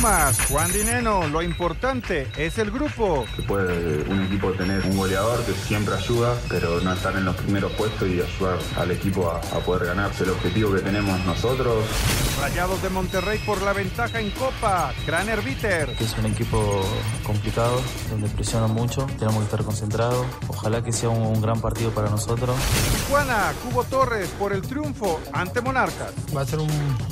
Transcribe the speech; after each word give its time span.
Pumas, 0.00 0.40
Juan 0.48 0.70
Dineno, 0.70 1.26
lo 1.26 1.42
importante 1.42 2.28
es 2.36 2.58
el 2.58 2.70
grupo. 2.70 3.26
Se 3.34 3.42
puede 3.42 4.02
un 4.08 4.22
equipo 4.22 4.52
tener 4.52 4.84
un 4.86 4.96
goleador 4.96 5.44
que 5.44 5.52
siempre 5.52 5.94
ayuda, 5.94 6.36
pero 6.48 6.80
no 6.80 6.92
estar 6.92 7.16
en 7.16 7.24
los 7.24 7.34
primeros 7.34 7.72
puestos 7.72 8.08
y 8.08 8.20
ayudar 8.20 8.58
al 8.76 8.92
equipo 8.92 9.28
a, 9.28 9.40
poder 9.40 9.88
ganarse 9.88 10.22
el 10.22 10.30
objetivo 10.30 10.72
que 10.72 10.82
tenemos 10.82 11.18
nosotros. 11.24 11.84
Rayados 12.40 12.80
de 12.80 12.90
Monterrey 12.90 13.40
por 13.44 13.60
la 13.62 13.72
ventaja 13.72 14.20
en 14.20 14.30
Copa, 14.30 14.92
Graner 15.04 15.42
Bitter. 15.42 15.90
Es 15.98 16.16
un 16.16 16.26
equipo 16.26 16.84
complicado, 17.24 17.82
donde 18.08 18.28
presiona 18.28 18.68
mucho, 18.68 19.04
tenemos 19.18 19.38
que 19.38 19.44
estar 19.46 19.64
concentrados. 19.64 20.24
Ojalá 20.46 20.82
que 20.84 20.92
sea 20.92 21.08
un, 21.08 21.40
gran 21.40 21.60
partido 21.60 21.90
para 21.90 22.08
nosotros. 22.08 22.56
Tijuana, 22.92 23.52
Cubo 23.64 23.82
Torres 23.84 24.28
por 24.38 24.52
el 24.52 24.62
triunfo 24.62 25.20
ante 25.32 25.60
Monarcas. 25.60 26.12
Va 26.36 26.42
a 26.42 26.46
ser 26.46 26.60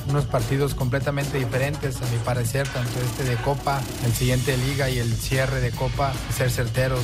unos 0.09 0.27
partidos 0.27 0.75
completamente 0.75 1.39
diferentes, 1.39 1.97
a 1.97 2.07
mi 2.13 2.19
parecer, 2.19 2.69
tanto 2.77 3.01
este 3.01 3.25
de 3.25 3.37
Copa, 3.37 3.81
el 4.05 4.13
siguiente 4.13 4.51
de 4.51 4.59
Liga 4.59 4.91
y 4.91 4.99
el 4.99 5.11
cierre 5.15 5.63
de 5.63 5.71
Copa, 5.71 6.13
ser 6.31 6.51
certeros 6.51 7.01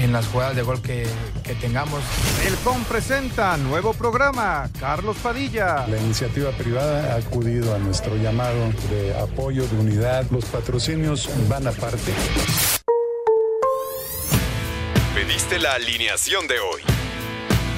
en 0.00 0.12
las 0.12 0.26
jugadas 0.28 0.56
de 0.56 0.62
gol 0.62 0.80
que, 0.80 1.06
que 1.44 1.54
tengamos. 1.56 2.02
El 2.46 2.54
COM 2.64 2.82
presenta 2.84 3.54
nuevo 3.58 3.92
programa, 3.92 4.70
Carlos 4.80 5.18
Padilla. 5.22 5.86
La 5.88 5.98
iniciativa 5.98 6.52
privada 6.52 7.12
ha 7.12 7.16
acudido 7.18 7.74
a 7.74 7.78
nuestro 7.78 8.16
llamado 8.16 8.72
de 8.88 9.14
apoyo, 9.18 9.66
de 9.68 9.76
unidad. 9.78 10.24
Los 10.30 10.46
patrocinios 10.46 11.28
van 11.50 11.66
aparte. 11.66 12.14
Pediste 15.14 15.58
la 15.58 15.74
alineación 15.74 16.46
de 16.46 16.60
hoy. 16.60 17.09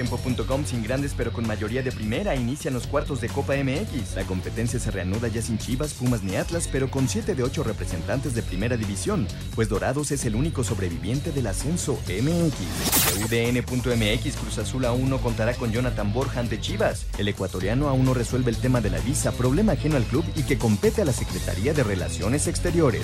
Mediotiempo.com 0.00 0.64
sin 0.64 0.82
grandes 0.82 1.12
pero 1.14 1.32
con 1.32 1.46
mayoría 1.46 1.82
de 1.82 1.92
primera 1.92 2.34
inician 2.34 2.72
los 2.72 2.86
cuartos 2.86 3.20
de 3.20 3.28
Copa 3.28 3.54
MX. 3.54 4.14
La 4.16 4.24
competencia 4.24 4.80
se 4.80 4.90
reanuda 4.90 5.28
ya 5.28 5.42
sin 5.42 5.58
Chivas, 5.58 5.92
Pumas 5.92 6.22
ni 6.22 6.36
Atlas, 6.36 6.68
pero 6.70 6.90
con 6.90 7.08
7 7.08 7.34
de 7.34 7.42
8 7.42 7.62
representantes 7.64 8.34
de 8.34 8.42
primera 8.42 8.76
división, 8.76 9.26
pues 9.54 9.68
Dorados 9.68 10.10
es 10.10 10.24
el 10.24 10.36
único 10.36 10.64
sobreviviente 10.64 11.32
del 11.32 11.48
ascenso 11.48 11.98
MX. 12.08 13.26
UDN.mx 13.26 14.36
Cruz 14.36 14.58
Azul 14.58 14.84
aún 14.86 15.10
no 15.10 15.18
contará 15.18 15.54
con 15.54 15.70
Jonathan 15.70 16.12
Borja 16.12 16.40
ante 16.40 16.60
Chivas. 16.60 17.06
El 17.18 17.28
ecuatoriano 17.28 17.88
aún 17.88 18.06
no 18.06 18.14
resuelve 18.14 18.50
el 18.50 18.56
tema 18.56 18.80
de 18.80 18.90
la 18.90 18.98
visa, 19.00 19.32
problema 19.32 19.72
ajeno 19.72 19.96
al 19.96 20.04
club 20.04 20.24
y 20.34 20.44
que 20.44 20.56
compete 20.56 21.02
a 21.02 21.04
la 21.04 21.12
Secretaría 21.12 21.74
de 21.74 21.82
Relaciones 21.82 22.46
Exteriores. 22.46 23.02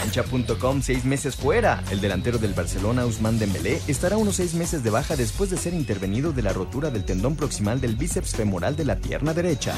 Cancha.com 0.00 0.82
seis 0.82 1.04
meses 1.04 1.36
fuera. 1.36 1.84
El 1.90 2.00
delantero 2.00 2.38
del 2.38 2.54
Barcelona, 2.54 3.06
Usman 3.06 3.38
Dembélé, 3.38 3.80
estará 3.86 4.16
unos 4.16 4.36
seis 4.36 4.54
meses 4.54 4.82
de 4.82 4.90
baja 4.90 5.14
después 5.14 5.50
de 5.50 5.56
ser 5.56 5.74
intervenido 5.74 6.31
de 6.32 6.42
la 6.42 6.52
rotura 6.52 6.90
del 6.90 7.04
tendón 7.04 7.36
proximal 7.36 7.80
del 7.80 7.96
bíceps 7.96 8.34
femoral 8.34 8.76
de 8.76 8.84
la 8.84 8.96
pierna 8.96 9.34
derecha. 9.34 9.74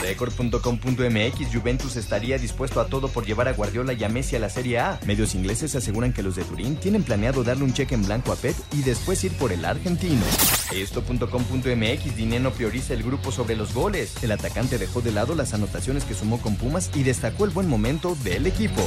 Record.com.mx 0.00 1.52
Juventus 1.52 1.96
estaría 1.96 2.38
dispuesto 2.38 2.80
a 2.80 2.86
todo 2.86 3.08
por 3.08 3.26
llevar 3.26 3.48
a 3.48 3.52
Guardiola 3.52 3.92
y 3.92 4.04
a 4.04 4.08
Messi 4.08 4.36
a 4.36 4.40
la 4.40 4.48
Serie 4.48 4.78
A. 4.78 5.00
Medios 5.06 5.34
ingleses 5.34 5.74
aseguran 5.74 6.12
que 6.12 6.22
los 6.22 6.36
de 6.36 6.44
Turín 6.44 6.76
tienen 6.76 7.02
planeado 7.02 7.44
darle 7.44 7.64
un 7.64 7.72
cheque 7.72 7.94
en 7.94 8.04
blanco 8.04 8.32
a 8.32 8.36
Pep 8.36 8.56
y 8.72 8.82
después 8.82 9.22
ir 9.24 9.32
por 9.32 9.52
el 9.52 9.64
argentino. 9.64 10.22
Esto.com.mx 10.72 12.16
Dineno 12.16 12.50
prioriza 12.52 12.94
el 12.94 13.02
grupo 13.02 13.32
sobre 13.32 13.56
los 13.56 13.74
goles. 13.74 14.14
El 14.22 14.32
atacante 14.32 14.78
dejó 14.78 15.00
de 15.00 15.12
lado 15.12 15.34
las 15.34 15.54
anotaciones 15.54 16.04
que 16.04 16.14
sumó 16.14 16.40
con 16.40 16.56
Pumas 16.56 16.90
y 16.94 17.02
destacó 17.02 17.44
el 17.44 17.50
buen 17.50 17.68
momento 17.68 18.16
del 18.24 18.46
equipo. 18.46 18.82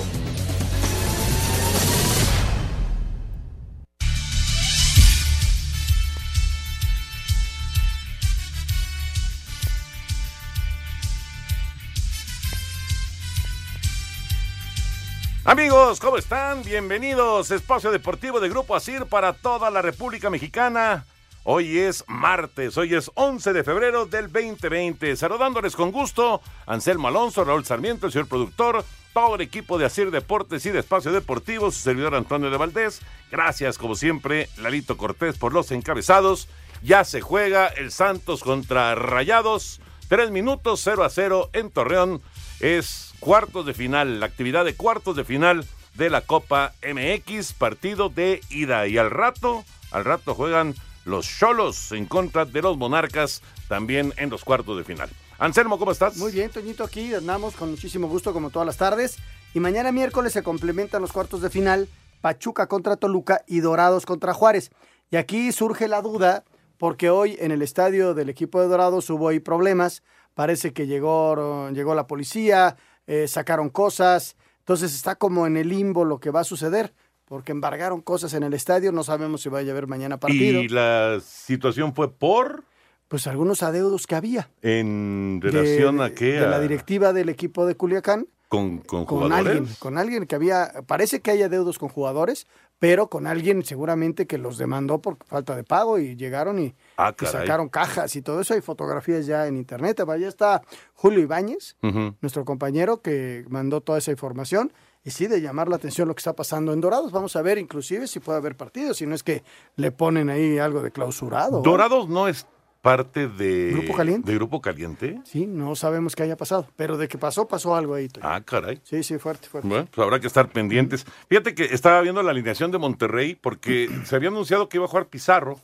Amigos, 15.52 16.00
¿cómo 16.00 16.18
están? 16.18 16.64
Bienvenidos. 16.64 17.52
Espacio 17.52 17.92
Deportivo 17.92 18.40
de 18.40 18.48
Grupo 18.48 18.74
Asir 18.74 19.06
para 19.08 19.34
toda 19.34 19.70
la 19.70 19.82
República 19.82 20.30
Mexicana. 20.30 21.06
Hoy 21.44 21.78
es 21.78 22.06
martes, 22.08 22.78
hoy 22.78 22.96
es 22.96 23.12
11 23.16 23.52
de 23.52 23.66
febrero 23.66 24.06
del 24.06 24.32
2020. 24.32 25.14
Saludándoles 25.18 25.76
con 25.76 25.92
gusto, 25.92 26.40
Anselmo 26.66 27.10
Alonso, 27.10 27.44
Raúl 27.44 27.66
Sarmiento, 27.66 28.06
el 28.06 28.14
señor 28.14 28.30
productor, 28.30 28.86
todo 29.14 29.36
el 29.36 29.42
equipo 29.42 29.78
de 29.78 29.84
Asir 29.84 30.10
Deportes 30.10 30.66
y 30.66 30.70
de 30.70 30.80
Espacio 30.80 31.12
Deportivo, 31.12 31.70
su 31.70 31.82
servidor 31.82 32.16
Antonio 32.16 32.50
de 32.50 32.56
Valdés. 32.56 33.02
Gracias, 33.30 33.78
como 33.78 33.96
siempre, 33.96 34.48
Lalito 34.56 34.96
Cortés 34.96 35.38
por 35.38 35.52
los 35.52 35.70
encabezados. 35.72 36.48
Ya 36.82 37.04
se 37.04 37.20
juega 37.20 37.68
el 37.68 37.92
Santos 37.92 38.42
contra 38.42 38.96
Rayados. 38.96 39.82
Tres 40.08 40.32
minutos, 40.32 40.80
0 40.86 41.04
a 41.04 41.10
0 41.10 41.50
en 41.52 41.72
Torreón. 41.72 42.22
Es 42.62 43.11
cuartos 43.22 43.68
de 43.68 43.74
final, 43.74 44.20
la 44.20 44.26
actividad 44.26 44.66
de 44.66 44.76
cuartos 44.76 45.16
de 45.16 45.24
final 45.24 45.66
de 45.94 46.10
la 46.10 46.22
Copa 46.22 46.74
MX, 46.82 47.54
partido 47.54 48.10
de 48.10 48.42
ida. 48.50 48.88
Y 48.88 48.98
al 48.98 49.12
rato, 49.12 49.64
al 49.92 50.04
rato 50.04 50.34
juegan 50.34 50.74
los 51.06 51.28
Cholos 51.28 51.92
en 51.92 52.08
contra 52.08 52.46
de 52.46 52.62
los 52.62 52.78
Monarcas, 52.78 53.42
también 53.70 54.12
en 54.18 54.32
los 54.32 54.44
cuartos 54.44 54.76
de 54.76 54.84
final. 54.84 55.10
Anselmo, 55.38 55.78
¿cómo 55.78 55.92
estás? 55.92 56.18
Muy 56.18 56.32
bien, 56.32 56.50
Toñito, 56.50 56.84
aquí 56.84 57.14
andamos 57.14 57.56
con 57.56 57.70
muchísimo 57.70 58.08
gusto 58.08 58.34
como 58.34 58.50
todas 58.50 58.66
las 58.66 58.78
tardes. 58.78 59.18
Y 59.54 59.60
mañana 59.60 59.92
miércoles 59.92 60.34
se 60.34 60.44
complementan 60.44 61.02
los 61.02 61.12
cuartos 61.12 61.42
de 61.42 61.52
final, 61.52 61.88
Pachuca 62.22 62.68
contra 62.68 62.96
Toluca 62.96 63.44
y 63.48 63.60
Dorados 63.60 64.06
contra 64.06 64.34
Juárez. 64.34 64.72
Y 65.12 65.18
aquí 65.18 65.52
surge 65.52 65.88
la 65.88 66.02
duda, 66.02 66.44
porque 66.80 67.12
hoy 67.12 67.38
en 67.40 67.52
el 67.52 67.62
estadio 67.62 68.16
del 68.16 68.30
equipo 68.30 68.62
de 68.62 68.68
Dorados 68.68 69.10
hubo 69.12 69.28
ahí 69.28 69.40
problemas. 69.40 70.02
Parece 70.34 70.74
que 70.74 70.88
llegó, 70.88 71.70
llegó 71.70 71.94
la 71.94 72.08
policía, 72.08 72.78
eh, 73.08 73.28
sacaron 73.28 73.70
cosas, 73.70 74.36
entonces 74.60 74.94
está 74.94 75.16
como 75.16 75.48
en 75.48 75.58
el 75.58 75.70
limbo 75.70 76.06
lo 76.06 76.20
que 76.20 76.32
va 76.32 76.42
a 76.42 76.46
suceder, 76.46 76.94
porque 77.26 77.52
embargaron 77.52 78.02
cosas 78.02 78.34
en 78.34 78.44
el 78.44 78.54
estadio, 78.54 78.92
no 78.92 79.04
sabemos 79.04 79.42
si 79.42 79.50
vaya 79.50 79.70
a 79.70 79.72
haber 79.72 79.88
mañana 79.88 80.20
partido. 80.20 80.62
¿Y 80.62 80.68
la 80.68 81.20
situación 81.24 81.94
fue 81.96 82.12
por? 82.12 82.66
Pues 83.08 83.28
algunos 83.28 83.64
adeudos 83.64 84.08
que 84.08 84.16
había. 84.16 84.50
¿En 84.62 85.40
relación 85.42 86.02
a 86.02 86.12
qué? 86.12 86.40
De 86.40 86.48
la 86.48 86.60
directiva 86.60 87.12
del 87.12 87.30
equipo 87.30 87.66
de 87.66 87.76
Culiacán. 87.76 88.28
¿Con, 88.52 88.80
con, 88.80 89.06
con 89.06 89.32
alguien, 89.32 89.66
con 89.80 89.98
alguien 89.98 90.26
que 90.26 90.36
había, 90.36 90.84
parece 90.86 91.22
que 91.22 91.32
hay 91.32 91.42
adeudos 91.42 91.80
con 91.80 91.88
jugadores, 91.88 92.48
pero 92.80 93.08
con 93.08 93.26
alguien 93.26 93.64
seguramente 93.64 94.28
que 94.28 94.38
los 94.38 94.58
demandó 94.58 95.00
por 95.00 95.16
falta 95.26 95.56
de 95.56 95.64
pago 95.64 96.00
y 96.00 96.18
llegaron 96.18 96.60
y, 96.60 96.76
ah, 96.98 97.16
sacaron 97.18 97.70
cajas 97.70 98.14
y 98.18 98.22
todo 98.22 98.42
eso. 98.42 98.54
Hay 98.54 98.60
fotografías 98.60 99.26
ya 99.26 99.48
en 99.48 99.56
internet. 99.56 100.02
Allá 100.02 100.28
está 100.28 100.64
Julio 100.96 101.22
Ibáñez, 101.22 101.78
nuestro 102.20 102.44
compañero 102.44 103.02
que 103.02 103.46
mandó 103.48 103.80
toda 103.80 104.00
esa 104.00 104.12
información. 104.12 104.74
Y 105.06 105.12
sí, 105.12 105.28
de 105.28 105.40
llamar 105.40 105.70
la 105.70 105.78
atención 105.78 106.10
lo 106.10 106.14
que 106.14 106.20
está 106.20 106.34
pasando 106.34 106.74
en 106.74 106.82
Dorados. 106.82 107.14
Vamos 107.14 107.38
a 107.38 107.42
ver 107.42 107.58
inclusive 107.58 108.06
si 108.06 108.20
puede 108.20 108.40
haber 108.40 108.58
partidos, 108.58 108.98
si 108.98 109.06
no 109.06 109.16
es 109.16 109.24
que 109.24 109.44
le 109.78 109.94
ponen 109.94 110.30
ahí 110.30 110.58
algo 110.58 110.82
de 110.82 110.92
clausurado. 110.92 111.62
Dorados 111.62 112.10
no 112.10 112.28
es 112.28 112.46
parte 112.82 113.28
de 113.28 113.72
Grupo 113.72 113.96
Caliente. 113.96 114.32
De 114.32 114.38
Grupo 114.38 114.62
Caliente. 114.62 115.22
Sí, 115.24 115.46
no 115.46 115.76
sabemos 115.76 116.16
qué 116.16 116.24
haya 116.24 116.36
pasado, 116.36 116.68
pero 116.76 116.98
de 116.98 117.08
que 117.08 117.18
pasó, 117.18 117.48
pasó 117.48 117.76
algo 117.76 117.94
ahí. 117.94 118.10
Ah, 118.22 118.42
caray. 118.44 118.82
Sí, 118.84 119.04
sí, 119.04 119.18
fuerte, 119.20 119.48
fuerte. 119.48 119.68
Bueno, 119.68 119.88
pues 119.92 120.04
habrá 120.04 120.20
que 120.20 120.28
estar 120.28 120.50
pendientes. 120.50 121.06
Fíjate 121.30 121.54
que 121.54 121.66
estaba 121.66 122.02
viendo 122.02 122.24
la 122.24 122.32
alineación 122.32 122.72
de 122.72 122.80
Monterrey 122.80 123.36
porque 123.36 123.90
se 124.06 124.16
había 124.16 124.30
anunciado 124.30 124.68
que 124.68 124.78
iba 124.78 124.86
a 124.86 124.90
jugar 124.90 125.08
Pizarro, 125.08 125.60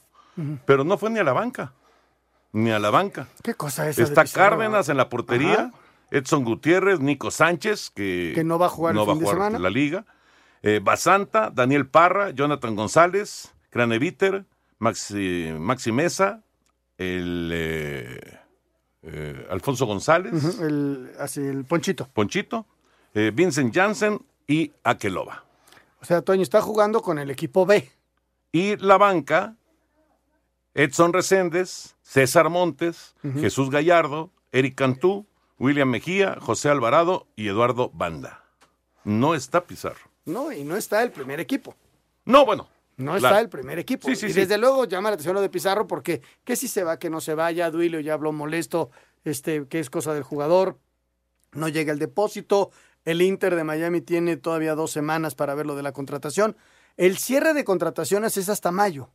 pero 0.66 0.84
no 0.84 0.98
fue 0.98 1.10
ni 1.10 1.19
a 1.19 1.24
la 1.24 1.34
banca. 1.34 1.74
Ni 2.54 2.72
a 2.72 2.80
la 2.80 2.92
banca. 2.92 3.28
¿Qué 3.44 3.56
cosa 3.56 3.90
es 3.90 3.98
Está 3.98 4.24
Cárdenas 4.25 4.88
en 4.90 4.98
la 4.98 5.10
portería, 5.10 5.72
Edson 6.12 6.44
Gutiérrez, 6.44 7.00
Nico 7.00 7.31
Sánchez, 7.31 7.90
que, 7.90 8.31
que 8.36 8.44
no 8.44 8.60
va 8.60 8.68
a 8.68 8.69
jugar 8.69 8.96
no 8.96 9.02
el 9.04 9.10
va 9.10 9.14
a 9.14 9.16
jugar 9.16 9.60
la 9.60 9.69
liga. 9.69 10.06
Eh, 10.62 10.80
Basanta, 10.84 11.52
Daniel 11.54 11.88
Parra, 11.88 12.31
Jonathan 12.31 12.75
González, 12.75 13.54
Craneviter, 13.69 14.46
Maxi, 14.80 15.54
Maxi 15.58 15.92
Mesa, 15.92 16.44
el 16.97 17.51
eh, 17.53 18.39
eh, 19.03 19.47
Alfonso 19.49 19.85
González. 19.85 20.59
el, 20.59 21.11
así, 21.19 21.41
el 21.41 21.65
Ponchito. 21.65 22.09
Ponchito, 22.13 22.65
eh, 23.13 23.31
Vincent 23.33 23.73
Janssen 23.73 24.19
y 24.47 24.71
Akeloba. 24.83 25.45
O 26.01 26.05
sea, 26.05 26.21
Toño 26.21 26.44
está 26.44 26.61
jugando 26.61 27.01
con 27.01 27.19
el 27.19 27.29
equipo 27.31 27.65
B. 27.65 27.89
Y 28.51 28.77
la 28.77 28.97
banca, 28.97 29.55
Edson 30.73 31.13
Reséndez, 31.13 31.95
César 32.01 32.49
Montes, 32.49 33.15
Jesús 33.39 33.69
Gallardo, 33.69 34.31
Eric 34.51 34.75
Cantú, 34.75 35.25
William 35.59 35.89
Mejía, 35.89 36.38
José 36.39 36.69
Alvarado 36.69 37.27
y 37.35 37.47
Eduardo 37.47 37.89
Banda. 37.94 38.44
No 39.03 39.35
está 39.35 39.65
Pizarro. 39.65 40.11
No, 40.25 40.51
y 40.51 40.63
no 40.63 40.75
está 40.75 41.03
el 41.03 41.11
primer 41.11 41.39
equipo. 41.39 41.75
No, 42.25 42.45
bueno. 42.45 42.67
No 42.97 43.11
claro. 43.11 43.27
está 43.27 43.41
el 43.41 43.49
primer 43.49 43.79
equipo. 43.79 44.07
Sí, 44.07 44.15
sí, 44.15 44.25
y 44.27 44.33
sí. 44.33 44.39
desde 44.41 44.57
luego 44.57 44.85
llama 44.85 45.09
la 45.09 45.13
atención 45.13 45.35
lo 45.35 45.41
de 45.41 45.49
Pizarro 45.49 45.88
porque 45.88 46.21
que 46.44 46.55
si 46.55 46.67
se 46.67 46.83
va, 46.83 46.97
que 46.97 47.09
no 47.09 47.21
se 47.21 47.35
vaya, 47.35 47.69
Duilio 47.69 47.99
ya 47.99 48.13
habló 48.13 48.31
molesto, 48.31 48.89
este, 49.23 49.67
que 49.67 49.79
es 49.79 49.89
cosa 49.89 50.13
del 50.13 50.23
jugador, 50.23 50.79
no 51.53 51.69
llega 51.69 51.94
el 51.94 51.99
depósito, 51.99 52.71
el 53.05 53.21
Inter 53.21 53.55
de 53.55 53.63
Miami 53.63 54.01
tiene 54.01 54.35
todavía 54.35 54.75
dos 54.75 54.91
semanas 54.91 55.35
para 55.35 55.55
ver 55.55 55.65
lo 55.65 55.75
de 55.75 55.83
la 55.83 55.94
contratación. 55.94 56.57
El 56.97 57.17
cierre 57.17 57.53
de 57.53 57.63
contrataciones 57.63 58.35
es 58.38 58.49
hasta 58.49 58.71
mayo. 58.71 59.11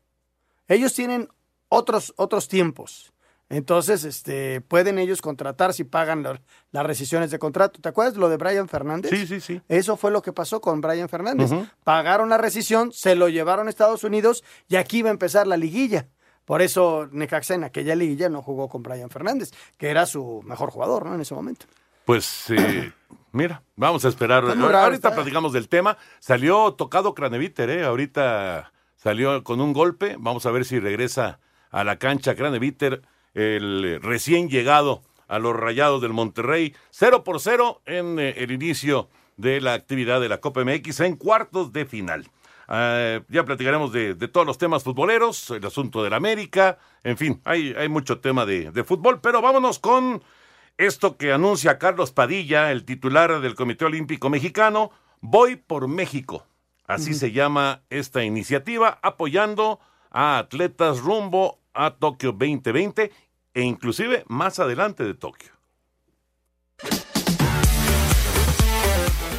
Ellos 0.68 0.94
tienen 0.94 1.28
otros, 1.68 2.14
otros 2.16 2.48
tiempos. 2.48 3.12
Entonces, 3.52 4.04
este, 4.04 4.62
pueden 4.62 4.98
ellos 4.98 5.20
contratar 5.20 5.74
si 5.74 5.84
pagan 5.84 6.22
la- 6.22 6.40
las 6.72 6.86
rescisiones 6.86 7.30
de 7.30 7.38
contrato. 7.38 7.80
¿Te 7.80 7.88
acuerdas 7.90 8.16
lo 8.16 8.28
de 8.30 8.38
Brian 8.38 8.66
Fernández? 8.68 9.10
Sí, 9.10 9.26
sí, 9.26 9.40
sí. 9.40 9.60
Eso 9.68 9.96
fue 9.98 10.10
lo 10.10 10.22
que 10.22 10.32
pasó 10.32 10.60
con 10.62 10.80
Brian 10.80 11.08
Fernández. 11.08 11.50
Pagaron 11.84 12.30
la 12.30 12.38
rescisión, 12.38 12.92
se 12.92 13.14
lo 13.14 13.28
llevaron 13.28 13.66
a 13.66 13.70
Estados 13.70 14.04
Unidos 14.04 14.42
y 14.68 14.76
aquí 14.76 14.98
iba 14.98 15.10
a 15.10 15.12
empezar 15.12 15.46
la 15.46 15.56
liguilla. 15.58 16.08
Por 16.46 16.62
eso 16.62 17.08
Necaxa 17.12 17.54
en 17.54 17.64
aquella 17.64 17.94
liguilla 17.94 18.28
no 18.30 18.40
jugó 18.42 18.68
con 18.68 18.82
Brian 18.82 19.10
Fernández, 19.10 19.50
que 19.76 19.90
era 19.90 20.06
su 20.06 20.42
mejor 20.44 20.70
jugador, 20.70 21.04
¿no? 21.06 21.14
En 21.14 21.20
ese 21.20 21.34
momento. 21.34 21.66
Pues 22.06 22.46
eh, 22.50 22.90
mira, 23.32 23.62
vamos 23.76 24.04
a 24.04 24.08
esperar. 24.08 24.44
Raro, 24.44 24.78
Ahorita 24.78 25.08
está. 25.08 25.14
platicamos 25.14 25.52
del 25.52 25.68
tema. 25.68 25.98
Salió 26.20 26.72
tocado 26.72 27.14
Craneviter, 27.14 27.70
¿eh? 27.70 27.84
Ahorita 27.84 28.72
salió 28.96 29.44
con 29.44 29.60
un 29.60 29.72
golpe. 29.72 30.16
Vamos 30.18 30.46
a 30.46 30.50
ver 30.50 30.64
si 30.64 30.80
regresa 30.80 31.38
a 31.70 31.84
la 31.84 31.96
cancha 31.98 32.34
Craneviter, 32.34 33.02
el 33.34 33.84
eh, 33.84 33.98
recién 34.00 34.48
llegado 34.48 35.02
a 35.28 35.38
los 35.38 35.56
Rayados 35.56 36.02
del 36.02 36.12
Monterrey. 36.12 36.74
0 36.90 37.24
por 37.24 37.40
0 37.40 37.82
en 37.86 38.18
eh, 38.18 38.34
el 38.38 38.50
inicio 38.50 39.08
de 39.36 39.60
la 39.60 39.74
actividad 39.74 40.20
de 40.20 40.28
la 40.28 40.40
Copa 40.40 40.64
MX 40.64 41.00
en 41.00 41.16
cuartos 41.16 41.72
de 41.72 41.86
final. 41.86 42.28
Ah, 42.68 43.20
ya 43.28 43.44
platicaremos 43.44 43.92
de, 43.92 44.14
de 44.14 44.28
todos 44.28 44.46
los 44.46 44.58
temas 44.58 44.82
futboleros, 44.82 45.50
el 45.50 45.64
asunto 45.66 46.02
del 46.02 46.14
América, 46.14 46.78
en 47.02 47.18
fin, 47.18 47.40
hay, 47.44 47.74
hay 47.76 47.88
mucho 47.88 48.20
tema 48.20 48.46
de, 48.46 48.70
de 48.70 48.84
fútbol, 48.84 49.20
pero 49.20 49.42
vámonos 49.42 49.78
con 49.78 50.22
esto 50.78 51.16
que 51.16 51.32
anuncia 51.32 51.78
Carlos 51.78 52.12
Padilla, 52.12 52.70
el 52.70 52.84
titular 52.84 53.40
del 53.40 53.56
Comité 53.56 53.84
Olímpico 53.84 54.30
Mexicano, 54.30 54.92
Voy 55.24 55.54
por 55.54 55.86
México. 55.86 56.44
Así 56.84 57.14
se 57.14 57.30
llama 57.30 57.84
esta 57.90 58.24
iniciativa, 58.24 58.98
apoyando 59.02 59.78
a 60.10 60.38
atletas 60.38 60.98
rumbo 60.98 61.60
a 61.74 61.90
Tokio 61.90 62.32
2020 62.32 63.10
e 63.54 63.62
inclusive 63.62 64.24
más 64.28 64.58
adelante 64.58 65.04
de 65.04 65.14
Tokio. 65.14 65.52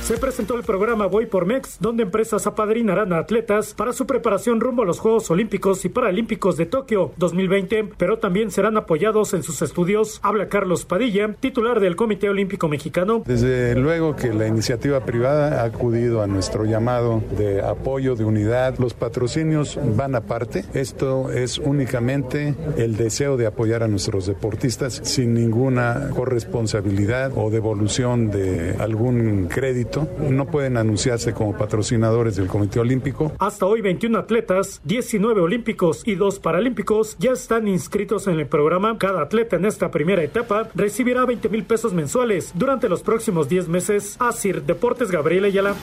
Se 0.04 0.18
presentó 0.18 0.58
el 0.58 0.64
programa 0.64 1.06
Voy 1.06 1.28
por 1.28 1.46
Mex, 1.46 1.78
donde 1.80 2.04
empresas 2.04 2.46
apadrinarán 2.46 3.14
a 3.14 3.20
atletas 3.20 3.74
para 3.74 3.94
su 3.94 4.06
preparación 4.06 4.60
rumbo 4.60 4.82
a 4.84 4.86
los 4.86 5.00
Juegos 5.00 5.32
Olímpicos 5.32 5.86
y 5.86 5.90
Paralímpicos 5.90 6.58
de 6.58 6.66
Tokio 6.66 7.14
2020, 7.16 7.92
pero 7.98 8.20
también 8.20 8.52
serán 8.52 8.76
apoyados 8.76 9.34
en 9.34 9.44
sus 9.44 9.62
estudios. 9.62 10.20
Habla 10.22 10.50
Carlos 10.50 10.84
Padilla, 10.84 11.34
titular 11.40 11.80
del 11.80 11.96
Comité 11.96 12.28
Olímpico 12.28 12.68
Mexicano. 12.68 13.24
Desde 13.26 13.76
luego 13.76 14.18
que 14.18 14.34
la 14.34 14.46
iniciativa 14.46 15.06
privada 15.06 15.62
ha 15.62 15.64
acudido 15.68 16.22
a 16.22 16.28
nuestro 16.28 16.66
llamado 16.66 17.24
de 17.38 17.62
apoyo, 17.62 18.18
de 18.18 18.26
unidad. 18.26 18.78
Los 18.80 18.94
patrocinios 18.96 19.80
van 19.96 20.16
aparte. 20.16 20.66
Esto 20.74 21.32
es 21.32 21.60
únicamente 21.60 22.56
el 22.76 22.98
deseo 22.98 23.38
de 23.38 23.46
apoyar 23.46 23.84
a 23.84 23.88
nuestros 23.88 24.26
deportistas 24.26 25.00
sin 25.04 25.34
ninguna 25.34 26.10
corresponsabilidad 26.14 27.32
o 27.38 27.50
devolución 27.50 28.32
de 28.32 28.76
algún 28.80 29.48
crédito. 29.48 29.93
No 30.20 30.46
pueden 30.48 30.78
anunciarse 30.78 31.34
como 31.34 31.56
patrocinadores 31.58 32.36
del 32.36 32.48
Comité 32.48 32.80
Olímpico. 32.80 33.34
Hasta 33.40 33.66
hoy 33.66 33.82
21 33.82 34.18
atletas, 34.18 34.82
19 34.84 35.42
olímpicos 35.42 36.02
y 36.06 36.16
2 36.16 36.40
paralímpicos 36.40 37.16
ya 37.20 37.32
están 37.32 37.68
inscritos 37.68 38.28
en 38.28 38.40
el 38.40 38.48
programa. 38.48 38.98
Cada 38.98 39.22
atleta 39.22 39.56
en 39.58 39.66
esta 39.66 39.92
primera 39.92 40.24
etapa 40.24 40.70
recibirá 40.76 41.26
20 41.26 41.50
mil 41.50 41.64
pesos 41.64 41.94
mensuales 41.94 42.52
durante 42.56 42.90
los 42.90 43.04
próximos 43.04 43.50
10 43.50 43.68
meses. 43.68 44.16
Asir 44.20 44.64
Deportes 44.64 45.12
Gabriel 45.12 45.46
Ayala. 45.46 45.76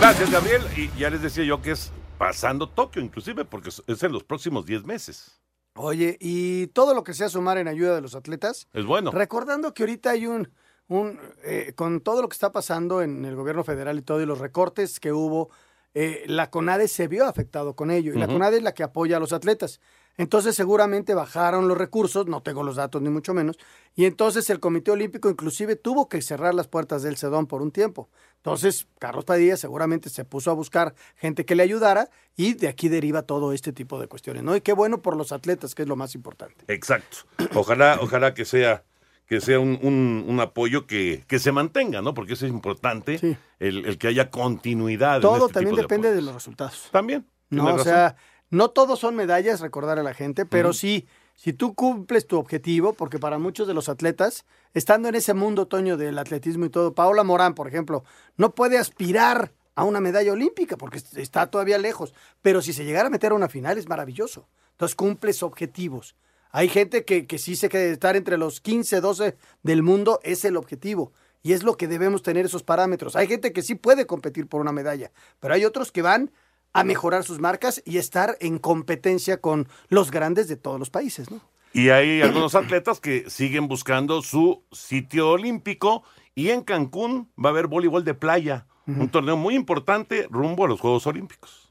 Gracias, 0.00 0.30
Gabriel. 0.30 0.62
Y 0.76 0.90
ya 0.98 1.10
les 1.10 1.22
decía 1.22 1.44
yo 1.44 1.60
que 1.60 1.72
es 1.72 1.92
pasando 2.18 2.68
Tokio, 2.68 3.02
inclusive, 3.02 3.44
porque 3.44 3.68
es- 3.70 3.82
es 3.86 4.02
en 4.02 4.12
los 4.12 4.22
próximos 4.24 4.64
10 4.66 4.84
meses. 4.84 5.40
Oye, 5.78 6.16
y 6.20 6.66
todo 6.68 6.94
lo 6.94 7.04
que 7.04 7.14
sea 7.14 7.28
sumar 7.28 7.58
en 7.58 7.68
ayuda 7.68 7.94
de 7.94 8.00
los 8.00 8.14
atletas. 8.14 8.68
Es 8.72 8.84
bueno. 8.84 9.10
Recordando 9.10 9.72
que 9.74 9.84
ahorita 9.84 10.10
hay 10.10 10.26
un, 10.26 10.50
un 10.88 11.18
eh, 11.44 11.72
con 11.76 12.00
todo 12.00 12.22
lo 12.22 12.28
que 12.28 12.34
está 12.34 12.52
pasando 12.52 13.00
en 13.02 13.24
el 13.24 13.36
gobierno 13.36 13.64
federal 13.64 13.98
y 13.98 14.02
todo, 14.02 14.20
y 14.20 14.26
los 14.26 14.38
recortes 14.38 15.00
que 15.00 15.12
hubo, 15.12 15.50
eh, 15.94 16.24
la 16.26 16.50
CONADE 16.50 16.88
se 16.88 17.08
vio 17.08 17.26
afectado 17.26 17.76
con 17.76 17.90
ello. 17.90 18.12
Y 18.12 18.18
la. 18.18 18.26
CONADE 18.26 18.58
es 18.58 18.62
la 18.62 18.74
que 18.74 18.82
apoya 18.82 19.16
a 19.16 19.20
los 19.20 19.32
atletas. 19.32 19.80
Entonces 20.18 20.54
seguramente 20.54 21.14
bajaron 21.14 21.66
los 21.68 21.78
recursos, 21.78 22.26
no 22.26 22.42
tengo 22.42 22.62
los 22.62 22.76
datos 22.76 23.00
ni 23.00 23.08
mucho 23.08 23.32
menos, 23.32 23.56
y 23.94 24.04
entonces 24.04 24.50
el 24.50 24.60
Comité 24.60 24.90
Olímpico 24.90 25.30
inclusive 25.30 25.76
tuvo 25.76 26.08
que 26.08 26.20
cerrar 26.20 26.54
las 26.54 26.66
puertas 26.68 27.02
del 27.02 27.16
Sedón 27.16 27.46
por 27.46 27.62
un 27.62 27.70
tiempo. 27.70 28.10
Entonces 28.36 28.86
Carlos 28.98 29.24
Padilla 29.24 29.56
seguramente 29.56 30.10
se 30.10 30.24
puso 30.24 30.50
a 30.50 30.54
buscar 30.54 30.94
gente 31.16 31.46
que 31.46 31.54
le 31.54 31.62
ayudara 31.62 32.10
y 32.36 32.54
de 32.54 32.68
aquí 32.68 32.88
deriva 32.88 33.22
todo 33.22 33.52
este 33.52 33.72
tipo 33.72 33.98
de 34.00 34.08
cuestiones, 34.08 34.42
¿no? 34.42 34.54
Y 34.54 34.60
qué 34.60 34.72
bueno 34.74 35.00
por 35.00 35.16
los 35.16 35.32
atletas, 35.32 35.74
que 35.74 35.82
es 35.82 35.88
lo 35.88 35.96
más 35.96 36.14
importante. 36.14 36.64
Exacto. 36.68 37.18
Ojalá, 37.54 37.98
ojalá 38.00 38.34
que 38.34 38.44
sea, 38.44 38.84
que 39.26 39.40
sea 39.40 39.60
un, 39.60 39.78
un- 39.82 40.24
un 40.26 40.40
apoyo 40.40 40.86
que, 40.86 41.24
que 41.28 41.38
se 41.38 41.52
mantenga, 41.52 42.02
¿no? 42.02 42.12
Porque 42.14 42.32
eso 42.32 42.44
es 42.46 42.52
importante, 42.52 43.38
el, 43.60 43.84
el 43.86 43.98
que 43.98 44.08
haya 44.08 44.30
continuidad. 44.30 45.16
en 45.16 45.22
Todo 45.22 45.46
este 45.46 45.54
también 45.54 45.74
tipo 45.74 45.76
de 45.76 45.82
depende 45.82 46.12
de 46.12 46.22
los 46.22 46.34
resultados. 46.34 46.88
También. 46.90 47.24
No, 47.50 47.64
o 47.64 47.68
razón. 47.70 47.84
sea, 47.84 48.16
no 48.50 48.70
todos 48.70 49.00
son 49.00 49.14
medallas, 49.14 49.60
recordar 49.60 49.98
a 49.98 50.02
la 50.02 50.14
gente, 50.14 50.46
pero 50.46 50.72
sí, 50.72 51.06
si 51.34 51.52
tú 51.52 51.74
cumples 51.74 52.26
tu 52.26 52.38
objetivo, 52.38 52.94
porque 52.94 53.18
para 53.18 53.38
muchos 53.38 53.68
de 53.68 53.74
los 53.74 53.88
atletas, 53.88 54.44
estando 54.74 55.08
en 55.08 55.14
ese 55.14 55.34
mundo, 55.34 55.66
Toño, 55.66 55.96
del 55.96 56.18
atletismo 56.18 56.64
y 56.64 56.70
todo, 56.70 56.94
Paola 56.94 57.24
Morán, 57.24 57.54
por 57.54 57.68
ejemplo, 57.68 58.04
no 58.36 58.54
puede 58.54 58.78
aspirar 58.78 59.52
a 59.74 59.84
una 59.84 60.00
medalla 60.00 60.32
olímpica 60.32 60.76
porque 60.76 61.00
está 61.14 61.46
todavía 61.48 61.78
lejos, 61.78 62.12
pero 62.42 62.60
si 62.60 62.72
se 62.72 62.84
llegara 62.84 63.06
a 63.06 63.10
meter 63.10 63.30
a 63.30 63.36
una 63.36 63.48
final 63.48 63.78
es 63.78 63.88
maravilloso. 63.88 64.48
Entonces 64.72 64.96
cumples 64.96 65.44
objetivos. 65.44 66.16
Hay 66.50 66.68
gente 66.68 67.04
que, 67.04 67.26
que 67.26 67.38
sí 67.38 67.54
se 67.54 67.68
que 67.68 67.92
estar 67.92 68.16
entre 68.16 68.38
los 68.38 68.60
15, 68.60 69.00
12 69.00 69.36
del 69.62 69.82
mundo 69.84 70.18
es 70.24 70.44
el 70.44 70.56
objetivo. 70.56 71.12
Y 71.42 71.52
es 71.52 71.62
lo 71.62 71.76
que 71.76 71.86
debemos 71.86 72.24
tener 72.24 72.46
esos 72.46 72.64
parámetros. 72.64 73.14
Hay 73.14 73.28
gente 73.28 73.52
que 73.52 73.62
sí 73.62 73.76
puede 73.76 74.06
competir 74.06 74.48
por 74.48 74.60
una 74.60 74.72
medalla, 74.72 75.12
pero 75.38 75.54
hay 75.54 75.64
otros 75.64 75.92
que 75.92 76.02
van 76.02 76.32
a 76.78 76.84
mejorar 76.84 77.24
sus 77.24 77.40
marcas 77.40 77.82
y 77.84 77.98
estar 77.98 78.36
en 78.40 78.58
competencia 78.58 79.40
con 79.40 79.68
los 79.88 80.10
grandes 80.10 80.48
de 80.48 80.56
todos 80.56 80.78
los 80.78 80.90
países, 80.90 81.30
¿no? 81.30 81.40
Y 81.72 81.90
hay 81.90 82.22
algunos 82.22 82.54
atletas 82.54 83.00
que 83.00 83.28
siguen 83.28 83.68
buscando 83.68 84.22
su 84.22 84.62
sitio 84.72 85.30
olímpico 85.30 86.02
y 86.34 86.50
en 86.50 86.62
Cancún 86.62 87.30
va 87.42 87.50
a 87.50 87.52
haber 87.52 87.66
voleibol 87.66 88.04
de 88.04 88.14
playa, 88.14 88.66
un 88.86 89.08
torneo 89.10 89.36
muy 89.36 89.54
importante 89.54 90.26
rumbo 90.30 90.64
a 90.64 90.68
los 90.68 90.80
Juegos 90.80 91.06
Olímpicos. 91.06 91.68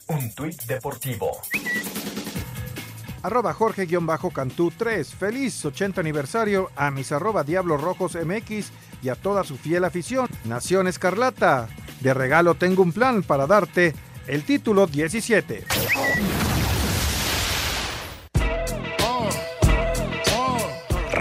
Un 0.08 0.20
un 0.20 0.30
tuit 0.32 0.62
deportivo. 0.66 1.40
Arroba 3.22 3.52
Jorge-Cantú 3.52 4.72
3. 4.76 5.14
Feliz 5.14 5.64
80 5.64 6.00
aniversario 6.00 6.70
a 6.76 6.90
mis 6.90 7.12
arroba 7.12 7.44
Diablos 7.44 7.80
Rojos 7.80 8.16
MX 8.16 8.70
y 9.02 9.08
a 9.08 9.14
toda 9.14 9.44
su 9.44 9.56
fiel 9.56 9.84
afición. 9.84 10.28
Nación 10.44 10.88
Escarlata. 10.88 11.68
De 12.00 12.14
regalo 12.14 12.54
tengo 12.54 12.82
un 12.82 12.92
plan 12.92 13.22
para 13.22 13.46
darte 13.46 13.94
el 14.26 14.44
título 14.44 14.86
17. 14.86 15.64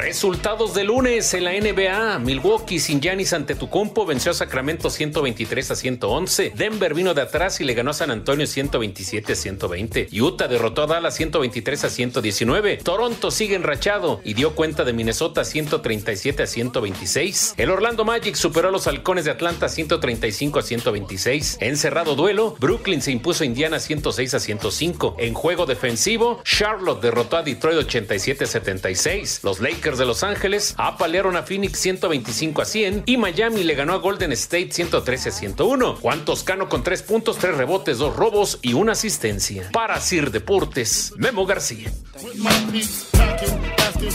Resultados 0.10 0.74
de 0.74 0.86
lunes 0.86 1.32
en 1.36 1.44
la 1.44 1.52
NBA. 1.52 2.18
Milwaukee 2.18 2.80
sin 2.80 3.00
Giannis 3.00 3.32
Antetokounmpo 3.32 4.08
venció 4.08 4.32
a 4.32 4.34
Sacramento 4.34 4.90
123 4.90 5.70
a 5.70 5.76
111. 5.76 6.54
Denver 6.56 6.96
vino 6.96 7.14
de 7.14 7.22
atrás 7.22 7.62
y 7.62 7.64
le 7.64 7.76
ganó 7.76 7.92
a 7.92 7.94
San 7.94 8.10
Antonio 8.10 8.48
127 8.48 9.34
a 9.34 9.36
120. 9.36 10.08
Utah 10.20 10.48
derrotó 10.48 10.82
a 10.82 10.88
Dallas 10.88 11.16
123 11.16 11.84
a 11.84 11.90
119. 11.92 12.78
Toronto 12.78 13.30
sigue 13.30 13.54
enrachado 13.54 14.20
y 14.24 14.34
dio 14.34 14.56
cuenta 14.56 14.84
de 14.84 14.94
Minnesota 14.94 15.44
137 15.44 16.42
a 16.42 16.48
126. 16.48 17.54
El 17.58 17.70
Orlando 17.70 18.04
Magic 18.04 18.34
superó 18.34 18.70
a 18.70 18.72
los 18.72 18.88
Halcones 18.88 19.26
de 19.26 19.32
Atlanta 19.32 19.70
135 19.70 20.58
a 20.58 20.64
126. 20.64 21.58
En 21.62 21.78
cerrado 21.78 22.16
duelo, 22.16 22.56
Brooklyn 22.60 23.04
se 23.04 23.12
impuso 23.12 23.44
a 23.44 23.46
Indiana 23.46 23.80
106 23.80 24.34
a 24.34 24.40
105. 24.40 25.18
En 25.20 25.36
juego 25.36 25.68
defensivo, 25.68 26.42
Charlotte 26.44 27.00
derrotó 27.00 27.38
a 27.38 27.44
Detroit 27.44 27.78
87 27.78 28.46
a 28.46 28.48
76. 28.48 29.42
Los 29.44 29.60
Lakers 29.60 29.99
de 30.00 30.06
Los 30.06 30.24
Ángeles 30.24 30.74
apalearon 30.78 31.36
a 31.36 31.44
Phoenix 31.44 31.78
125 31.80 32.62
a 32.62 32.66
100 32.66 33.04
y 33.06 33.18
Miami 33.18 33.64
le 33.64 33.76
ganó 33.76 33.94
a 33.94 33.98
Golden 33.98 34.32
State 34.32 34.72
113 34.72 35.30
a 35.30 35.32
101. 35.32 35.96
Juan 35.98 36.26
Toscano 36.26 36.68
con 36.70 36.84
3 36.84 37.04
puntos, 37.04 37.38
3 37.38 37.56
rebotes, 37.58 37.98
2 38.00 38.16
robos 38.16 38.60
y 38.62 38.74
una 38.74 38.94
asistencia. 38.94 39.70
Para 39.72 40.00
Sir 40.00 40.32
Deportes, 40.32 41.14
Memo 41.18 41.46
García. 41.46 41.92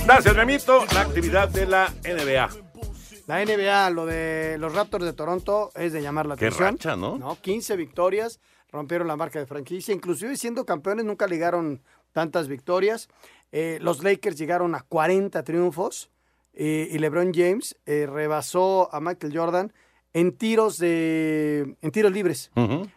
Gracias, 0.06 0.36
Memito. 0.36 0.84
La 0.94 1.02
actividad 1.02 1.48
de 1.48 1.66
la 1.66 1.92
NBA. 2.02 2.48
La 3.26 3.44
NBA, 3.44 3.90
lo 3.90 4.06
de 4.06 4.56
los 4.58 4.74
Raptors 4.74 5.04
de 5.04 5.12
Toronto 5.12 5.70
es 5.74 5.92
de 5.92 6.02
llamar 6.02 6.26
la 6.26 6.36
Qué 6.36 6.46
atención. 6.46 6.74
racha, 6.74 6.96
¿no? 6.96 7.16
No, 7.16 7.40
15 7.40 7.76
victorias, 7.76 8.40
rompieron 8.70 9.08
la 9.08 9.16
marca 9.16 9.38
de 9.38 9.46
franquicia, 9.46 9.94
inclusive 9.94 10.36
siendo 10.36 10.66
campeones 10.66 11.04
nunca 11.06 11.26
ligaron 11.26 11.82
tantas 12.12 12.48
victorias. 12.48 13.08
Eh, 13.56 13.78
los 13.80 14.02
Lakers 14.02 14.36
llegaron 14.36 14.74
a 14.74 14.80
40 14.80 15.44
triunfos 15.44 16.10
eh, 16.54 16.88
y 16.90 16.98
LeBron 16.98 17.32
James 17.32 17.76
eh, 17.86 18.04
rebasó 18.04 18.92
a 18.92 18.98
Michael 18.98 19.32
Jordan 19.32 19.72
en 20.12 20.36
tiros 20.36 20.76
de 20.78 21.76
en 21.80 21.90
tiros 21.92 22.10
libres. 22.10 22.50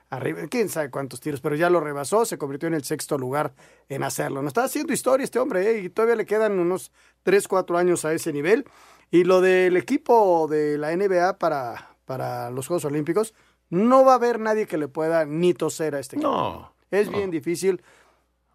Arriba, 0.09 0.47
quién 0.49 0.69
sabe 0.69 0.89
cuántos 0.89 1.19
tiros, 1.19 1.41
pero 1.41 1.55
ya 1.55 1.69
lo 1.69 1.79
rebasó, 1.79 2.25
se 2.25 2.39
convirtió 2.39 2.65
en 2.65 2.73
el 2.73 2.83
sexto 2.83 3.19
lugar 3.19 3.53
en 3.87 4.01
hacerlo. 4.01 4.41
No 4.41 4.47
está 4.47 4.63
haciendo 4.63 4.93
historia 4.93 5.25
este 5.25 5.37
hombre, 5.37 5.69
¿eh? 5.69 5.81
y 5.81 5.89
todavía 5.89 6.15
le 6.15 6.25
quedan 6.25 6.57
unos 6.57 6.91
3, 7.21 7.47
4 7.47 7.77
años 7.77 8.03
a 8.03 8.13
ese 8.13 8.33
nivel. 8.33 8.65
Y 9.11 9.25
lo 9.25 9.41
del 9.41 9.77
equipo 9.77 10.47
de 10.47 10.79
la 10.79 10.95
NBA 10.95 11.37
para, 11.37 11.95
para 12.05 12.49
los 12.49 12.65
Juegos 12.65 12.85
Olímpicos, 12.85 13.35
no 13.69 14.03
va 14.03 14.13
a 14.13 14.15
haber 14.15 14.39
nadie 14.39 14.65
que 14.65 14.79
le 14.79 14.87
pueda 14.87 15.23
ni 15.25 15.53
toser 15.53 15.93
a 15.93 15.99
este 15.99 16.15
equipo. 16.15 16.31
No, 16.31 16.73
Es 16.89 17.11
bien 17.11 17.29
difícil, 17.29 17.79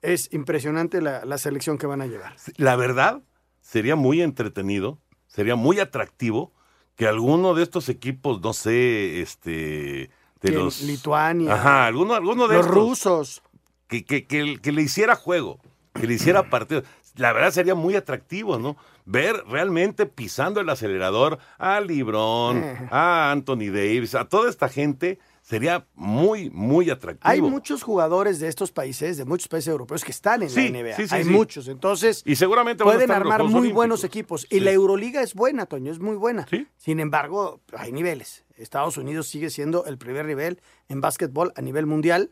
es 0.03 0.29
impresionante 0.33 1.01
la, 1.01 1.25
la 1.25 1.39
selección 1.39 1.79
que 1.79 1.87
van 1.87 2.03
a 2.03 2.07
llevar. 2.07 2.35
La 2.57 2.77
verdad, 2.77 3.23
sería 3.61 3.97
muy 3.97 4.21
entretenido, 4.23 4.99
sería 5.29 5.57
muy 5.57 5.81
atractivo 5.81 6.53
que 6.97 7.07
alguno 7.07 7.55
de 7.55 7.63
estos 7.63 7.89
equipos, 7.89 8.41
no 8.43 8.53
sé, 8.53 9.23
este, 9.23 10.11
de 10.43 10.51
los... 10.53 10.83
Lituania, 10.83 11.55
Ajá, 11.55 11.87
alguno, 11.87 12.15
alguno 12.15 12.49
de 12.49 12.57
los 12.57 12.67
estos. 12.67 12.77
rusos. 12.79 13.43
Que, 13.87 14.05
que, 14.05 14.27
que, 14.27 14.59
que 14.61 14.73
le 14.73 14.83
hiciera 14.83 15.17
juego, 15.17 15.59
que 15.95 16.07
le 16.07 16.15
hiciera 16.15 16.43
partido. 16.51 16.83
La 17.17 17.33
verdad 17.33 17.51
sería 17.51 17.75
muy 17.75 17.95
atractivo, 17.95 18.59
¿no? 18.59 18.77
Ver 19.05 19.37
realmente 19.49 20.07
pisando 20.07 20.61
el 20.61 20.69
acelerador 20.69 21.39
a 21.59 21.81
Librón, 21.81 22.59
Eh. 22.65 22.89
a 22.91 23.31
Anthony 23.33 23.71
Davis, 23.73 24.15
a 24.15 24.27
toda 24.29 24.49
esta 24.49 24.69
gente, 24.69 25.19
sería 25.43 25.87
muy, 25.95 26.49
muy 26.51 26.89
atractivo. 26.89 27.29
Hay 27.31 27.43
muchos 27.43 27.83
jugadores 27.83 28.39
de 28.41 28.49
estos 28.49 28.73
países, 28.73 29.17
de 29.19 29.25
muchos 29.25 29.49
países 29.49 29.69
europeos, 29.69 30.05
que 30.05 30.13
están 30.13 30.43
en 30.43 30.49
Sí, 30.51 30.69
la 30.71 30.79
NBA. 30.83 30.97
sí, 30.97 31.09
sí, 31.09 31.15
Hay 31.15 31.25
muchos. 31.25 31.69
Entonces, 31.69 32.23
Y 32.25 32.37
seguramente 32.37 32.85
pueden 32.85 33.11
armar 33.11 33.43
muy 33.43 33.51
Olímpicos. 33.53 33.75
buenos 33.75 34.05
equipos. 34.05 34.47
Y 34.51 34.61
la 34.61 34.71
Euroliga 34.71 35.21
es 35.23 35.35
buena, 35.35 35.67
Toño, 35.67 35.93
es 35.93 35.99
muy 35.99 36.17
buena. 36.17 36.47
Sin 36.79 37.01
embargo, 37.01 37.61
hay 37.77 37.93
niveles. 37.93 38.45
Estados 38.57 38.97
Unidos 38.97 39.27
sigue 39.27 39.51
siendo 39.51 39.85
el 39.87 39.99
primer 39.99 40.25
nivel 40.27 40.61
en 40.89 41.01
básquetbol 41.01 41.53
a 41.57 41.61
nivel 41.63 41.87
mundial 41.87 42.31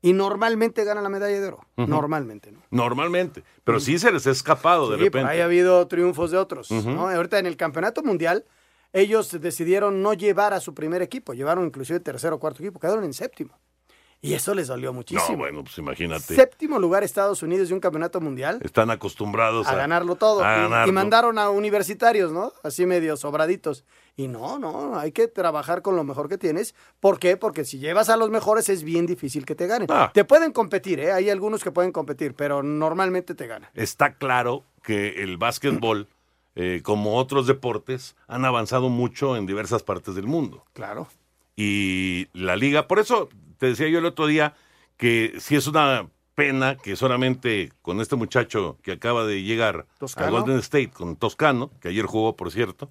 y 0.00 0.12
normalmente 0.12 0.84
gana 0.84 1.00
la 1.02 1.08
medalla 1.08 1.40
de 1.40 1.46
oro. 1.46 1.66
Normalmente, 1.76 2.52
¿no? 2.52 2.60
Normalmente. 2.70 3.42
Pero 3.64 3.80
sí 3.80 3.98
se 3.98 4.10
les 4.12 4.26
ha 4.26 4.30
escapado 4.30 4.90
de 4.90 4.96
repente. 4.96 5.28
ahí 5.28 5.40
ha 5.40 5.44
habido 5.44 5.86
triunfos 5.88 6.30
de 6.30 6.38
otros. 6.38 6.70
Ahorita 6.70 7.38
en 7.38 7.46
el 7.46 7.56
campeonato 7.56 8.02
mundial, 8.02 8.44
ellos 8.92 9.30
decidieron 9.40 10.02
no 10.02 10.12
llevar 10.14 10.52
a 10.54 10.60
su 10.60 10.74
primer 10.74 11.02
equipo, 11.02 11.32
llevaron 11.34 11.64
inclusive 11.66 12.00
tercero 12.00 12.36
o 12.36 12.38
cuarto 12.40 12.62
equipo, 12.62 12.78
quedaron 12.80 13.04
en 13.04 13.12
séptimo. 13.12 13.58
Y 14.24 14.34
eso 14.34 14.54
les 14.54 14.68
dolió 14.68 14.92
muchísimo. 14.92 15.30
No, 15.32 15.36
bueno, 15.36 15.64
pues 15.64 15.76
imagínate. 15.78 16.36
Séptimo 16.36 16.78
lugar 16.78 17.02
Estados 17.02 17.42
Unidos 17.42 17.66
de 17.66 17.74
un 17.74 17.80
campeonato 17.80 18.20
mundial. 18.20 18.60
Están 18.62 18.88
acostumbrados 18.90 19.66
a, 19.66 19.72
A 19.72 19.74
ganarlo 19.74 20.14
todo. 20.14 20.44
a 20.44 20.86
Y- 20.86 20.92
mandaron 20.92 21.40
a 21.40 21.50
universitarios, 21.50 22.30
¿no? 22.30 22.52
Así 22.62 22.86
medio 22.86 23.16
sobraditos. 23.16 23.84
Y 24.14 24.28
no, 24.28 24.60
no, 24.60 24.96
hay 24.96 25.10
que 25.10 25.26
trabajar 25.26 25.82
con 25.82 25.96
lo 25.96 26.04
mejor 26.04 26.28
que 26.28 26.38
tienes. 26.38 26.76
¿Por 27.00 27.18
qué? 27.18 27.36
Porque 27.36 27.64
si 27.64 27.80
llevas 27.80 28.10
a 28.10 28.16
los 28.16 28.30
mejores 28.30 28.68
es 28.68 28.84
bien 28.84 29.06
difícil 29.06 29.44
que 29.44 29.56
te 29.56 29.66
ganen. 29.66 29.88
Ah. 29.90 30.12
Te 30.14 30.24
pueden 30.24 30.52
competir, 30.52 31.00
¿eh? 31.00 31.10
Hay 31.10 31.28
algunos 31.28 31.64
que 31.64 31.72
pueden 31.72 31.90
competir, 31.90 32.34
pero 32.36 32.62
normalmente 32.62 33.34
te 33.34 33.48
ganan. 33.48 33.70
Está 33.74 34.14
claro 34.14 34.62
que 34.84 35.20
el 35.24 35.36
básquetbol, 35.36 36.06
eh, 36.54 36.80
como 36.82 37.16
otros 37.16 37.46
deportes, 37.46 38.16
han 38.26 38.44
avanzado 38.44 38.88
mucho 38.88 39.36
en 39.36 39.46
diversas 39.46 39.82
partes 39.82 40.14
del 40.14 40.26
mundo. 40.26 40.64
Claro. 40.72 41.08
Y 41.56 42.28
la 42.32 42.56
liga, 42.56 42.88
por 42.88 42.98
eso 42.98 43.28
te 43.58 43.66
decía 43.66 43.88
yo 43.88 43.98
el 43.98 44.06
otro 44.06 44.26
día 44.26 44.54
que 44.96 45.34
si 45.38 45.56
es 45.56 45.66
una 45.66 46.08
pena 46.34 46.76
que 46.76 46.96
solamente 46.96 47.72
con 47.82 48.00
este 48.00 48.16
muchacho 48.16 48.78
que 48.82 48.92
acaba 48.92 49.24
de 49.26 49.42
llegar 49.42 49.86
Toscano. 49.98 50.26
a 50.26 50.40
Golden 50.40 50.58
State, 50.58 50.90
con 50.90 51.16
Toscano, 51.16 51.70
que 51.80 51.88
ayer 51.88 52.06
jugó, 52.06 52.36
por 52.36 52.50
cierto, 52.50 52.90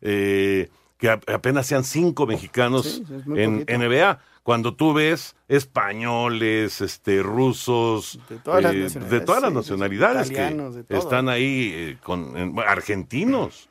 eh, 0.00 0.68
que 0.98 1.10
apenas 1.10 1.66
sean 1.66 1.84
cinco 1.84 2.26
mexicanos 2.26 2.86
Sí, 2.86 3.04
en 3.36 3.60
poquito. 3.60 3.78
NBA. 3.78 4.18
Cuando 4.42 4.74
tú 4.74 4.92
ves 4.94 5.34
españoles, 5.48 6.80
este, 6.80 7.22
rusos, 7.22 8.18
De 8.28 8.36
todas 8.38 8.62
las 8.62 8.74
eh, 8.74 8.78
nacionalidades, 8.78 9.10
de 9.10 9.26
todas 9.26 9.42
las 9.42 9.52
nacionalidades 9.52 10.30
que 10.30 10.96
están 10.96 11.28
ahí, 11.28 11.72
eh, 11.74 11.98
con, 12.02 12.36
en- 12.36 12.58
argentinos. 12.60 13.68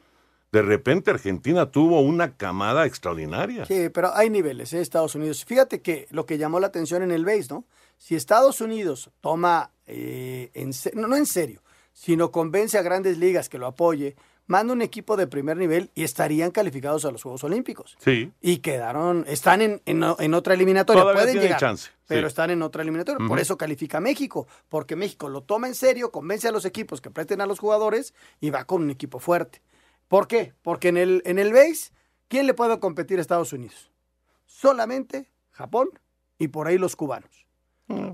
De 0.51 0.61
repente 0.61 1.11
Argentina 1.11 1.65
tuvo 1.69 1.99
una 2.01 2.35
camada 2.37 2.85
extraordinaria. 2.85 3.65
Sí, 3.65 3.89
pero 3.89 4.15
hay 4.15 4.29
niveles, 4.29 4.71
¿eh? 4.73 4.79
Estados 4.81 5.13
Unidos. 5.15 5.43
Fíjate 5.43 5.81
que 5.81 6.07
lo 6.11 6.25
que 6.25 6.37
llamó 6.37 6.59
la 6.61 6.67
atención 6.67 7.03
en 7.03 7.11
el 7.11 7.25
base, 7.25 7.47
¿no? 7.49 7.65
Si 7.97 8.15
Estados 8.15 8.61
Unidos 8.61 9.09
toma, 9.21 9.71
eh, 9.87 10.51
en 10.53 10.71
no, 10.93 11.07
no 11.09 11.15
en 11.17 11.25
serio, 11.25 11.61
sino 11.91 12.31
convence 12.31 12.77
a 12.77 12.81
grandes 12.83 13.17
ligas 13.17 13.49
que 13.49 13.57
lo 13.57 13.67
apoye, 13.67 14.15
manda 14.47 14.73
un 14.73 14.81
equipo 14.81 15.17
de 15.17 15.27
primer 15.27 15.57
nivel 15.57 15.89
y 15.95 16.03
estarían 16.03 16.51
calificados 16.51 17.03
a 17.05 17.11
los 17.11 17.23
Juegos 17.23 17.43
Olímpicos. 17.43 17.97
Sí. 17.99 18.31
Y 18.41 18.57
quedaron, 18.59 19.25
están 19.27 19.61
en, 19.61 19.81
en, 19.85 20.03
en 20.19 20.33
otra 20.33 20.53
eliminatoria. 20.53 21.01
Todavía 21.01 21.23
Pueden 21.23 21.39
llegar, 21.41 21.59
chance, 21.59 21.89
pero 22.07 22.21
sí. 22.21 22.27
están 22.27 22.51
en 22.51 22.61
otra 22.61 22.81
eliminatoria. 22.83 23.27
Por 23.27 23.39
eso 23.39 23.57
califica 23.57 23.99
México, 23.99 24.47
porque 24.69 24.95
México 24.95 25.29
lo 25.29 25.41
toma 25.41 25.67
en 25.67 25.75
serio, 25.75 26.11
convence 26.11 26.47
a 26.47 26.51
los 26.51 26.65
equipos 26.65 27.01
que 27.01 27.09
presten 27.11 27.41
a 27.41 27.45
los 27.47 27.59
jugadores 27.59 28.13
y 28.39 28.49
va 28.51 28.65
con 28.65 28.83
un 28.83 28.89
equipo 28.91 29.19
fuerte. 29.19 29.61
¿Por 30.07 30.27
qué? 30.27 30.53
Porque 30.61 30.89
en 30.89 30.97
el, 30.97 31.21
en 31.25 31.39
el 31.39 31.51
base, 31.51 31.91
¿quién 32.27 32.45
le 32.45 32.53
puede 32.53 32.79
competir 32.79 33.17
a 33.17 33.21
Estados 33.21 33.51
Unidos? 33.53 33.91
Solamente 34.45 35.29
Japón 35.51 35.89
y 36.37 36.49
por 36.49 36.67
ahí 36.67 36.77
los 36.77 36.95
cubanos. 36.95 37.45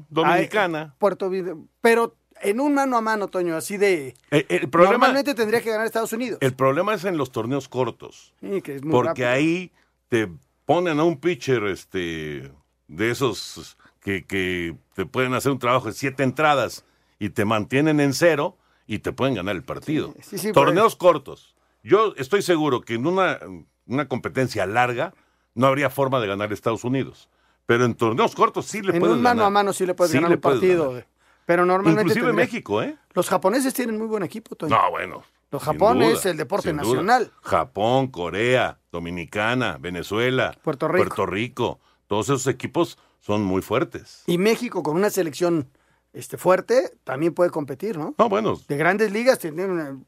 Dominicana. 0.10 0.82
Ay, 0.82 0.96
Puerto 0.98 1.30
Vide- 1.30 1.56
Pero 1.82 2.16
en 2.44 2.60
un 2.60 2.74
mano 2.74 2.98
a 2.98 3.02
mano, 3.02 3.28
Toño, 3.28 3.56
así 3.56 3.78
de... 3.78 4.14
El, 4.30 4.46
el 4.50 4.70
problema, 4.70 4.94
Normalmente 4.94 5.34
tendría 5.34 5.62
que 5.62 5.70
ganar 5.72 5.86
Estados 5.86 6.14
Unidos. 6.14 6.38
el 6.42 6.54
problema 6.54 6.94
es 6.94 7.04
en 7.06 7.18
los 7.18 7.32
torneos 7.32 7.68
cortos. 7.68 8.34
Sí, 8.42 8.62
que 8.62 8.76
es 8.76 8.84
muy 8.84 8.92
Porque 8.92 9.24
rápido. 9.24 9.30
ahí 9.30 9.72
te 10.10 10.30
ponen 10.66 11.00
a 11.00 11.04
un 11.04 11.18
pitcher 11.20 11.64
este, 11.66 12.52
de 12.88 13.12
esos 13.12 13.78
que, 14.00 14.26
que 14.26 14.76
te 14.94 15.06
pueden 15.06 15.34
hacer 15.34 15.52
un 15.52 15.60
trabajo 15.60 15.88
de 15.88 15.94
siete 15.94 16.24
entradas 16.24 16.86
y 17.20 17.30
te 17.30 17.46
mantienen 17.46 18.00
en 18.00 18.14
cero 18.14 18.58
y 18.88 19.00
te 19.00 19.12
pueden 19.14 19.36
ganar 19.36 19.56
el 19.56 19.64
partido. 19.64 20.14
sí, 20.22 20.38
sí, 20.38 20.54
por 20.54 20.66
torneos 20.68 20.96
cortos. 20.96 21.56
Yo 21.84 22.14
estoy 22.18 22.42
seguro 22.42 22.82
que 22.82 22.96
en 22.96 23.06
una, 23.08 23.40
una 23.86 24.08
competencia 24.08 24.66
larga 24.66 25.14
no 25.56 25.68
habría 25.68 25.90
forma 25.90 26.20
de 26.20 26.28
ganar 26.28 26.52
Estados 26.54 26.84
Unidos. 26.84 27.30
Pero 27.66 27.86
en 27.86 27.94
torneos 27.96 28.36
cortos 28.36 28.66
sí 28.66 28.82
le 28.82 28.94
En 28.94 29.00
puedes 29.00 29.16
un 29.16 29.22
mano 29.22 29.36
ganar. 29.44 29.48
a 29.48 29.50
mano 29.52 29.74
sí 29.74 29.86
le 29.86 29.94
puedes 29.94 30.12
Sí 30.12 30.18
ganar 30.18 30.32
le 30.32 30.36
un 30.36 30.42
puedes 30.42 30.60
partido. 30.60 30.90
ganar. 30.90 31.08
Pero 31.52 31.66
normalmente... 31.66 32.04
Inclusive 32.04 32.28
tendría- 32.28 32.46
México, 32.46 32.82
¿eh? 32.82 32.96
Los 33.14 33.28
japoneses 33.28 33.74
tienen 33.74 33.98
muy 33.98 34.08
buen 34.08 34.24
equipo, 34.24 34.56
Toño. 34.56 34.74
No, 34.74 34.90
bueno. 34.90 35.22
Los 35.52 35.62
japoneses, 35.62 36.24
duda, 36.24 36.32
el 36.32 36.38
deporte 36.38 36.72
duda. 36.72 36.82
nacional. 36.82 37.32
Japón, 37.42 38.08
Corea, 38.08 38.80
Dominicana, 38.90 39.78
Venezuela, 39.78 40.58
Puerto 40.64 40.88
Rico. 40.88 41.04
Puerto 41.04 41.26
Rico. 41.26 41.80
Todos 42.08 42.28
esos 42.28 42.48
equipos 42.48 42.98
son 43.20 43.44
muy 43.44 43.62
fuertes. 43.62 44.24
Y 44.28 44.38
México 44.38 44.82
con 44.82 44.96
una 44.96 45.10
selección 45.10 45.70
este, 46.14 46.38
fuerte 46.38 46.94
también 47.04 47.34
puede 47.34 47.50
competir, 47.50 47.98
¿no? 47.98 48.16
No, 48.18 48.30
bueno. 48.30 48.58
De 48.70 48.78
grandes 48.78 49.12
ligas, 49.12 49.38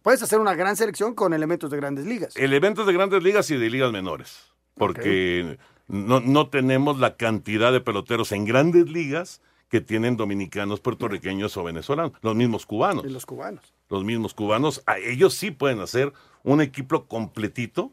puedes 0.01 0.23
hacer 0.23 0.39
una 0.39 0.55
gran 0.55 0.77
selección 0.77 1.13
con 1.13 1.33
elementos 1.33 1.69
de 1.69 1.75
grandes 1.75 2.05
ligas. 2.05 2.37
Elementos 2.37 2.87
de 2.87 2.93
grandes 2.93 3.21
ligas 3.21 3.51
y 3.51 3.57
de 3.57 3.69
ligas 3.69 3.91
menores. 3.91 4.39
Porque 4.75 5.57
no, 5.89 6.21
no 6.21 6.47
tenemos 6.47 6.99
la 6.99 7.17
cantidad 7.17 7.73
de 7.73 7.81
peloteros 7.81 8.31
en 8.31 8.45
grandes 8.45 8.89
ligas 8.89 9.41
que 9.73 9.81
tienen 9.81 10.15
dominicanos, 10.17 10.81
puertorriqueños 10.81 11.57
o 11.57 11.63
venezolanos. 11.63 12.11
Los 12.21 12.35
mismos 12.35 12.67
cubanos. 12.67 13.03
Y 13.05 13.09
los 13.09 13.25
cubanos. 13.25 13.73
Los 13.89 14.03
mismos 14.03 14.35
cubanos. 14.35 14.83
A 14.85 14.99
ellos 14.99 15.33
sí 15.33 15.49
pueden 15.49 15.79
hacer 15.79 16.13
un 16.43 16.61
equipo 16.61 17.07
completito 17.07 17.91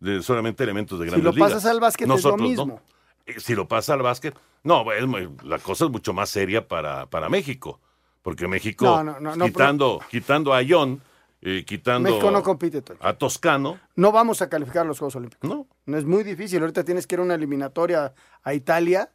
de 0.00 0.22
solamente 0.22 0.62
elementos 0.64 0.98
de 0.98 1.06
Si 1.06 1.10
grandes 1.12 1.24
lo 1.24 1.32
ligas. 1.32 1.52
pasas 1.54 1.64
al 1.70 1.80
básquet 1.80 2.04
es 2.04 2.08
lo 2.10 2.14
Nosotros 2.16 2.42
no. 2.42 2.46
mismo. 2.46 2.80
Eh, 3.24 3.40
Si 3.40 3.54
lo 3.54 3.66
pasa 3.66 3.94
al 3.94 4.02
básquet, 4.02 4.36
no, 4.64 4.92
es 4.92 5.06
muy- 5.06 5.30
la 5.44 5.58
cosa 5.60 5.86
es 5.86 5.90
mucho 5.90 6.12
más 6.12 6.28
seria 6.28 6.68
para, 6.68 7.06
para 7.06 7.30
México. 7.30 7.80
Porque 8.20 8.46
México, 8.46 8.84
No, 9.02 9.18
no, 9.18 9.46
quitando, 9.46 10.00
quitando 10.10 10.52
a 10.52 10.60
John, 10.68 11.00
eh, 11.40 11.64
quitando 11.66 12.10
México 12.10 12.30
no 12.30 12.42
compite, 12.42 12.82
Toño. 12.82 12.98
a 13.02 13.14
Toscano, 13.14 13.80
No 13.96 14.12
vamos 14.12 14.42
a 14.42 14.50
calificar 14.50 14.84
los 14.84 14.98
Juegos 14.98 15.16
Olímpicos. 15.16 15.48
No. 15.48 15.66
No 15.86 15.96
es 15.96 16.04
muy 16.04 16.22
difícil. 16.22 16.60
Ahorita 16.60 16.84
tienes 16.84 17.06
que 17.06 17.14
ir 17.14 17.20
a 17.20 17.22
una 17.22 17.34
eliminatoria 17.34 18.12
a 18.42 18.52
Italia, 18.52 19.10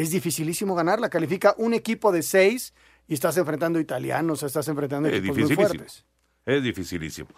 es 0.00 0.10
dificilísimo 0.10 0.74
ganarla. 0.74 1.10
Califica 1.10 1.54
un 1.58 1.74
equipo 1.74 2.12
de 2.12 2.22
seis 2.22 2.74
y 3.06 3.14
estás 3.14 3.36
enfrentando 3.36 3.80
italianos, 3.80 4.42
estás 4.42 4.68
enfrentando 4.68 5.08
es 5.08 5.16
equipos 5.16 5.36
muy 5.36 5.42
dificilísimo. 5.44 5.68
fuertes. 5.68 6.04
Es 6.46 6.62
dificilísimo. 6.62 7.28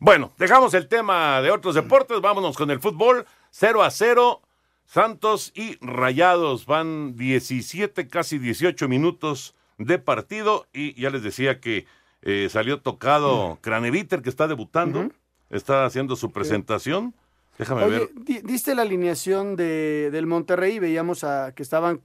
Bueno, 0.00 0.32
dejamos 0.36 0.74
el 0.74 0.88
tema 0.88 1.40
de 1.42 1.50
otros 1.50 1.76
deportes, 1.76 2.20
vámonos 2.20 2.56
con 2.56 2.70
el 2.70 2.80
fútbol. 2.80 3.24
0 3.50 3.82
a 3.82 3.90
0, 3.90 4.42
Santos 4.84 5.52
y 5.54 5.76
Rayados 5.80 6.66
van 6.66 7.16
17, 7.16 8.08
casi 8.08 8.38
18 8.38 8.88
minutos 8.88 9.54
de 9.78 9.98
partido 9.98 10.66
y 10.72 11.00
ya 11.00 11.10
les 11.10 11.22
decía 11.22 11.60
que 11.60 11.86
eh, 12.22 12.48
salió 12.50 12.80
tocado 12.80 13.58
Craneviter 13.60 14.22
que 14.22 14.28
está 14.28 14.48
debutando, 14.48 15.10
está 15.50 15.84
haciendo 15.84 16.16
su 16.16 16.30
presentación. 16.32 17.14
Déjame 17.62 17.84
Oye, 17.84 17.98
ver. 17.98 18.10
di- 18.24 18.40
diste 18.42 18.74
la 18.74 18.82
alineación 18.82 19.56
de, 19.56 20.10
del 20.12 20.26
Monterrey, 20.26 20.78
veíamos 20.78 21.24
a 21.24 21.52
que 21.54 21.62
estaban 21.62 22.00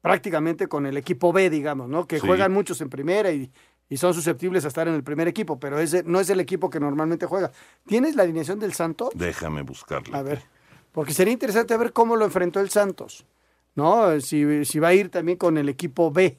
prácticamente 0.00 0.66
con 0.68 0.86
el 0.86 0.96
equipo 0.96 1.32
B, 1.32 1.50
digamos, 1.50 1.88
¿no? 1.88 2.06
Que 2.06 2.20
Sí. 2.20 2.26
juegan 2.26 2.52
muchos 2.52 2.80
en 2.80 2.88
primera 2.90 3.30
y, 3.32 3.50
y 3.88 3.96
son 3.96 4.14
susceptibles 4.14 4.64
a 4.64 4.68
estar 4.68 4.88
en 4.88 4.94
el 4.94 5.02
primer 5.02 5.28
equipo, 5.28 5.58
pero 5.60 5.78
ese 5.78 6.02
no 6.04 6.20
es 6.20 6.30
el 6.30 6.40
equipo 6.40 6.70
que 6.70 6.80
normalmente 6.80 7.26
juega. 7.26 7.50
¿Tienes 7.86 8.14
la 8.16 8.22
alineación 8.22 8.58
del 8.60 8.72
Santos? 8.72 9.10
Déjame 9.14 9.62
buscarla. 9.62 10.18
A 10.18 10.22
ver, 10.22 10.42
porque 10.92 11.12
sería 11.12 11.32
interesante 11.32 11.76
ver 11.76 11.92
cómo 11.92 12.16
lo 12.16 12.24
enfrentó 12.24 12.60
el 12.60 12.70
Santos, 12.70 13.26
¿no? 13.74 14.20
Si, 14.20 14.64
si 14.64 14.78
va 14.78 14.88
a 14.88 14.94
ir 14.94 15.10
también 15.10 15.36
con 15.38 15.58
el 15.58 15.68
equipo 15.68 16.10
B. 16.10 16.38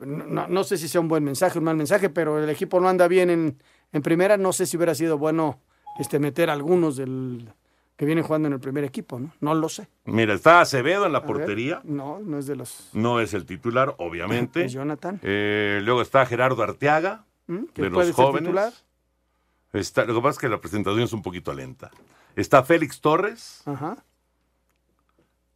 No, 0.00 0.64
sé 0.64 0.76
si 0.76 0.88
sea 0.88 1.00
un 1.00 1.08
buen 1.08 1.22
mensaje, 1.24 1.58
un 1.58 1.64
mal 1.64 1.76
mensaje, 1.76 2.10
pero 2.10 2.42
el 2.42 2.50
equipo 2.50 2.80
no 2.80 2.88
anda 2.88 3.06
bien 3.08 3.30
en, 3.30 3.58
en 3.92 4.02
primera. 4.02 4.36
No 4.36 4.52
sé 4.52 4.66
si 4.66 4.76
hubiera 4.76 4.94
sido 4.94 5.16
bueno 5.18 5.60
este, 5.98 6.18
meter 6.18 6.50
a 6.50 6.52
algunos 6.52 6.96
del 6.96 7.50
que 7.96 8.04
vienen 8.06 8.24
jugando 8.24 8.48
en 8.48 8.54
el 8.54 8.60
primer 8.60 8.82
equipo, 8.82 9.20
¿no? 9.20 9.32
No 9.40 9.54
lo 9.54 9.68
sé. 9.68 9.88
Mira, 10.04 10.34
está 10.34 10.60
Acevedo 10.60 11.06
en 11.06 11.12
la 11.12 11.24
portería. 11.24 11.80
No, 11.84 12.18
no 12.18 12.38
es 12.38 12.46
de 12.46 12.56
los... 12.56 12.88
No 12.92 13.20
es 13.20 13.34
el 13.34 13.46
titular, 13.46 13.94
obviamente. 13.98 14.64
Es 14.64 14.72
Jonathan. 14.72 15.20
Eh, 15.22 15.80
luego 15.84 16.02
está 16.02 16.26
Gerardo 16.26 16.60
Arteaga, 16.62 17.24
¿Mm? 17.46 17.64
de 17.74 17.90
los 17.90 18.10
jóvenes. 18.12 18.42
titular. 18.48 18.72
Está, 19.72 20.04
lo 20.06 20.14
que 20.14 20.20
pasa 20.20 20.30
es 20.30 20.38
que 20.38 20.48
la 20.48 20.60
presentación 20.60 21.02
es 21.04 21.12
un 21.12 21.22
poquito 21.22 21.52
lenta. 21.54 21.90
Está 22.34 22.64
Félix 22.64 23.00
Torres, 23.00 23.62
Ajá. 23.64 23.96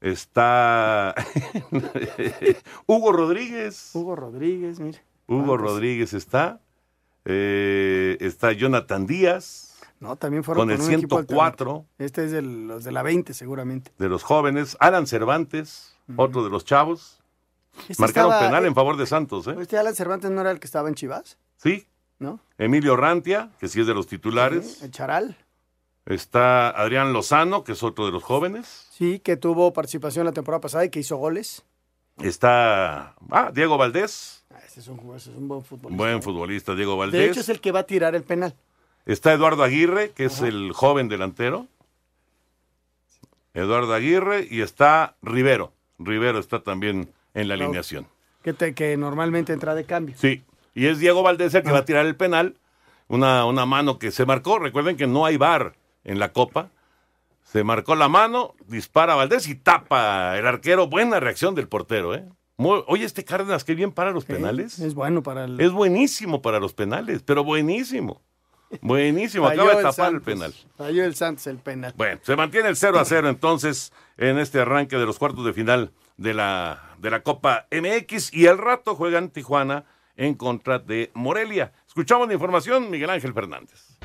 está 0.01 1.15
Hugo 2.87 3.13
Rodríguez. 3.13 3.91
Hugo 3.95 4.15
Rodríguez, 4.17 4.79
mire. 4.81 5.01
Hugo 5.27 5.55
Ah, 5.55 5.59
pues, 5.59 5.61
Rodríguez 5.61 6.15
está. 6.15 6.61
Eh, 7.25 8.17
está 8.21 8.53
Jonathan 8.53 9.07
Díaz, 9.07 9.68
No, 10.01 10.17
también 10.17 10.45
fueron 10.45 10.63
con 10.69 10.71
el 10.71 10.81
un 10.81 10.93
equipo 10.93 11.17
104 11.17 11.41
alternativo. 11.45 11.87
Este 11.99 12.25
es 12.25 12.31
de 12.33 12.43
los 12.43 12.85
de 12.85 12.93
la 12.93 13.03
20, 13.03 13.35
seguramente. 13.35 13.91
de 13.99 14.09
los 14.09 14.23
jóvenes. 14.23 14.77
Alan 14.81 15.07
Cervantes, 15.07 15.97
otro 16.17 16.45
de 16.45 16.51
los 16.51 16.65
chavos. 16.65 17.21
Este 17.89 18.01
Marcaron 18.03 18.33
estaba- 18.33 18.49
penal 18.49 18.65
eh, 18.65 18.69
en 18.69 18.75
favor 18.75 18.97
de 18.97 19.07
Santos, 19.07 19.47
¿eh? 19.49 19.57
Este 19.61 19.77
Alan 19.79 19.95
Cervantes 19.95 20.31
no 20.31 20.41
era 20.41 20.51
el 20.51 20.59
que 20.61 20.67
estaba 20.67 20.89
en 20.89 20.95
Chivas, 20.95 21.37
Sí. 21.57 21.87
¿no? 22.19 22.41
Emilio 22.59 22.97
Rantia, 22.97 23.51
que 23.59 23.69
sí 23.69 23.81
es 23.81 23.87
de 23.87 23.95
los 23.95 24.07
titulares. 24.07 24.83
El 24.83 24.91
Charal. 24.91 25.37
Está 26.07 26.71
Adrián 26.71 27.13
Lozano, 27.13 27.65
que 27.65 27.73
es 27.73 27.83
otro 27.83 28.07
de 28.07 28.13
los 28.13 28.23
jóvenes. 28.25 28.87
Sí, 28.91 29.19
que 29.21 29.37
tuvo 29.37 29.73
participación 29.73 30.25
la 30.25 30.33
temporada 30.33 30.61
pasada 30.61 30.85
y 30.85 30.91
que 30.91 31.01
hizo 31.01 31.17
goles. 31.19 31.63
Está 32.23 33.15
ah, 33.31 33.51
Diego 33.55 33.79
Valdés, 33.79 34.45
Ah, 34.51 34.57
es 34.77 34.89
un, 34.89 34.99
ese 35.15 35.31
es 35.31 35.37
un 35.37 35.47
buen 35.49 35.63
futbolista. 35.63 35.97
buen 36.03 36.23
futbolista 36.23 36.75
Diego 36.75 36.93
De 36.93 36.99
Valdés. 36.99 37.31
hecho, 37.31 37.41
es 37.41 37.49
el 37.49 37.61
que 37.61 37.71
va 37.73 37.81
a 37.81 37.83
tirar 37.85 38.15
el 38.15 38.23
penal. 38.25 38.55
Está 39.09 39.33
Eduardo 39.33 39.63
Aguirre, 39.65 40.11
que 40.11 40.27
es 40.27 40.41
el 40.43 40.73
joven 40.73 41.09
delantero. 41.09 41.67
Eduardo 43.55 43.93
Aguirre 43.95 44.47
y 44.49 44.61
está 44.61 45.17
Rivero. 45.23 45.73
Rivero 45.99 46.39
está 46.39 46.61
también 46.61 47.11
en 47.35 47.49
la 47.49 47.55
Claro. 47.55 47.71
alineación. 47.71 48.07
Que, 48.43 48.53
te- 48.53 48.75
que 48.75 48.97
normalmente 48.97 49.53
entra 49.53 49.75
de 49.75 49.85
cambio. 49.85 50.15
Sí. 50.17 50.45
Y 50.75 50.87
es 50.87 50.99
Diego 51.01 51.23
Valdés 51.23 51.55
el 51.55 51.63
que 51.65 51.73
va 51.73 51.79
a 51.79 51.85
tirar 51.85 52.07
el 52.07 52.15
penal. 52.17 52.55
Una, 53.09 53.47
una 53.47 53.65
mano 53.67 53.99
que 53.99 54.11
se 54.11 54.27
marcó. 54.27 54.59
Recuerden 54.59 54.97
que 54.97 55.07
no 55.07 55.25
hay 55.25 55.37
bar 55.39 55.75
en 56.05 56.19
la 56.19 56.33
Copa. 56.33 56.69
Se 57.43 57.65
marcó 57.65 57.97
la 57.97 58.09
mano, 58.09 58.55
dispara 58.67 59.15
Valdés 59.15 59.49
y 59.49 59.55
tapa 59.55 60.39
el 60.39 60.47
arquero. 60.47 60.87
Buena 60.87 61.19
reacción 61.19 61.55
del 61.55 61.67
portero, 61.67 62.15
¿eh? 62.15 62.27
Muy- 62.59 62.85
oye, 62.87 63.05
este 63.07 63.25
Cárdenas, 63.25 63.65
qué 63.65 63.75
bien 63.75 63.91
para 63.91 64.11
los 64.11 64.27
penales. 64.27 64.79
Es 64.79 64.93
bueno 64.95 65.23
para 65.23 65.47
el. 65.47 65.59
Es 65.59 65.73
buenísimo 65.73 66.43
para 66.43 66.61
los 66.61 66.75
penales, 66.75 67.23
pero 67.25 67.43
buenísimo. 67.43 68.21
Buenísimo, 68.81 69.47
acaba 69.47 69.77
de 69.77 69.83
tapar 69.83 70.13
el 70.13 70.21
penal. 70.21 70.55
Falló 70.77 71.05
el 71.05 71.15
Santos 71.15 71.47
el 71.47 71.59
penal. 71.59 71.95
Bueno, 71.97 72.21
se 72.23 72.37
mantiene 72.37 72.69
el 72.69 72.77
0 72.77 72.99
a 72.99 73.05
0 73.05 73.29
entonces 73.29 73.93
en 74.17 74.39
este 74.39 74.61
arranque 74.61 74.97
de 74.97 75.07
los 75.07 75.19
cuartos 75.19 75.45
de 75.45 75.53
final 75.53 75.93
de 76.17 76.35
la, 76.35 76.95
de 76.99 77.11
la 77.11 77.23
Copa 77.23 77.67
MX 77.71 78.35
y 78.35 78.47
al 78.47 78.59
rato 78.59 78.95
juegan 78.95 79.31
Tijuana 79.31 79.85
en 80.17 80.35
contra 80.35 80.79
de 80.79 81.11
Morelia. 81.15 81.73
Escuchamos 81.87 82.29
la 82.29 82.35
información, 82.35 82.91
Miguel 82.91 83.11
Ángel 83.11 83.33
Fernández. 83.33 83.99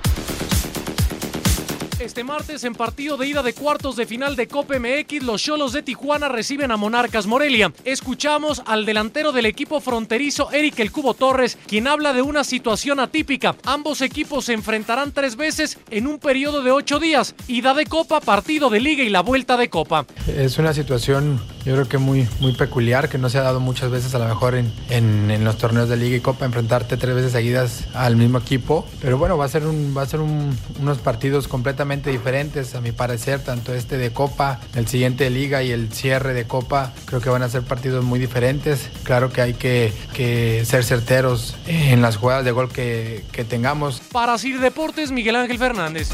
Este 2.00 2.24
martes, 2.24 2.64
en 2.64 2.74
partido 2.74 3.18
de 3.18 3.28
ida 3.28 3.44
de 3.44 3.54
cuartos 3.54 3.96
de 3.96 4.06
final 4.06 4.36
de 4.36 4.48
Copa 4.48 4.76
MX, 4.78 5.24
los 5.24 5.42
Cholos 5.42 5.74
de 5.74 5.84
Tijuana 5.84 6.28
reciben 6.28 6.72
a 6.72 6.78
Monarcas 6.78 7.28
Morelia. 7.28 7.72
Escuchamos 7.86 8.62
al 8.66 8.86
delantero 8.86 9.32
del 9.32 9.46
equipo 9.46 9.80
fronterizo, 9.80 10.52
Eric 10.52 10.80
El 10.80 10.92
Cubo 10.92 11.14
Torres, 11.14 11.58
quien 11.68 11.88
habla 11.88 12.12
de 12.12 12.22
una 12.22 12.44
situación 12.44 13.00
atípica. 13.00 13.56
Ambos 13.64 14.02
equipos 14.02 14.46
se 14.46 14.54
enfrentarán 14.54 15.12
tres 15.12 15.36
veces 15.36 15.78
en 15.92 16.08
un 16.08 16.18
periodo 16.20 16.62
de 16.64 16.72
ocho 16.72 17.00
días. 17.00 17.36
Ida 17.48 17.74
de 17.74 17.86
Copa, 17.86 18.20
partido 18.20 18.70
de 18.70 18.80
Liga 18.82 19.04
y 19.04 19.10
la 19.10 19.22
vuelta 19.22 19.56
de 19.56 19.70
Copa. 19.70 20.06
Es 20.28 20.58
una 20.58 20.74
situación, 20.74 21.40
yo 21.64 21.74
creo 21.74 21.88
que 21.88 22.00
muy, 22.00 22.28
muy 22.40 22.54
peculiar, 22.54 23.08
que 23.08 23.18
no 23.18 23.30
se 23.30 23.38
ha 23.38 23.44
dado 23.44 23.60
muchas 23.60 23.92
veces, 23.92 24.14
a 24.16 24.20
lo 24.20 24.28
mejor 24.28 24.56
en, 24.56 24.74
en- 24.90 25.44
los 25.44 25.58
torneos 25.58 25.90
de 25.90 25.98
Liga 25.98 26.18
y 26.18 26.22
Copa, 26.22 26.46
enfrentarte 26.46 26.98
tres 26.98 27.16
veces 27.16 27.32
seguidas 27.34 27.86
al 27.94 28.16
mismo 28.16 28.40
equipo. 28.40 28.86
Pero 29.02 29.18
bueno, 29.18 29.38
va 29.38 29.46
a 29.46 29.50
ser, 29.50 29.66
un, 29.66 29.94
va 29.96 30.02
a 30.02 30.06
ser 30.06 30.20
un- 30.22 30.58
unos 30.82 30.98
partidos 30.98 31.48
completamente 31.48 31.83
diferentes, 31.84 32.76
a 32.76 32.82
mi 32.82 32.92
parecer, 32.92 33.44
tanto 33.44 33.74
este 33.74 33.98
de 33.98 34.12
Copa, 34.12 34.60
el 34.76 34.88
siguiente 34.88 35.26
de 35.26 35.30
Liga 35.30 35.64
y 35.64 35.72
el 35.72 35.92
cierre 35.92 36.34
de 36.34 36.46
Copa. 36.46 36.94
Creo 37.06 37.20
que 37.20 37.30
van 37.30 37.44
a 37.44 37.50
ser 37.50 37.64
partidos 37.64 38.06
muy 38.06 38.20
diferentes. 38.20 38.90
Claro 39.04 39.32
que 39.32 39.42
hay 39.42 39.54
que, 39.54 39.94
que 40.14 40.64
ser 40.66 40.84
certeros 40.86 41.58
en 41.68 42.02
las 42.02 42.18
jugadas 42.18 42.46
de 42.46 42.52
gol 42.52 42.72
que, 42.72 43.26
que 43.32 43.44
tengamos. 43.44 44.00
Para 44.12 44.38
Sir 44.38 44.60
Deportes, 44.60 45.12
Miguel 45.12 45.36
Ángel 45.36 45.58
Fernández. 45.58 46.10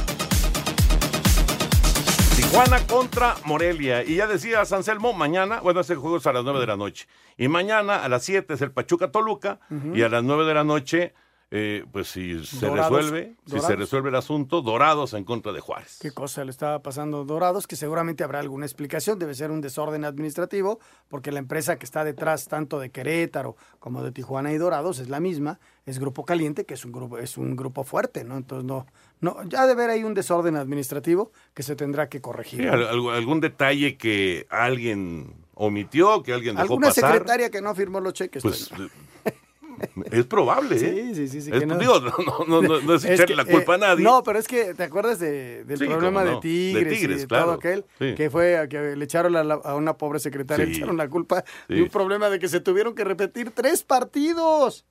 Tijuana 2.35 2.79
contra 2.87 3.35
Morelia. 3.45 4.03
Y 4.03 4.15
ya 4.15 4.25
decía 4.25 4.61
Anselmo, 4.61 5.13
mañana, 5.13 5.59
bueno, 5.59 5.81
ese 5.81 5.95
juego 5.95 6.17
es 6.17 6.25
a 6.25 6.33
las 6.33 6.43
9 6.43 6.59
de 6.59 6.67
la 6.67 6.77
noche. 6.77 7.07
Y 7.37 7.47
mañana 7.47 8.03
a 8.03 8.09
las 8.09 8.23
7 8.23 8.53
es 8.55 8.61
el 8.61 8.71
Pachuca 8.71 9.11
Toluca. 9.11 9.59
Y 9.93 10.01
a 10.01 10.09
las 10.09 10.23
9 10.23 10.45
de 10.45 10.53
la 10.55 10.63
noche, 10.63 11.13
eh, 11.51 11.83
pues 11.91 12.09
si 12.09 12.45
se 12.45 12.67
Dorados. 12.67 12.91
resuelve, 13.05 13.35
si 13.47 13.59
se 13.59 13.75
resuelve 13.75 14.09
el 14.09 14.15
asunto, 14.15 14.61
Dorados 14.61 15.13
en 15.13 15.23
contra 15.23 15.51
de 15.51 15.59
Juárez. 15.61 15.97
¿Qué 15.99 16.11
cosa 16.11 16.45
le 16.45 16.51
estaba 16.51 16.79
pasando 16.83 17.21
a 17.21 17.25
Dorados? 17.25 17.65
Que 17.65 17.75
seguramente 17.75 18.23
habrá 18.23 18.39
alguna 18.39 18.65
explicación. 18.67 19.17
Debe 19.17 19.33
ser 19.33 19.49
un 19.49 19.59
desorden 19.59 20.05
administrativo, 20.05 20.79
porque 21.07 21.31
la 21.31 21.39
empresa 21.39 21.77
que 21.77 21.85
está 21.85 22.03
detrás 22.03 22.47
tanto 22.47 22.79
de 22.79 22.91
Querétaro 22.91 23.55
como 23.79 24.03
de 24.03 24.11
Tijuana 24.11 24.53
y 24.53 24.57
Dorados 24.57 24.99
es 24.99 25.09
la 25.09 25.19
misma. 25.19 25.59
Es 25.85 25.97
Grupo 25.97 26.23
Caliente, 26.23 26.65
que 26.65 26.75
es 26.75 26.85
un 26.85 26.91
grupo, 26.91 27.17
es 27.17 27.35
un 27.37 27.55
grupo 27.55 27.83
fuerte, 27.83 28.23
¿no? 28.23 28.37
Entonces 28.37 28.65
no, 28.65 28.85
no, 29.21 29.43
ya 29.45 29.65
debe 29.65 29.83
haber 29.85 29.95
ahí 29.95 30.03
un 30.03 30.13
desorden 30.13 30.55
administrativo 30.55 31.31
que 31.55 31.63
se 31.63 31.75
tendrá 31.75 32.09
que 32.09 32.21
corregir. 32.21 32.61
Sí, 32.61 32.67
algún 32.67 33.39
detalle 33.39 33.97
que 33.97 34.45
alguien 34.51 35.33
omitió, 35.55 36.21
que 36.21 36.31
alguien 36.33 36.55
dejó 36.55 36.63
Alguna 36.73 36.87
pasar. 36.89 37.11
secretaria 37.13 37.49
que 37.49 37.61
no 37.61 37.73
firmó 37.73 37.99
los 37.99 38.13
cheques. 38.13 38.43
Pues 38.43 38.69
Toño. 38.69 38.87
es 40.11 40.25
probable, 40.25 40.75
¿eh? 40.75 41.13
Sí, 41.13 41.27
sí, 41.27 41.41
sí. 41.41 41.51
Es- 41.51 41.59
que 41.59 41.65
no. 41.65 41.77
digo, 41.77 41.99
no, 41.99 42.61
no, 42.61 42.79
no, 42.79 42.93
es 42.95 43.05
echarle 43.05 43.35
la 43.35 43.45
culpa 43.45 43.73
eh, 43.73 43.75
a 43.75 43.77
nadie. 43.79 44.03
No, 44.03 44.23
pero 44.23 44.39
es 44.39 44.47
que, 44.47 44.73
¿te 44.73 44.83
acuerdas 44.83 45.19
de- 45.19 45.63
del 45.65 45.77
Sí, 45.77 45.85
problema 45.85 46.23
de. 46.23 46.37
Tigres, 46.39 46.85
De 46.85 46.95
Tigres, 46.95 47.17
y 47.17 47.21
de 47.21 47.27
claro. 47.27 47.45
todo 47.45 47.53
aquel? 47.55 47.85
Sí. 47.99 48.15
Que 48.15 48.29
fue 48.29 48.67
que 48.69 48.95
le 48.95 49.05
echaron 49.05 49.35
a, 49.35 49.43
la- 49.43 49.55
a 49.63 49.75
una 49.75 49.93
pobre 49.93 50.19
secretaria, 50.19 50.65
Sí. 50.65 50.71
le 50.71 50.77
echaron 50.77 50.97
la 50.97 51.07
culpa 51.07 51.43
de 51.67 51.81
un 51.81 51.89
problema 51.89 52.29
de 52.29 52.39
que 52.39 52.47
se 52.47 52.59
tuvieron 52.59 52.95
que 52.95 53.03
repetir 53.03 53.51
tres 53.51 53.83
partidos. 53.83 54.85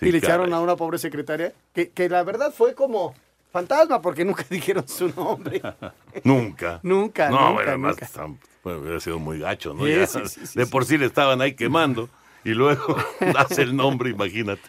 Y 0.00 0.06
le 0.10 0.20
caray. 0.20 0.34
echaron 0.36 0.52
a 0.54 0.60
una 0.60 0.74
pobre 0.74 0.98
secretaria, 0.98 1.52
que, 1.72 1.90
que 1.90 2.08
la 2.08 2.24
verdad 2.24 2.52
fue 2.52 2.74
como 2.74 3.14
fantasma, 3.52 4.00
porque 4.02 4.24
nunca 4.24 4.44
dijeron 4.50 4.88
su 4.88 5.08
nombre. 5.10 5.62
Nunca. 6.24 6.80
Nunca, 6.82 7.28
No, 7.30 7.36
nunca, 7.38 7.52
bueno, 7.52 7.68
además, 7.70 7.96
nunca. 8.16 8.38
bueno, 8.64 8.80
hubiera 8.80 8.98
sido 9.00 9.18
muy 9.18 9.38
gacho, 9.38 9.74
¿no? 9.74 9.86
Ya, 9.86 10.06
de 10.54 10.66
por 10.66 10.84
sí 10.86 10.98
le 10.98 11.06
estaban 11.06 11.40
ahí 11.40 11.54
quemando 11.54 12.08
y 12.44 12.50
luego 12.50 12.96
das 13.20 13.58
el 13.58 13.74
nombre, 13.76 14.10
imagínate. 14.10 14.62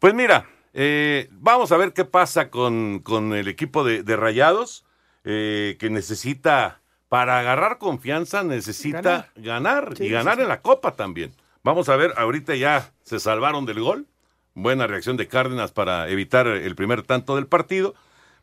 Pues 0.00 0.14
mira, 0.14 0.46
eh, 0.74 1.28
vamos 1.32 1.70
a 1.72 1.76
ver 1.76 1.92
qué 1.92 2.04
pasa 2.04 2.50
con, 2.50 3.00
con 3.00 3.32
el 3.34 3.48
equipo 3.48 3.84
de, 3.84 4.02
de 4.02 4.16
Rayados, 4.16 4.84
eh, 5.24 5.76
que 5.78 5.90
necesita, 5.90 6.80
para 7.08 7.38
agarrar 7.38 7.78
confianza, 7.78 8.42
necesita 8.42 9.30
ganar, 9.36 9.84
Ganar. 9.84 9.96
Sí, 9.96 10.04
y 10.04 10.08
ganar 10.10 10.36
sí. 10.36 10.42
en 10.42 10.48
la 10.48 10.60
Copa 10.62 10.92
también. 10.96 11.32
Vamos 11.62 11.88
a 11.88 11.96
ver, 11.96 12.12
ahorita 12.16 12.56
ya 12.56 12.90
se 13.02 13.20
salvaron 13.20 13.66
del 13.66 13.80
gol. 13.80 14.06
Buena 14.54 14.86
reacción 14.86 15.16
de 15.16 15.28
Cárdenas 15.28 15.72
para 15.72 16.08
evitar 16.08 16.46
el 16.46 16.74
primer 16.74 17.02
tanto 17.02 17.36
del 17.36 17.46
partido, 17.46 17.94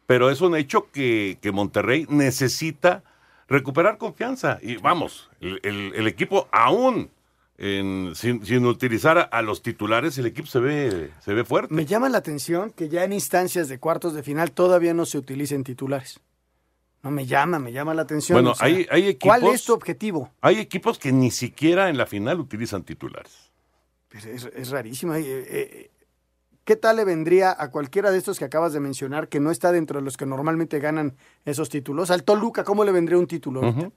pero 0.08 0.30
es 0.32 0.42
un 0.42 0.56
hecho 0.56 0.90
que, 0.92 1.38
que 1.42 1.52
Monterrey 1.52 2.06
necesita 2.10 3.04
recuperar 3.48 3.98
confianza. 3.98 4.58
Y 4.62 4.78
vamos, 4.78 5.30
el, 5.42 5.60
el- 5.64 5.94
el 5.96 6.08
equipo 6.08 6.48
aún 6.52 7.12
en- 7.60 8.14
sin, 8.16 8.46
sin 8.46 8.66
utilizar 8.66 9.30
a, 9.32 9.42
los 9.42 9.62
titulares, 9.62 10.18
el 10.18 10.26
equipo 10.26 10.48
se 10.48 10.60
ve, 10.60 11.12
se 11.24 11.34
ve 11.34 11.44
fuerte. 11.44 11.74
Me 11.74 11.86
llama 11.86 12.08
la 12.10 12.18
atención 12.20 12.72
que 12.72 12.88
ya 12.90 13.04
en 13.04 13.14
instancias 13.14 13.68
de 13.68 13.80
cuartos 13.80 14.14
de 14.14 14.24
final 14.24 14.52
todavía 14.52 14.94
no 14.94 15.06
se 15.06 15.18
utilicen 15.18 15.64
titulares. 15.64 16.20
No 17.04 17.12
me 17.12 17.26
llama, 17.26 17.60
me 17.60 17.72
llama 17.72 17.94
la 17.94 18.02
atención. 18.02 18.36
Bueno, 18.36 18.52
o 18.52 18.56
sea, 18.56 18.68
hay, 18.68 18.86
hay 18.90 19.16
¿Cuál 19.16 19.40
equipos, 19.42 19.56
es 19.56 19.66
tu 19.66 19.74
objetivo? 19.74 20.32
hay 20.42 20.60
equipos 20.60 20.98
que 21.00 21.12
ni 21.12 21.32
siquiera 21.32 21.90
en 21.90 21.98
la 21.98 22.06
final 22.06 22.40
utilizan 22.40 22.84
titulares. 22.84 23.52
Es, 24.12 24.46
es 24.46 24.70
rarísimo. 24.70 25.14
Eh, 25.16 25.24
eh, 25.26 25.92
¿Qué 26.66 26.76
tal 26.76 26.98
le 26.98 27.06
vendría 27.06 27.56
a 27.58 27.72
cualquiera 27.72 28.12
de 28.12 28.18
estos 28.18 28.38
que 28.38 28.46
acabas 28.46 28.74
de 28.74 28.80
mencionar 28.80 29.28
que 29.28 29.40
no 29.40 29.50
está 29.50 29.72
dentro 29.72 30.00
de 30.00 30.06
los 30.06 30.18
que 30.18 30.26
normalmente 30.26 30.80
ganan 30.80 31.16
esos 31.46 31.70
títulos? 31.70 32.12
Al 32.12 32.24
Toluca, 32.24 32.64
¿cómo 32.64 32.84
le 32.84 32.92
vendría 32.92 33.18
un 33.18 33.28
título? 33.28 33.64
ahorita? 33.64 33.92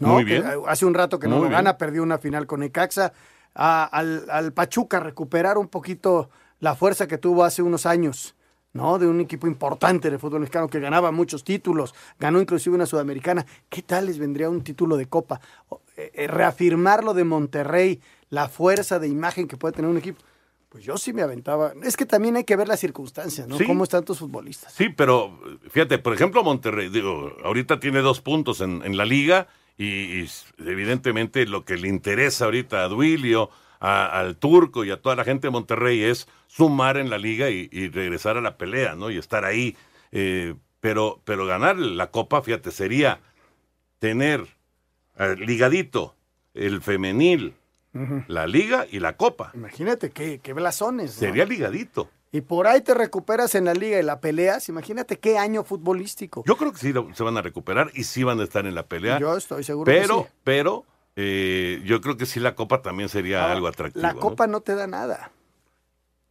¿No? 0.00 0.08
Muy 0.14 0.24
Que, 0.24 0.40
bien. 0.40 0.46
eh, 0.50 0.54
hace 0.66 0.84
un 0.84 0.94
rato 0.94 1.18
que 1.20 1.28
no 1.28 1.36
Muy 1.36 1.44
lo 1.44 1.48
bien. 1.50 1.58
gana, 1.58 1.78
perdió 1.78 2.02
una 2.02 2.18
final 2.18 2.46
con 2.48 2.64
Ecaxa. 2.64 3.12
A- 3.54 3.84
al, 3.84 4.26
al 4.30 4.52
Pachuca 4.52 4.98
recuperar 5.00 5.56
un 5.58 5.68
poquito 5.68 6.28
la 6.58 6.74
fuerza 6.74 7.06
que 7.06 7.18
tuvo 7.18 7.44
hace 7.44 7.62
unos 7.62 7.84
años, 7.86 8.34
¿no? 8.72 8.98
De 8.98 9.06
un 9.06 9.20
equipo 9.20 9.46
importante 9.46 10.10
de 10.10 10.18
fútbol 10.18 10.40
mexicano 10.40 10.68
que 10.68 10.78
ganaba 10.80 11.10
muchos 11.10 11.42
títulos, 11.44 11.94
ganó 12.18 12.40
inclusive 12.40 12.76
una 12.76 12.86
sudamericana. 12.86 13.44
¿Qué 13.68 13.82
tal 13.82 14.06
les 14.06 14.18
vendría 14.18 14.48
un 14.50 14.62
título 14.62 14.96
de 14.96 15.06
Copa? 15.06 15.40
Eh, 15.96 16.10
eh, 16.14 16.26
reafirmar 16.28 17.02
lo 17.04 17.12
de 17.14 17.24
Monterrey, 17.24 18.00
la 18.30 18.48
fuerza 18.48 18.98
de 18.98 19.08
imagen 19.08 19.48
que 19.48 19.56
puede 19.56 19.72
tener 19.74 19.90
un 19.90 19.96
equipo. 19.98 20.20
Pues 20.68 20.84
yo 20.84 20.96
sí 20.96 21.12
me 21.12 21.22
aventaba. 21.22 21.72
Es 21.82 21.96
que 21.96 22.06
también 22.06 22.36
hay 22.36 22.44
que 22.44 22.54
ver 22.54 22.68
las 22.68 22.78
circunstancias, 22.78 23.48
¿no? 23.48 23.58
Sí. 23.58 23.64
¿Cómo 23.66 23.82
están 23.82 24.04
tus 24.04 24.20
futbolistas? 24.20 24.72
Sí, 24.72 24.88
pero 24.90 25.36
fíjate, 25.70 25.98
por 25.98 26.14
ejemplo, 26.14 26.44
Monterrey, 26.44 26.88
digo, 26.90 27.32
ahorita 27.42 27.80
tiene 27.80 27.98
dos 27.98 28.20
puntos 28.20 28.60
en, 28.60 28.80
en 28.84 28.96
la 28.96 29.04
liga 29.04 29.48
y, 29.84 30.20
y 30.22 30.28
evidentemente 30.58 31.46
lo 31.46 31.64
que 31.64 31.76
le 31.76 31.88
interesa 31.88 32.44
ahorita 32.46 32.84
a 32.84 32.88
Duilio, 32.88 33.50
a- 33.80 34.18
al 34.20 34.36
Turco 34.36 34.84
y 34.84 34.90
a 34.90 35.00
toda 35.00 35.16
la 35.16 35.24
gente 35.24 35.46
de 35.46 35.50
Monterrey 35.52 36.02
es 36.02 36.28
sumar 36.48 36.96
en 36.98 37.08
la 37.08 37.18
liga 37.18 37.48
y, 37.50 37.68
y 37.72 37.88
regresar 37.88 38.36
a 38.36 38.40
la 38.40 38.56
pelea, 38.58 38.94
¿no? 38.94 39.10
Y 39.10 39.16
estar 39.16 39.44
ahí. 39.44 39.76
Eh, 40.12 40.54
pero, 40.80 41.20
pero 41.24 41.46
ganar 41.46 41.78
la 41.78 42.10
Copa, 42.10 42.42
fíjate, 42.42 42.70
sería 42.72 43.20
tener 43.98 44.46
eh, 45.18 45.36
ligadito 45.38 46.14
el 46.54 46.80
femenil, 46.82 47.54
la 48.28 48.46
liga 48.46 48.86
y 48.90 49.00
la 49.00 49.16
Copa. 49.16 49.50
Imagínate 49.54 50.10
qué, 50.10 50.40
qué 50.42 50.52
blasones. 50.52 51.14
¿no? 51.14 51.20
Sería 51.20 51.44
ligadito. 51.44 52.10
Y 52.32 52.42
por 52.42 52.68
ahí 52.68 52.80
te 52.80 52.94
recuperas 52.94 53.54
en 53.56 53.64
la 53.64 53.74
liga 53.74 53.98
y 53.98 54.02
la 54.02 54.20
peleas. 54.20 54.68
Imagínate 54.68 55.18
qué 55.18 55.36
año 55.36 55.64
futbolístico. 55.64 56.44
Yo 56.46 56.56
creo 56.56 56.72
que 56.72 56.78
sí 56.78 56.92
se 57.14 57.22
van 57.24 57.36
a 57.36 57.42
recuperar 57.42 57.90
y 57.94 58.04
sí 58.04 58.22
van 58.22 58.38
a 58.38 58.44
estar 58.44 58.66
en 58.66 58.74
la 58.74 58.86
pelea. 58.86 59.18
Yo 59.18 59.36
estoy 59.36 59.64
seguro 59.64 59.86
que 59.86 60.00
pero, 60.00 60.22
sí. 60.22 60.34
pero 60.44 60.84
eh, 61.16 61.82
yo 61.84 62.00
creo 62.00 62.16
que 62.16 62.26
sí 62.26 62.38
la 62.38 62.54
copa 62.54 62.82
también 62.82 63.08
sería 63.08 63.50
algo 63.50 63.66
atractivo. 63.66 64.00
La 64.00 64.12
¿no? 64.12 64.20
copa 64.20 64.46
¿no? 64.46 64.60
te 64.60 64.76
da 64.76 64.86
nada. 64.86 65.32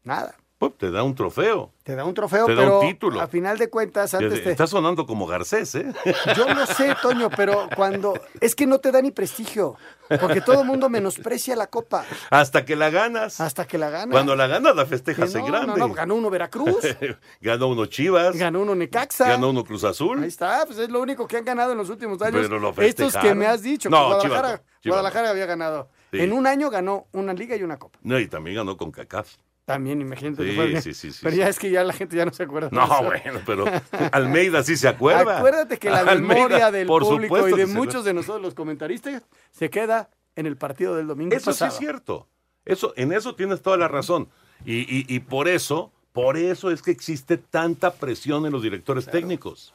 Nada. 0.04 0.36
Pues, 0.60 0.78
te 0.78 0.92
da 0.92 1.04
un 1.04 1.16
trofeo. 1.16 1.72
Te 1.84 1.96
da 1.96 2.04
un 2.04 2.14
trofeo, 2.14 2.46
Te 2.46 2.54
da 2.54 2.62
pero 2.64 2.80
un 2.82 2.88
título. 2.88 3.22
a 3.22 3.28
final 3.28 3.58
de 3.58 3.70
cuentas, 3.70 4.14
antes 4.14 4.44
te... 4.44 4.52
Está 4.52 4.68
sonando 4.68 5.06
como 5.06 5.26
Garcés, 5.26 5.74
¿eh? 5.76 5.94
Yo 6.36 6.54
lo 6.54 6.66
sé, 6.66 6.96
Toño, 7.02 7.30
pero 7.30 7.70
cuando... 7.78 8.14
Es 8.42 8.56
que 8.56 8.68
no 8.68 8.80
te 8.80 8.92
da 8.92 9.02
ni 9.02 9.12
prestigio, 9.12 9.78
porque 10.20 10.42
todo 10.42 10.60
el 10.62 10.68
mundo 10.68 10.90
menosprecia 10.90 11.56
la 11.56 11.68
copa 11.68 12.04
Hasta 12.30 12.66
que 12.66 12.76
la 12.76 12.90
ganas. 12.90 13.40
hasta 13.40 13.66
que 13.66 13.78
la 13.78 13.90
gana. 13.90 14.12
Cuando 14.12 14.36
la 14.36 14.48
ganas, 14.48 14.76
la 14.76 14.86
festejas 14.86 15.34
en 15.34 15.42
no, 15.42 15.48
grande. 15.48 15.80
no, 15.80 15.88
no, 15.88 15.94
ganó 15.94 16.16
uno 16.16 16.30
Veracruz, 16.30 16.76
ganó 17.42 17.68
uno 17.70 17.86
Chivas. 17.86 18.36
ganó 18.36 18.60
uno 18.62 18.76
Necaxa. 18.76 19.30
Ganó 19.30 19.52
uno 19.52 19.64
Cruz 19.64 19.86
Azul. 19.86 20.22
Ahí 20.22 20.28
está, 20.28 20.66
pues 20.66 20.78
es 20.78 20.90
lo 20.90 21.00
único 21.00 21.26
que 21.26 21.38
han 21.38 21.46
ganado 21.46 21.72
en 21.72 21.78
los 21.78 21.90
últimos 21.90 22.22
años. 22.22 22.42
Pero 22.42 22.60
lo 22.60 22.74
Estos 22.82 23.16
que 23.16 23.34
me 23.34 23.48
has 23.48 23.64
dicho, 23.64 23.90
No, 23.90 24.08
Guadalajara, 24.08 24.48
Chivas 24.58 24.60
no, 24.60 24.66
no. 24.84 24.92
Guadalajara 24.92 25.30
había 25.30 25.46
ganado. 25.46 25.90
Sí. 26.12 26.20
En 26.20 26.34
un 26.34 26.46
año 26.48 26.70
ganó 26.70 27.08
una 27.14 27.34
liga 27.34 27.56
y 27.56 27.64
una 27.64 27.78
copa. 27.80 27.98
No, 28.04 28.20
y 28.20 28.28
también 28.28 28.58
ganó 28.58 28.76
con 28.76 28.92
CACAF. 28.92 29.36
También, 29.74 30.02
imagínate. 30.02 30.44
Sí, 30.50 30.56
fue- 30.56 30.82
sí, 30.82 30.94
sí, 30.96 31.12
sí, 31.12 31.20
Pero 31.22 31.36
ya 31.36 31.48
es 31.48 31.60
que 31.60 31.70
ya 31.70 31.84
la 31.84 31.94
gente 31.94 32.16
ya 32.16 32.26
no 32.26 32.34
se 32.34 32.42
acuerda. 32.44 32.70
de 32.70 32.76
No, 32.76 32.86
eso. 32.86 33.04
bueno, 33.04 33.40
pero 33.46 33.66
Almeida 34.12 34.64
sí 34.64 34.76
se 34.76 34.88
acuerda. 34.88 35.38
Acuérdate 35.38 35.78
que 35.78 35.92
la 35.92 36.00
Almeida, 36.00 36.34
memoria 36.36 36.72
del 36.72 36.88
por 36.88 37.04
público 37.04 37.48
y 37.48 37.54
de 37.54 37.68
muchos 37.68 38.04
de 38.04 38.14
nosotros 38.16 38.42
los 38.42 38.56
comentaristas 38.56 39.22
se 39.52 39.70
queda 39.70 40.10
en 40.36 40.48
el 40.48 40.58
partido 40.58 40.96
del 40.96 41.06
domingo 41.06 41.36
Eso 41.36 41.54
sí 41.54 41.64
es 41.66 41.78
cierto. 41.78 42.28
Eso, 42.66 42.94
en 42.98 43.12
eso 43.14 43.36
tienes 43.36 43.62
toda 43.62 43.78
la 43.78 43.88
razón. 43.88 44.28
Y, 44.66 44.78
y- 44.80 45.06
y 45.08 45.20
por 45.20 45.48
eso, 45.48 45.92
por 46.14 46.36
eso 46.36 46.72
es 46.72 46.82
que 46.82 46.90
existe 46.92 47.38
tanta 47.38 47.94
presión 47.94 48.46
en 48.48 48.52
los 48.52 48.64
directores 48.64 49.06
técnicos. 49.06 49.74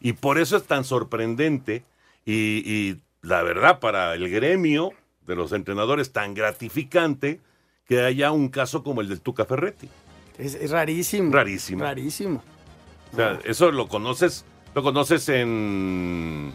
Y 0.00 0.14
por 0.14 0.38
eso 0.38 0.56
es 0.56 0.64
tan 0.64 0.84
sorprendente 0.84 1.84
y, 2.24 2.62
y 2.64 3.00
la 3.20 3.42
verdad 3.42 3.78
para 3.78 4.14
el 4.14 4.30
gremio 4.30 4.92
de 5.26 5.36
los 5.36 5.52
entrenadores 5.52 6.12
tan 6.12 6.32
gratificante 6.34 7.40
que 7.88 8.02
haya 8.04 8.30
un 8.32 8.48
caso 8.48 8.82
como 8.82 9.00
el 9.00 9.08
del 9.08 9.20
Tuca 9.20 9.44
Ferretti. 9.44 9.88
Es, 10.38 10.54
es 10.54 10.70
rarísimo. 10.70 11.32
Rarísimo. 11.32 11.82
Rarísimo. 11.82 12.42
O 13.12 13.16
sea, 13.16 13.40
eso 13.44 13.72
lo 13.72 13.88
conoces, 13.88 14.44
lo 14.74 14.82
conoces 14.82 15.28
en 15.30 16.52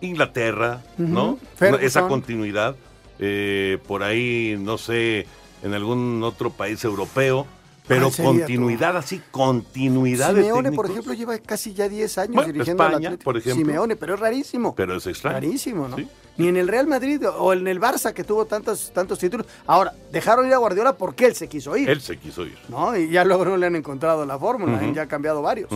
Inglaterra, 0.00 0.82
¿no? 0.98 1.38
Ferguson. 1.54 1.84
Esa 1.86 2.08
continuidad. 2.08 2.76
eh, 3.18 3.78
por 3.86 4.02
ahí, 4.02 4.56
no 4.58 4.76
sé, 4.76 5.26
en 5.62 5.72
algún 5.72 6.22
otro 6.22 6.50
país 6.50 6.84
europeo, 6.84 7.46
pero 7.88 8.02
¿Cuál 8.02 8.12
sería 8.12 8.30
continuidad 8.32 8.96
así, 8.96 9.20
continuidad 9.30 10.34
de 10.34 10.42
Simeone, 10.42 10.72
por 10.72 10.86
técnicos. 10.86 10.90
ejemplo, 10.90 11.12
lleva 11.14 11.38
casi 11.38 11.72
ya 11.74 11.88
10 11.88 12.18
años 12.18 12.34
Bueno, 12.34 12.52
dirigiendo 12.52 12.82
al 12.82 12.90
España, 12.90 13.08
Atlético. 13.08 13.24
por 13.24 13.36
ejemplo. 13.36 13.64
Simeone, 13.64 13.96
pero 13.96 14.14
es 14.14 14.20
rarísimo. 14.20 14.74
Pero 14.74 14.96
es 14.96 15.06
extraño. 15.06 15.34
Rarísimo, 15.34 15.88
¿no? 15.88 15.96
Sí. 15.96 16.08
Ni 16.38 16.48
en 16.48 16.56
el 16.56 16.68
Real 16.68 16.86
Madrid 16.86 17.22
o 17.38 17.52
en 17.52 17.66
el 17.66 17.80
Barça 17.80 18.12
que 18.12 18.24
tuvo 18.24 18.44
tantos, 18.44 18.92
tantos 18.92 19.18
títulos. 19.18 19.46
Ahora, 19.66 19.92
dejaron 20.12 20.46
ir 20.46 20.52
a 20.54 20.58
Guardiola 20.58 20.94
porque 20.96 21.26
él 21.26 21.34
se 21.34 21.48
quiso 21.48 21.76
ir. 21.76 21.88
Él 21.88 22.00
se 22.00 22.18
quiso 22.18 22.44
ir. 22.44 22.58
¿no? 22.68 22.96
Y 22.96 23.08
ya 23.10 23.24
luego 23.24 23.44
no 23.44 23.56
le 23.56 23.66
han 23.66 23.76
encontrado 23.76 24.26
la 24.26 24.38
fórmula. 24.38 24.82
¿eh? 24.84 24.92
ya 24.94 25.02
ha 25.02 25.08
cambiado 25.08 25.40
varios. 25.40 25.70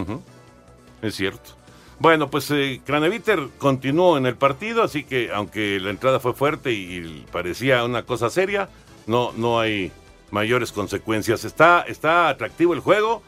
Es 1.03 1.15
cierto. 1.15 1.53
Bueno, 1.99 2.31
pues 2.31 2.51
eh, 2.51 2.81
Craneviter 2.85 3.49
continuó 3.59 4.17
en 4.19 4.25
el 4.27 4.35
partido, 4.37 4.83
así 4.83 5.05
que 5.05 5.31
aunque 5.33 5.79
la 5.81 5.91
entrada 5.91 6.19
fue 6.19 6.33
fuerte 6.35 6.73
y, 6.73 6.97
y 6.97 7.27
parecía 7.31 7.85
una 7.85 8.05
cosa 8.05 8.31
seria, 8.31 8.69
no, 9.07 9.33
no 9.33 9.61
hay 9.61 9.93
mayores 10.31 10.73
consecuencias. 10.73 11.45
Está, 11.45 11.83
está 11.83 12.29
atractivo 12.29 12.75
el 12.75 12.81
juego, 12.81 13.23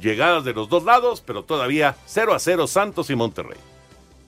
llegadas 0.00 0.44
de 0.44 0.52
los 0.52 0.68
dos 0.68 0.84
lados, 0.84 1.22
pero 1.24 1.44
todavía 1.44 1.96
0 2.06 2.34
a 2.34 2.38
0 2.38 2.66
Santos 2.66 3.10
y 3.10 3.16
Monterrey. 3.16 3.58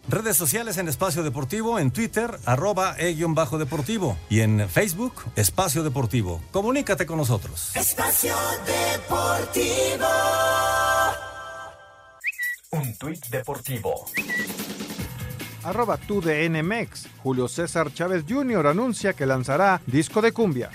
Redes 0.08 0.36
sociales 0.36 0.78
en 0.78 0.86
Espacio 0.86 1.24
Deportivo, 1.24 1.80
en 1.80 1.90
Twitter, 1.90 2.38
arroba 2.44 2.94
e-bajo 2.96 3.58
deportivo 3.58 4.16
y 4.30 4.40
en 4.40 4.68
Facebook, 4.68 5.14
Espacio 5.34 5.82
Deportivo. 5.82 6.40
Comunícate 6.52 7.06
con 7.06 7.18
nosotros. 7.18 7.74
Espacio 7.74 8.36
Deportivo. 8.64 10.06
Un 12.70 12.96
tuit 12.98 13.26
deportivo. 13.26 14.06
Arroba 15.64 15.96
tu 15.96 16.20
DNMX. 16.20 17.08
Julio 17.24 17.48
César 17.48 17.92
Chávez 17.92 18.24
Jr. 18.28 18.68
anuncia 18.68 19.14
que 19.14 19.26
lanzará 19.26 19.80
disco 19.86 20.22
de 20.22 20.30
cumbia. 20.30 20.70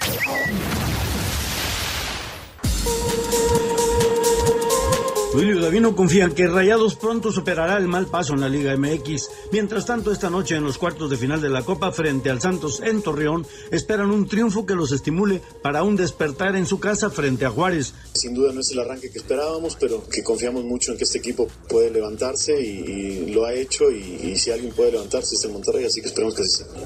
Julio 5.32 5.62
Davino 5.62 5.96
confía 5.96 6.30
que 6.30 6.46
Rayados 6.46 6.96
pronto 6.96 7.32
superará 7.32 7.78
el 7.78 7.88
mal 7.88 8.08
paso 8.08 8.34
en 8.34 8.42
la 8.42 8.50
Liga 8.50 8.76
MX. 8.76 9.30
Mientras 9.54 9.86
tanto, 9.86 10.12
esta 10.12 10.30
noche 10.30 10.58
en 10.58 10.66
los 10.66 10.78
cuartos 10.78 11.10
de 11.10 11.16
final 11.16 11.40
de 11.40 11.48
la 11.48 11.64
Copa 11.64 11.94
frente 11.94 12.30
al 12.30 12.42
Santos 12.42 12.82
en 12.84 13.02
Torreón, 13.02 13.48
esperan 13.72 14.12
un 14.12 14.28
triunfo 14.28 14.66
que 14.66 14.76
los 14.76 14.92
estimule 14.92 15.42
para 15.64 15.84
un 15.84 15.96
despertar 15.96 16.58
en 16.58 16.66
su 16.66 16.82
casa 16.82 17.10
frente 17.10 17.46
a 17.46 17.50
Juárez. 17.50 17.94
Sin 18.14 18.34
duda 18.34 18.52
no 18.52 18.60
es 18.60 18.72
el 18.72 18.80
arranque 18.80 19.10
que 19.10 19.20
esperábamos, 19.20 19.78
pero 19.80 20.04
que 20.10 20.22
confiamos 20.22 20.66
mucho 20.66 20.92
en 20.92 20.98
que 20.98 21.06
este 21.06 21.20
equipo 21.20 21.48
puede 21.70 21.92
levantarse 21.92 22.62
y, 22.62 23.32
lo 23.32 23.46
ha 23.46 23.54
hecho 23.54 23.90
y, 23.90 24.36
si 24.36 24.52
alguien 24.52 24.74
puede 24.74 24.92
levantarse 24.92 25.36
es 25.36 25.46
el 25.46 25.54
Monterrey, 25.54 25.86
así 25.86 26.02
que 26.02 26.08
esperemos 26.08 26.36
que. 26.36 26.42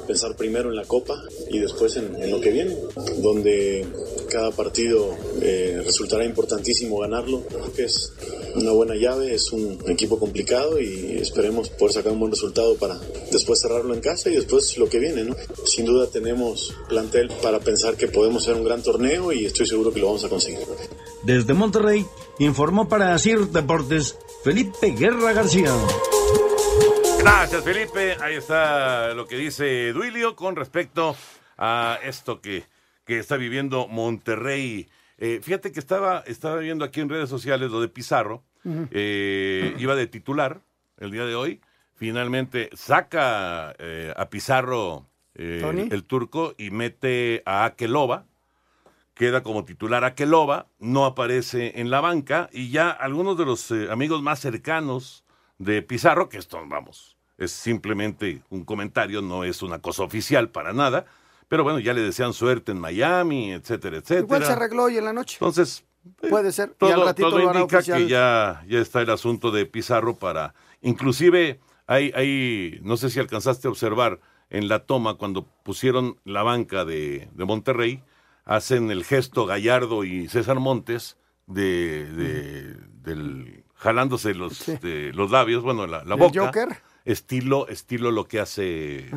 Pensar 0.06 0.36
primero 0.36 0.70
en 0.70 0.76
la 0.76 0.86
Copa 0.86 1.16
y 1.50 1.58
después 1.58 1.96
en, 1.96 2.30
lo 2.30 2.40
que 2.40 2.52
viene, 2.52 2.78
donde 3.18 3.88
cada 4.30 4.52
partido 4.52 5.16
eh, 5.42 5.82
resultará 5.84 6.24
importantísimo 6.24 7.00
ganarlo. 7.00 7.44
Es 7.78 8.14
una 8.56 8.72
buena 8.72 8.96
llave, 8.96 9.34
es 9.34 9.52
un 9.52 9.78
equipo 9.88 10.20
complicado 10.20 10.80
y 10.80 11.18
esperemos 11.20 11.70
poder 11.70 11.94
sacar 11.94 12.14
un 12.14 12.20
buen 12.20 12.32
resultado 12.32 12.76
para 12.76 12.98
después 13.32 13.60
cerrarlo 13.60 13.94
en 13.94 14.02
casa 14.02 14.30
y 14.30 14.36
después 14.36 14.78
lo 14.78 14.88
que 14.88 15.00
viene, 15.00 15.24
¿no? 15.24 15.36
Sin 15.66 15.86
duda 15.86 16.08
tenemos 16.08 16.76
plantel 16.88 17.30
para 17.42 17.60
pensar 17.60 17.96
que 17.98 18.08
podemos 18.08 18.44
hacer 18.44 18.56
un 18.56 18.66
gran 18.66 18.82
torneo 18.82 19.32
y 19.32 19.46
estoy 19.46 19.68
seguro 19.68 19.94
que 19.94 20.00
lo 20.00 20.08
vamos 20.08 20.24
a 20.24 20.30
conseguir. 20.30 20.60
Desde 21.24 21.54
Monterrey 21.54 22.06
informó 22.40 22.88
para 22.88 23.18
CIR 23.20 23.48
Deportes 23.50 24.18
Felipe 24.44 24.92
Guerra 24.92 25.34
García. 25.34 25.74
Gracias, 27.20 27.64
Felipe. 27.64 28.16
Ahí 28.22 28.36
está 28.36 29.14
lo 29.14 29.26
que 29.26 29.36
dice 29.36 29.92
Duilio 29.92 30.36
con 30.36 30.56
respecto 30.56 31.16
a 31.58 31.98
esto 32.04 32.40
que, 32.40 32.64
que 33.06 33.20
está 33.20 33.38
viviendo 33.38 33.88
Monterrey. 33.88 34.88
Eh, 35.18 35.40
fíjate 35.42 35.72
que 35.72 35.80
estaba, 35.80 36.24
estaba 36.28 36.58
viendo 36.58 36.84
aquí 36.84 37.02
en 37.02 37.10
redes 37.10 37.30
sociales 37.30 37.72
lo 37.72 37.82
de 37.82 37.88
Pizarro. 37.88 38.44
Uh 38.64 38.72
-huh. 38.72 38.88
eh, 38.92 39.76
iba 39.78 39.96
de 39.96 40.08
titular 40.08 40.62
el 40.98 41.12
día 41.12 41.26
de 41.26 41.36
hoy. 41.36 41.62
Finalmente 41.96 42.70
saca 42.74 43.74
eh, 43.80 44.14
a 44.18 44.30
Pizarro 44.30 45.08
el, 45.36 46.04
turco 46.04 46.54
y 46.58 46.72
mete 46.72 47.42
a 47.46 47.66
Akelova. 47.66 48.26
Queda 49.14 49.44
como 49.44 49.64
titular 49.64 50.04
Akelova. 50.04 50.68
No 50.80 51.06
aparece 51.06 51.80
en 51.80 51.90
la 51.90 52.02
banca. 52.02 52.50
Y 52.52 52.70
ya 52.70 52.90
algunos 52.90 53.38
de 53.38 53.46
los 53.46 53.72
amigos 53.90 54.22
más 54.22 54.40
cercanos 54.40 55.24
de 55.58 55.82
Pizarro, 55.82 56.28
que 56.28 56.38
esto, 56.38 56.62
vamos, 56.68 57.16
es 57.38 57.52
simplemente 57.52 58.42
un 58.50 58.66
comentario, 58.66 59.22
no 59.22 59.46
es 59.46 59.62
una 59.62 59.80
cosa 59.80 60.04
oficial 60.04 60.50
para 60.50 60.74
nada 60.74 61.06
pero 61.48 61.64
bueno, 61.64 61.80
ya 61.80 61.94
le 61.94 62.02
desean 62.02 62.34
suerte 62.34 62.72
en 62.72 62.80
Miami, 62.80 63.52
etcétera, 63.52 63.98
etcétera. 63.98 64.22
Igual 64.22 64.46
se 64.46 64.52
arregló 64.52 64.84
hoy 64.84 64.98
en 64.98 65.06
la 65.06 65.14
noche. 65.14 65.38
Entonces, 65.40 65.84
puede 66.30 66.52
ser. 66.52 66.70
Todo, 66.72 66.90
y 66.90 66.94
al 66.94 67.04
ratito 67.06 67.30
todo 67.30 67.42
indica 67.54 67.82
que 67.82 68.08
ya, 68.08 68.64
ya 68.68 68.80
está 68.80 69.02
el 69.02 69.10
asunto 69.10 69.52
de 69.52 69.66
Pizarro 69.66 70.16
para. 70.16 70.54
Inclusive, 70.82 71.60
hay, 71.88 72.12
hay, 72.16 72.80
no 72.84 72.98
sé 72.98 73.10
si 73.10 73.20
alcanzaste 73.20 73.68
a 73.68 73.72
observar 73.72 74.20
en 74.50 74.68
la 74.68 74.86
toma 74.86 75.16
cuando 75.16 75.44
pusieron 75.64 76.18
la 76.24 76.44
banca 76.44 76.86
de, 76.86 77.30
de 77.34 77.46
Monterrey, 77.46 78.04
hacen 78.44 78.92
el 78.92 79.04
gesto 79.04 79.46
Gallardo 79.46 80.04
y 80.04 80.28
César 80.28 80.60
Montes 80.60 81.18
de, 81.48 82.06
de 82.12 82.76
del 83.04 83.64
jalándose 83.76 84.34
los, 84.34 84.58
Sí. 84.58 84.78
de, 84.82 85.12
los 85.14 85.32
labios, 85.32 85.64
bueno, 85.64 85.86
la, 85.88 86.04
la 86.04 86.14
¿El 86.16 86.20
boca. 86.20 86.46
Joker? 86.46 86.68
Estilo, 87.06 87.68
estilo 87.68 88.10
lo 88.12 88.28
que 88.28 88.40
hace 88.40 89.10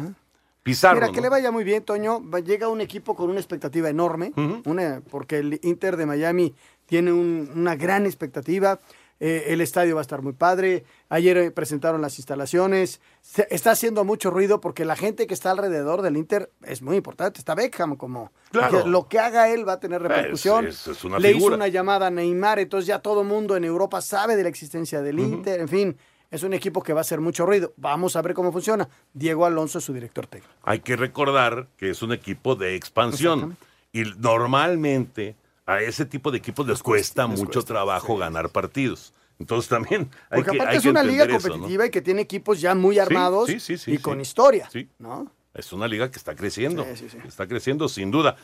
Pizarro. 0.62 0.96
Mira, 0.96 1.06
¿no? 1.08 1.12
que 1.12 1.20
le 1.20 1.28
vaya 1.28 1.50
muy 1.50 1.64
bien, 1.64 1.82
Toño. 1.82 2.20
Llega 2.44 2.68
un 2.68 2.80
equipo 2.80 3.14
con 3.16 3.30
una 3.30 3.38
expectativa 3.40 3.88
enorme, 3.88 4.32
una, 4.64 5.02
porque 5.10 5.38
el 5.38 5.60
Inter 5.62 5.96
de 5.96 6.06
Miami 6.06 6.54
tiene 6.86 7.12
un- 7.12 7.50
una 7.54 7.74
gran 7.76 8.06
expectativa. 8.06 8.78
Eh, 9.20 9.46
el 9.52 9.60
estadio 9.60 9.96
va 9.96 10.00
a 10.00 10.02
estar 10.02 10.22
muy 10.22 10.32
padre. 10.32 10.84
Ayer 11.08 11.36
eh, 11.38 11.50
presentaron 11.50 12.00
las 12.00 12.18
instalaciones. 12.18 13.00
Se- 13.20 13.48
está 13.50 13.72
haciendo 13.72 14.04
mucho 14.04 14.30
ruido 14.30 14.60
porque 14.60 14.84
la 14.84 14.94
gente 14.94 15.26
que 15.26 15.34
está 15.34 15.50
alrededor 15.50 16.02
del 16.02 16.16
Inter 16.16 16.52
es 16.62 16.82
muy 16.82 16.96
importante. 16.96 17.40
Está 17.40 17.56
Beckham 17.56 17.96
como 17.96 18.30
Claro. 18.52 18.84
que 18.84 18.88
lo 18.88 19.08
que 19.08 19.18
haga 19.18 19.48
él 19.48 19.66
va 19.68 19.72
a 19.72 19.80
tener 19.80 20.02
repercusión. 20.02 20.68
Es- 20.68 20.86
es 20.86 21.02
una 21.04 21.18
Le 21.18 21.32
hizo 21.32 21.46
una 21.46 21.66
llamada 21.66 22.06
a 22.06 22.10
Neymar, 22.10 22.60
entonces 22.60 22.86
ya 22.86 23.00
todo 23.00 23.22
el 23.22 23.26
mundo 23.26 23.56
en 23.56 23.64
Europa 23.64 24.00
sabe 24.02 24.36
de 24.36 24.44
la 24.44 24.48
existencia 24.50 25.02
del. 25.02 25.18
Inter. 25.18 25.58
En 25.60 25.68
fin, 25.68 25.96
es 26.30 26.42
un 26.42 26.52
equipo 26.52 26.82
que 26.82 26.92
va 26.92 27.00
a 27.00 27.02
hacer 27.02 27.20
mucho 27.20 27.46
ruido. 27.46 27.72
Vamos 27.76 28.16
a 28.16 28.22
ver 28.22 28.34
cómo 28.34 28.52
funciona. 28.52 28.88
Diego 29.12 29.46
Alonso 29.46 29.78
es 29.78 29.84
su 29.84 29.92
director 29.92 30.26
técnico. 30.26 30.52
Hay 30.62 30.80
que 30.80 30.96
recordar 30.96 31.68
que 31.76 31.90
es 31.90 32.02
un 32.02 32.12
equipo 32.12 32.54
de 32.54 32.74
expansión. 32.74 33.56
Y 33.92 34.02
normalmente 34.18 35.34
a 35.64 35.80
ese 35.80 36.04
tipo 36.04 36.30
de 36.30 36.38
equipos 36.38 36.66
les 36.66 36.82
cuesta 36.82 37.26
mucho 37.26 37.62
trabajo 37.62 38.16
ganar 38.16 38.50
partidos. 38.50 39.14
Entonces 39.38 39.68
también 39.68 40.10
hay 40.30 40.42
Porque 40.42 40.50
que 40.50 40.56
aparte 40.56 40.72
hay 40.72 40.76
es 40.78 40.82
que 40.82 40.90
una 40.90 41.02
liga 41.02 41.28
competitiva 41.28 41.86
y 41.86 41.90
que 41.90 42.02
tiene 42.02 42.22
equipos 42.22 42.60
ya 42.60 42.74
muy 42.74 42.98
armados 42.98 43.48
sí, 43.48 43.60
sí, 43.60 43.76
y 43.86 43.98
con 43.98 44.20
historia. 44.20 44.68
¿no? 44.98 45.30
Es 45.54 45.72
una 45.72 45.88
liga 45.88 46.10
que 46.10 46.18
está 46.18 46.34
creciendo. 46.34 46.84
Sí, 46.84 46.96
sí, 46.96 47.08
sí. 47.08 47.18
Está 47.26 47.46
creciendo 47.46 47.88
sin 47.88 48.10
duda. 48.10 48.36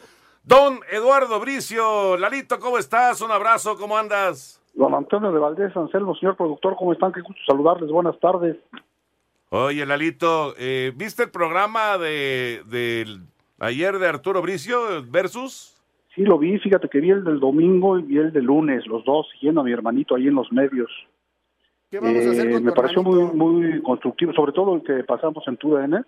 Don 0.42 0.80
Eduardo 0.90 1.40
Bricio, 1.40 2.16
Lalito, 2.16 2.58
¿cómo 2.58 2.78
estás? 2.78 3.20
Un 3.22 3.30
abrazo, 3.30 3.76
¿cómo 3.76 3.96
andas? 3.96 4.60
Don 4.74 4.92
Antonio 4.94 5.30
de 5.30 5.38
Valdés, 5.38 5.76
Anselmo, 5.76 6.16
señor 6.16 6.36
productor, 6.36 6.74
¿cómo 6.76 6.92
están? 6.92 7.12
Qué 7.12 7.20
gusto 7.20 7.40
saludarles, 7.46 7.90
buenas 7.90 8.18
tardes. 8.18 8.56
Oye, 9.50 9.86
Lalito, 9.86 10.54
eh, 10.58 10.92
¿viste 10.96 11.22
el 11.22 11.30
programa 11.30 11.96
de, 11.96 13.06
ayer 13.60 13.98
de 13.98 14.08
Arturo 14.08 14.42
Bricio 14.42 14.78
versus? 15.08 15.80
Sí, 16.14 16.22
lo 16.22 16.38
vi, 16.38 16.58
fíjate 16.58 16.88
que 16.88 17.00
vi 17.00 17.10
el 17.10 17.22
del 17.22 17.38
domingo 17.38 17.98
y 17.98 18.02
vi 18.02 18.18
el 18.18 18.32
del 18.32 18.44
lunes, 18.44 18.84
los 18.86 19.04
dos, 19.04 19.28
siguiendo 19.32 19.60
a 19.60 19.64
mi 19.64 19.72
hermanito 19.72 20.16
ahí 20.16 20.26
en 20.26 20.34
los 20.34 20.50
medios. 20.52 20.90
¿Qué 21.88 22.00
vamos 22.00 22.26
a 22.26 22.30
hacer 22.30 22.48
Eh, 22.48 22.52
con 22.54 22.64
me 22.64 22.72
tu 22.72 22.76
pareció 22.76 23.02
muy, 23.04 23.22
muy 23.32 23.82
constructivo, 23.82 24.32
sobre 24.32 24.52
todo 24.52 24.74
el 24.74 24.82
que 24.82 25.04
pasamos 25.04 25.44
en 25.46 25.56
TUDN. 25.56 26.04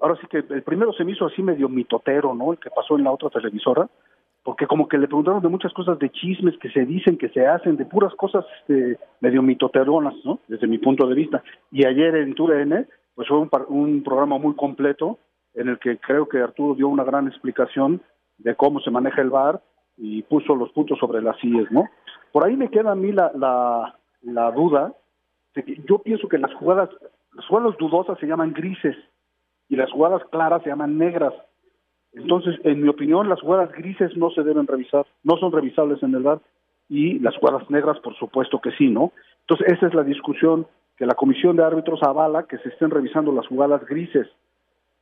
Ahora 0.00 0.16
sí 0.20 0.28
que 0.28 0.38
el 0.38 0.62
primero 0.62 0.92
se 0.92 1.04
me 1.04 1.12
hizo 1.12 1.26
así 1.26 1.42
medio 1.42 1.68
mitotero, 1.68 2.32
¿no? 2.32 2.52
El 2.52 2.58
que 2.60 2.70
pasó 2.70 2.96
en 2.96 3.02
la 3.02 3.10
otra 3.10 3.30
televisora, 3.30 3.88
porque 4.46 4.68
como 4.68 4.86
que 4.86 4.96
le 4.96 5.08
preguntaron 5.08 5.42
de 5.42 5.48
muchas 5.48 5.72
cosas, 5.72 5.98
de 5.98 6.08
chismes 6.08 6.56
que 6.58 6.70
se 6.70 6.86
dicen, 6.86 7.18
que 7.18 7.28
se 7.30 7.44
hacen, 7.46 7.76
de 7.76 7.84
puras 7.84 8.14
cosas 8.14 8.44
este, 8.60 8.96
medio 9.20 9.42
mitoteronas, 9.42 10.14
¿no? 10.24 10.38
Desde 10.46 10.68
mi 10.68 10.78
punto 10.78 11.04
de 11.08 11.16
vista. 11.16 11.42
Y 11.72 11.84
ayer 11.84 12.14
en 12.14 12.32
TUDN, 12.34 12.86
pues 13.16 13.26
fue 13.26 13.38
un, 13.40 13.48
par- 13.48 13.66
un 13.68 14.04
programa 14.04 14.38
muy 14.38 14.54
completo 14.54 15.18
en 15.54 15.68
el 15.68 15.78
que 15.80 15.98
creo 15.98 16.28
que 16.28 16.38
Arturo 16.38 16.76
dio 16.76 16.86
una 16.88 17.02
gran 17.02 17.26
explicación 17.26 18.00
de 18.38 18.54
cómo 18.54 18.78
se 18.80 18.92
maneja 18.92 19.20
el 19.20 19.30
VAR 19.30 19.60
y 19.96 20.22
puso 20.22 20.54
los 20.54 20.70
puntos 20.70 20.98
sobre 21.00 21.20
las 21.22 21.36
sillas, 21.40 21.66
¿no? 21.72 21.88
Por 22.30 22.46
ahí 22.46 22.56
me 22.56 22.70
queda 22.70 22.92
a 22.92 22.94
mí 22.94 23.10
la, 23.10 23.32
la, 23.34 23.98
la 24.22 24.52
duda 24.52 24.92
de 25.56 25.64
que 25.64 25.82
yo 25.88 25.98
pienso 25.98 26.28
que 26.28 26.38
las 26.38 26.54
jugadas, 26.54 26.90
las 27.32 27.46
jugadas 27.46 27.76
dudosas 27.78 28.16
se 28.20 28.26
llaman 28.26 28.52
grises 28.52 28.96
y 29.68 29.74
las 29.74 29.90
jugadas 29.90 30.22
claras 30.30 30.62
se 30.62 30.68
llaman 30.68 30.98
negras. 30.98 31.34
Entonces, 32.16 32.58
en 32.64 32.82
mi 32.82 32.88
opinión, 32.88 33.28
las 33.28 33.40
jugadas 33.40 33.70
grises 33.72 34.16
no 34.16 34.30
se 34.30 34.42
deben 34.42 34.66
revisar, 34.66 35.06
no 35.22 35.36
son 35.36 35.52
revisables 35.52 36.02
en 36.02 36.14
el 36.14 36.22
VAR 36.22 36.40
y 36.88 37.18
las 37.18 37.36
jugadas 37.36 37.68
negras, 37.70 37.98
por 38.00 38.16
supuesto 38.16 38.58
que 38.60 38.70
sí, 38.72 38.88
¿no? 38.88 39.12
Entonces, 39.40 39.76
esa 39.76 39.86
es 39.86 39.94
la 39.94 40.02
discusión 40.02 40.66
que 40.96 41.04
la 41.04 41.14
comisión 41.14 41.56
de 41.56 41.64
árbitros 41.64 42.02
avala 42.02 42.44
que 42.44 42.56
se 42.58 42.70
estén 42.70 42.90
revisando 42.90 43.32
las 43.32 43.46
jugadas 43.46 43.84
grises. 43.86 44.26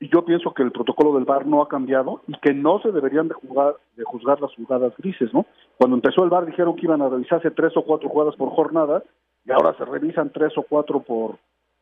Y 0.00 0.08
yo 0.12 0.24
pienso 0.24 0.52
que 0.52 0.64
el 0.64 0.72
protocolo 0.72 1.14
del 1.14 1.24
VAR 1.24 1.46
no 1.46 1.62
ha 1.62 1.68
cambiado 1.68 2.22
y 2.26 2.36
que 2.40 2.52
no 2.52 2.80
se 2.80 2.90
deberían 2.90 3.28
de 3.28 3.34
jugar 3.34 3.76
de 3.96 4.02
juzgar 4.02 4.40
las 4.40 4.52
jugadas 4.54 4.92
grises, 4.98 5.32
¿no? 5.32 5.46
Cuando 5.78 5.94
empezó 5.94 6.24
el 6.24 6.30
VAR 6.30 6.46
dijeron 6.46 6.74
que 6.74 6.86
iban 6.86 7.00
a 7.00 7.08
revisarse 7.08 7.52
tres 7.52 7.76
o 7.76 7.82
cuatro 7.82 8.08
jugadas 8.08 8.34
por 8.34 8.50
jornada 8.50 9.04
y 9.46 9.52
ahora 9.52 9.72
se 9.78 9.84
revisan 9.84 10.30
tres 10.30 10.52
o 10.58 10.64
cuatro 10.68 11.00
por 11.00 11.36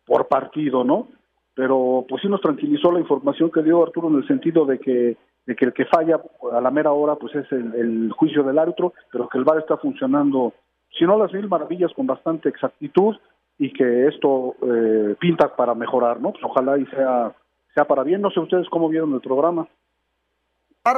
por 0.05 0.29
partido, 0.29 0.85
¿no? 0.85 1.09
Pero 1.55 2.05
pues 2.09 2.23
sí 2.23 2.29
nos 2.29 2.41
tranquilizó 2.41 2.91
la 2.93 3.01
información 3.01 3.51
que 3.51 3.63
dio 3.63 3.83
Arturo 3.83 4.09
en 4.09 4.17
el 4.17 4.27
sentido 4.27 4.65
de 4.65 4.79
que 4.79 5.17
de 5.45 5.57
que 5.57 5.65
el 5.65 5.73
que 5.73 5.87
falla 5.87 6.21
a 6.53 6.61
la 6.61 6.71
mera 6.71 6.93
hora 6.93 7.17
pues 7.17 7.35
es 7.35 7.51
el, 7.51 8.13
juicio 8.13 8.45
del 8.45 8.59
árbitro, 8.61 8.93
pero 9.11 9.29
que 9.29 9.39
el 9.39 9.45
VAR 9.45 9.59
está 9.59 9.77
funcionando, 9.77 10.53
si 10.97 11.05
no 11.05 11.19
las 11.19 11.33
mil 11.33 11.49
maravillas, 11.49 11.93
con 11.95 12.07
bastante 12.07 12.49
exactitud 12.49 13.17
y 13.59 13.73
que 13.73 14.07
esto 14.07 14.55
eh, 14.63 15.17
pinta 15.19 15.55
para 15.57 15.75
mejorar, 15.75 16.21
¿no? 16.21 16.31
Pues 16.31 16.45
ojalá 16.45 16.79
y 16.79 16.87
sea 16.87 17.35
sea 17.75 17.85
para 17.87 18.03
bien. 18.05 18.21
No 18.21 18.31
sé 18.31 18.39
ustedes 18.39 18.69
cómo 18.69 18.89
vieron 18.89 19.13
el 19.15 19.21
programa. 19.21 19.67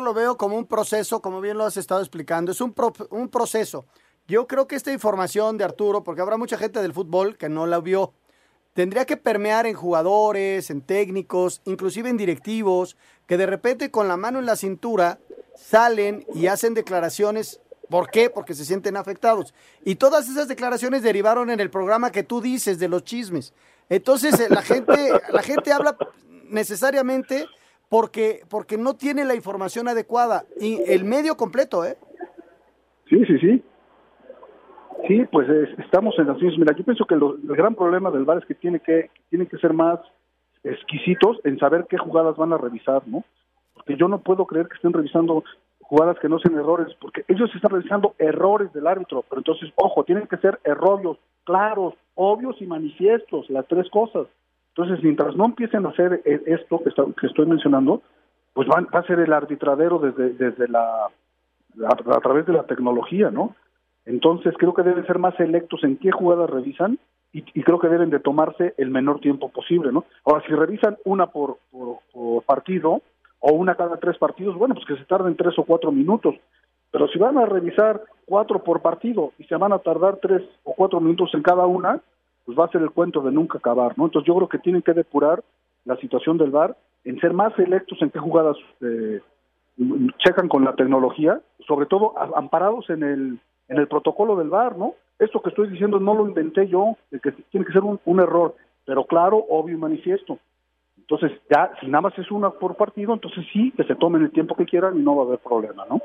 Lo 0.02 0.14
veo 0.14 0.36
como 0.36 0.56
un 0.56 0.66
proceso, 0.66 1.20
como 1.20 1.40
bien 1.40 1.56
lo 1.58 1.64
has 1.64 1.76
estado 1.76 2.00
explicando, 2.00 2.52
es 2.52 2.60
un, 2.60 2.72
pro- 2.72 2.92
un 3.10 3.28
proceso. 3.28 3.84
Yo 4.26 4.46
creo 4.46 4.66
que 4.66 4.76
esta 4.76 4.92
información 4.92 5.58
de 5.58 5.64
Arturo, 5.64 6.02
porque 6.02 6.22
habrá 6.22 6.36
mucha 6.38 6.56
gente 6.56 6.80
del 6.80 6.92
fútbol 6.94 7.36
que 7.36 7.48
no 7.50 7.66
la 7.66 7.80
vio, 7.80 8.12
tendría 8.74 9.06
que 9.06 9.16
permear 9.16 9.66
en 9.66 9.74
jugadores, 9.74 10.68
en 10.68 10.82
técnicos, 10.82 11.62
inclusive 11.64 12.10
en 12.10 12.16
directivos, 12.16 12.96
que 13.26 13.38
de 13.38 13.46
repente 13.46 13.90
con 13.90 14.08
la 14.08 14.16
mano 14.16 14.38
en 14.38 14.46
la 14.46 14.56
cintura 14.56 15.18
salen 15.56 16.26
y 16.34 16.48
hacen 16.48 16.74
declaraciones. 16.74 17.60
¿Por 17.88 18.10
qué? 18.10 18.28
Porque 18.30 18.54
se 18.54 18.64
sienten 18.64 18.96
afectados. 18.96 19.54
Y 19.84 19.94
todas 19.94 20.28
esas 20.28 20.48
declaraciones 20.48 21.02
derivaron 21.02 21.50
en 21.50 21.60
el 21.60 21.70
programa 21.70 22.10
que 22.10 22.22
tú 22.22 22.40
dices 22.40 22.78
de 22.78 22.88
los 22.88 23.04
chismes. 23.04 23.54
Entonces 23.88 24.38
eh, 24.40 24.48
la 24.50 24.62
gente, 24.62 25.12
la 25.32 25.42
gente 25.42 25.72
habla 25.72 25.96
necesariamente 26.48 27.46
porque, 27.88 28.42
porque 28.48 28.76
no 28.76 28.96
tiene 28.96 29.24
la 29.24 29.34
información 29.34 29.87
adecuada. 29.87 30.44
Y 30.60 30.80
el 30.87 31.04
medio 31.04 31.37
completo, 31.37 31.84
¿eh? 31.84 31.96
Sí, 33.08 33.24
sí, 33.26 33.38
sí. 33.38 33.62
Sí, 35.06 35.24
pues 35.30 35.48
es- 35.48 35.78
estamos 35.78 36.18
en 36.18 36.26
las 36.28 36.36
mismas. 36.36 36.58
Mira, 36.58 36.76
yo 36.76 36.84
pienso 36.84 37.04
que 37.04 37.16
lo- 37.16 37.34
el 37.34 37.56
gran 37.56 37.74
problema 37.74 38.10
del 38.10 38.24
VAR 38.24 38.38
es 38.38 38.46
que 38.46 38.54
tiene 38.54 38.80
que 38.80 39.10
tienen 39.30 39.48
que 39.48 39.58
ser 39.58 39.72
más 39.72 40.00
exquisitos 40.62 41.38
en 41.44 41.58
saber 41.58 41.86
qué 41.88 41.98
jugadas 41.98 42.36
van 42.36 42.52
a 42.52 42.58
revisar, 42.58 43.02
¿no? 43.06 43.22
Porque 43.74 43.96
yo 43.96 44.08
no 44.08 44.18
puedo 44.20 44.46
creer 44.46 44.68
que 44.68 44.76
estén 44.76 44.92
revisando 44.92 45.44
jugadas 45.80 46.18
que 46.18 46.28
no 46.30 46.38
sean 46.38 46.56
errores, 46.58 46.94
porque 47.00 47.24
ellos 47.28 47.50
están 47.54 47.70
revisando 47.72 48.14
errores 48.18 48.72
del 48.72 48.86
árbitro, 48.86 49.22
pero 49.28 49.40
entonces, 49.40 49.70
ojo, 49.76 50.04
tienen 50.04 50.26
que 50.26 50.38
ser 50.38 50.58
errores 50.64 51.18
claros, 51.44 51.92
obvios 52.14 52.56
y 52.62 52.66
manifiestos, 52.66 53.50
las 53.50 53.66
tres 53.66 53.90
cosas. 53.90 54.26
Entonces, 54.74 55.04
mientras 55.04 55.36
no 55.36 55.44
empiecen 55.44 55.84
a 55.84 55.90
hacer 55.90 56.22
eh, 56.24 56.42
esto 56.46 56.82
que, 56.82 56.88
está- 56.88 57.04
que 57.20 57.26
estoy 57.26 57.44
mencionando, 57.46 58.00
pues 58.54 58.66
van- 58.66 58.88
va 58.94 59.00
a 59.00 59.06
ser 59.06 59.18
el 59.20 59.32
arbitradero 59.32 59.98
desde, 59.98 60.30
desde 60.30 60.68
la, 60.68 61.08
a 61.86 62.20
través 62.20 62.46
de 62.46 62.54
la 62.54 62.62
tecnología, 62.62 63.30
¿no? 63.30 63.54
Entonces 64.06 64.54
creo 64.58 64.74
que 64.74 64.82
deben 64.82 65.06
ser 65.06 65.18
más 65.18 65.34
selectos 65.36 65.82
en 65.84 65.96
qué 65.96 66.10
jugadas 66.10 66.50
revisan 66.50 66.98
y, 67.32 67.42
creo 67.62 67.80
que 67.80 67.88
deben 67.88 68.10
de 68.10 68.20
tomarse 68.20 68.74
el 68.76 68.90
menor 68.90 69.18
tiempo 69.18 69.48
posible, 69.48 69.90
¿no? 69.90 70.04
Ahora, 70.24 70.44
si 70.46 70.52
revisan 70.54 70.96
una 71.04 71.26
por, 71.26 71.58
por, 71.72 72.44
partido 72.44 73.02
o 73.40 73.52
una 73.52 73.74
cada 73.74 73.96
tres 73.96 74.16
partidos, 74.18 74.56
bueno, 74.56 74.76
pues 74.76 74.86
que 74.86 74.96
se 74.96 75.04
tarden 75.04 75.34
tres 75.34 75.58
o 75.58 75.64
cuatro 75.64 75.90
minutos. 75.90 76.36
Pero 76.92 77.08
si 77.08 77.18
van 77.18 77.36
a 77.38 77.44
revisar 77.44 78.02
cuatro 78.24 78.62
por 78.62 78.82
partido 78.82 79.32
y 79.36 79.44
se 79.44 79.56
van 79.56 79.72
a 79.72 79.80
tardar 79.80 80.18
tres 80.22 80.42
o 80.62 80.74
cuatro 80.74 81.00
minutos 81.00 81.34
en 81.34 81.42
cada 81.42 81.66
una, 81.66 82.00
pues 82.44 82.56
va 82.56 82.66
a 82.66 82.70
ser 82.70 82.82
el 82.82 82.92
cuento 82.92 83.20
de 83.20 83.32
nunca 83.32 83.58
acabar, 83.58 83.98
¿no? 83.98 84.04
Entonces 84.04 84.28
yo 84.28 84.36
creo 84.36 84.48
que 84.48 84.58
tienen 84.58 84.82
que 84.82 84.92
depurar 84.92 85.42
la 85.84 85.96
situación 85.96 86.38
del 86.38 86.50
VAR 86.50 86.76
en 87.04 87.18
ser 87.18 87.32
más 87.32 87.52
selectos 87.54 88.00
en 88.00 88.10
qué 88.10 88.20
jugadas 88.20 88.56
eh, 88.80 89.20
checan 90.18 90.48
con 90.48 90.64
la 90.64 90.76
tecnología, 90.76 91.40
sobre 91.66 91.86
todo 91.86 92.14
amparados 92.36 92.88
en 92.90 93.02
el 93.02 93.40
en 93.68 93.79
el 93.79 93.88
protocolo 93.88 94.37
del 94.37 94.48
VAR, 94.48 94.77
¿no? 94.77 94.94
Esto 95.18 95.40
que 95.42 95.50
estoy 95.50 95.68
diciendo 95.68 95.98
no 96.00 96.14
lo 96.14 96.27
inventé 96.27 96.68
yo, 96.68 96.96
de 97.11 97.20
que 97.20 97.33
tiene 97.33 97.64
que 97.66 97.72
ser 97.72 97.83
un, 97.83 98.00
un 98.05 98.20
error, 98.20 98.57
pero 98.85 99.05
claro, 99.07 99.44
obvio 99.48 99.74
y 99.77 99.79
manifiesto. 99.79 100.38
Entonces, 100.98 101.33
ya, 101.50 101.70
si 101.81 101.87
nada 101.87 102.03
más 102.03 102.18
es 102.18 102.31
una 102.31 102.50
por 102.50 102.77
partido, 102.77 103.12
entonces 103.12 103.44
sí, 103.53 103.72
que 103.77 103.85
se 103.85 103.94
tomen 103.94 104.22
el 104.22 104.31
tiempo 104.33 104.55
que 104.57 104.64
quieran 104.64 104.98
y 104.98 105.03
no 105.03 105.16
va 105.16 105.22
a 105.24 105.27
haber 105.27 105.38
problema, 105.38 105.85
¿no? 105.88 106.00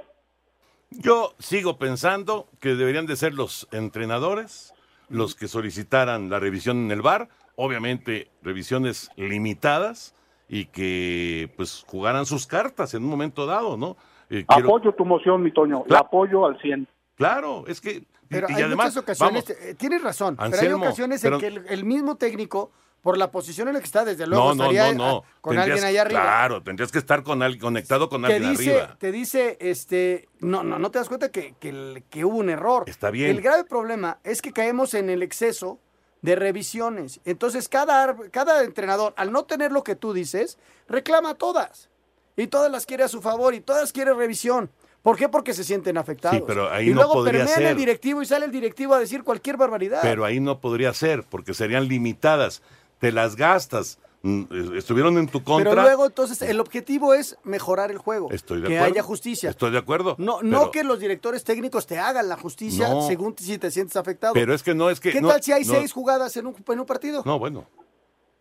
Yo 0.92 1.34
sigo 1.38 1.78
pensando 1.78 2.48
que 2.60 2.76
deberían 2.76 3.06
de 3.06 3.16
ser 3.16 3.34
los 3.34 3.68
entrenadores 3.72 4.74
los 5.10 5.36
que 5.36 5.48
solicitaran 5.48 6.30
la 6.30 6.40
revisión 6.40 6.78
en 6.86 6.92
el 6.92 7.02
bar, 7.02 7.30
obviamente 7.56 8.28
revisiones 8.44 9.10
limitadas 9.16 10.16
y 10.48 10.66
que 10.66 11.50
pues 11.58 11.84
jugaran 11.88 12.26
sus 12.26 12.46
cartas 12.46 12.94
en 12.94 13.04
un 13.04 13.10
momento 13.10 13.46
dado, 13.48 13.76
¿no? 13.78 13.98
Eh, 14.30 14.46
quiero- 14.48 14.68
Apoyo 14.68 14.94
tu 14.94 15.06
moción, 15.06 15.42
mi 15.42 15.52
Toño, 15.52 15.84
la 15.88 16.00
apoyo 16.00 16.46
al 16.46 16.60
100. 16.60 16.88
Claro, 17.20 17.66
es 17.68 17.82
que 17.82 18.06
Pero 18.30 18.48
y 18.50 18.54
hay 18.54 18.64
además, 18.64 18.88
muchas 18.88 19.04
ocasiones, 19.04 19.44
vamos, 19.46 19.62
eh, 19.62 19.76
tienes 19.76 20.02
razón, 20.02 20.38
pero 20.38 20.58
hay 20.62 20.68
ocasiones 20.72 21.22
pero- 21.22 21.36
en 21.36 21.42
que 21.42 21.48
el, 21.48 21.66
el 21.68 21.84
mismo 21.84 22.16
técnico, 22.16 22.72
por 23.02 23.18
la 23.18 23.30
posición 23.32 23.68
en 23.68 23.74
la 23.76 23.80
que 23.82 23.86
está, 23.86 24.04
desde 24.06 24.26
luego 24.26 24.44
no, 24.50 24.56
no, 24.56 24.64
estaría 24.72 24.94
no, 24.94 25.24
con 25.42 25.56
Tendrías- 25.56 25.64
alguien 25.76 25.84
allá 25.86 26.02
arriba. 26.02 26.22
Claro, 26.22 26.64
tendrías 26.64 26.92
que 26.92 26.98
estar 26.98 27.24
con 27.24 27.42
alguien 27.44 27.60
conectado 27.62 28.08
con 28.10 28.22
te 28.24 28.34
alguien 28.36 28.52
dice, 28.58 28.72
arriba. 28.82 28.98
te 29.00 29.12
dice, 29.12 29.58
este, 29.60 30.28
no, 30.40 30.64
no, 30.64 30.80
no 30.80 30.92
te 30.92 31.00
das 31.00 31.08
cuenta 31.10 31.30
que, 31.30 31.56
que, 31.60 32.04
que 32.10 32.24
hubo 32.26 32.38
un 32.38 32.50
error. 32.50 32.86
Está 32.88 33.10
bien. 33.10 33.32
El 33.32 33.42
grave 33.42 33.64
problema 33.66 34.20
es 34.24 34.42
que 34.42 34.52
caemos 34.54 34.94
en 34.94 35.10
el 35.10 35.22
exceso 35.24 35.80
de 36.22 36.36
revisiones. 36.36 37.20
Entonces, 37.26 37.68
cada, 37.70 38.16
cada 38.32 38.64
entrenador, 38.64 39.14
al 39.18 39.32
no 39.32 39.44
tener 39.44 39.72
lo 39.72 39.84
que 39.86 39.96
tú 39.96 40.12
dices, 40.14 40.58
reclama 40.88 41.36
todas. 41.36 41.90
Y 42.36 42.48
todas 42.48 42.70
las 42.72 42.86
quiere 42.86 43.04
a 43.04 43.08
su 43.10 43.22
favor 43.22 43.54
y 43.54 43.62
todas 43.62 43.92
quiere 43.94 44.14
revisión. 44.14 44.70
¿Por 45.02 45.16
qué? 45.18 45.30
Porque 45.30 45.54
se 45.54 45.64
sienten 45.64 45.98
afectados. 45.98 46.38
Sí, 46.38 46.44
pero 46.46 46.70
ahí 46.72 46.88
y 46.88 46.90
no 46.90 46.96
luego 46.96 47.14
podría 47.14 47.46
permean 47.46 47.72
el 47.72 47.78
directivo 47.78 48.22
y 48.22 48.26
sale 48.26 48.46
el 48.46 48.52
directivo 48.52 48.94
a 48.94 49.00
decir 49.00 49.24
cualquier 49.24 49.56
barbaridad. 49.58 50.00
Pero 50.02 50.26
ahí 50.26 50.40
no 50.40 50.60
podría 50.60 50.94
ser, 50.94 51.24
porque 51.24 51.54
serían 51.54 51.88
limitadas. 51.88 52.62
Te 53.00 53.12
las 53.14 53.36
gastas. 53.38 53.98
Mm, 54.22 54.76
Estuvieron 54.76 55.18
en 55.18 55.28
tu 55.30 55.42
contra. 55.42 55.70
Pero 55.72 55.82
luego, 55.84 56.06
entonces, 56.08 56.42
el 56.42 56.60
objetivo 56.60 57.14
es 57.14 57.38
mejorar 57.46 57.90
el 57.92 57.98
juego. 57.98 58.30
Estoy 58.32 58.60
de 58.60 58.68
que 58.68 58.78
acuerdo. 58.78 58.94
haya 58.94 59.02
justicia. 59.04 59.50
Estoy 59.50 59.72
de 59.72 59.78
acuerdo. 59.78 60.16
No, 60.18 60.42
no 60.42 60.72
que 60.72 60.84
los 60.84 61.00
directores 61.00 61.46
técnicos 61.46 61.88
te 61.88 61.98
hagan 61.98 62.28
la 62.28 62.36
justicia 62.36 62.90
No. 62.90 63.08
según 63.08 63.34
si 63.38 63.58
te 63.58 63.72
sientes 63.72 63.96
afectado. 63.96 64.34
pero 64.34 64.54
es 64.54 64.62
que 64.62 64.76
no 64.76 64.90
es 64.90 65.00
que. 65.00 65.12
¿Qué 65.14 65.22
no- 65.22 65.30
tal 65.30 65.42
si 65.42 65.54
hay 65.54 65.64
no- 65.64 65.74
seis 65.74 65.94
jugadas 65.94 66.36
en 66.36 66.48
un, 66.48 66.56
en 66.68 66.80
un 66.82 66.86
partido? 66.86 67.24
No, 67.26 67.40
bueno. 67.40 67.66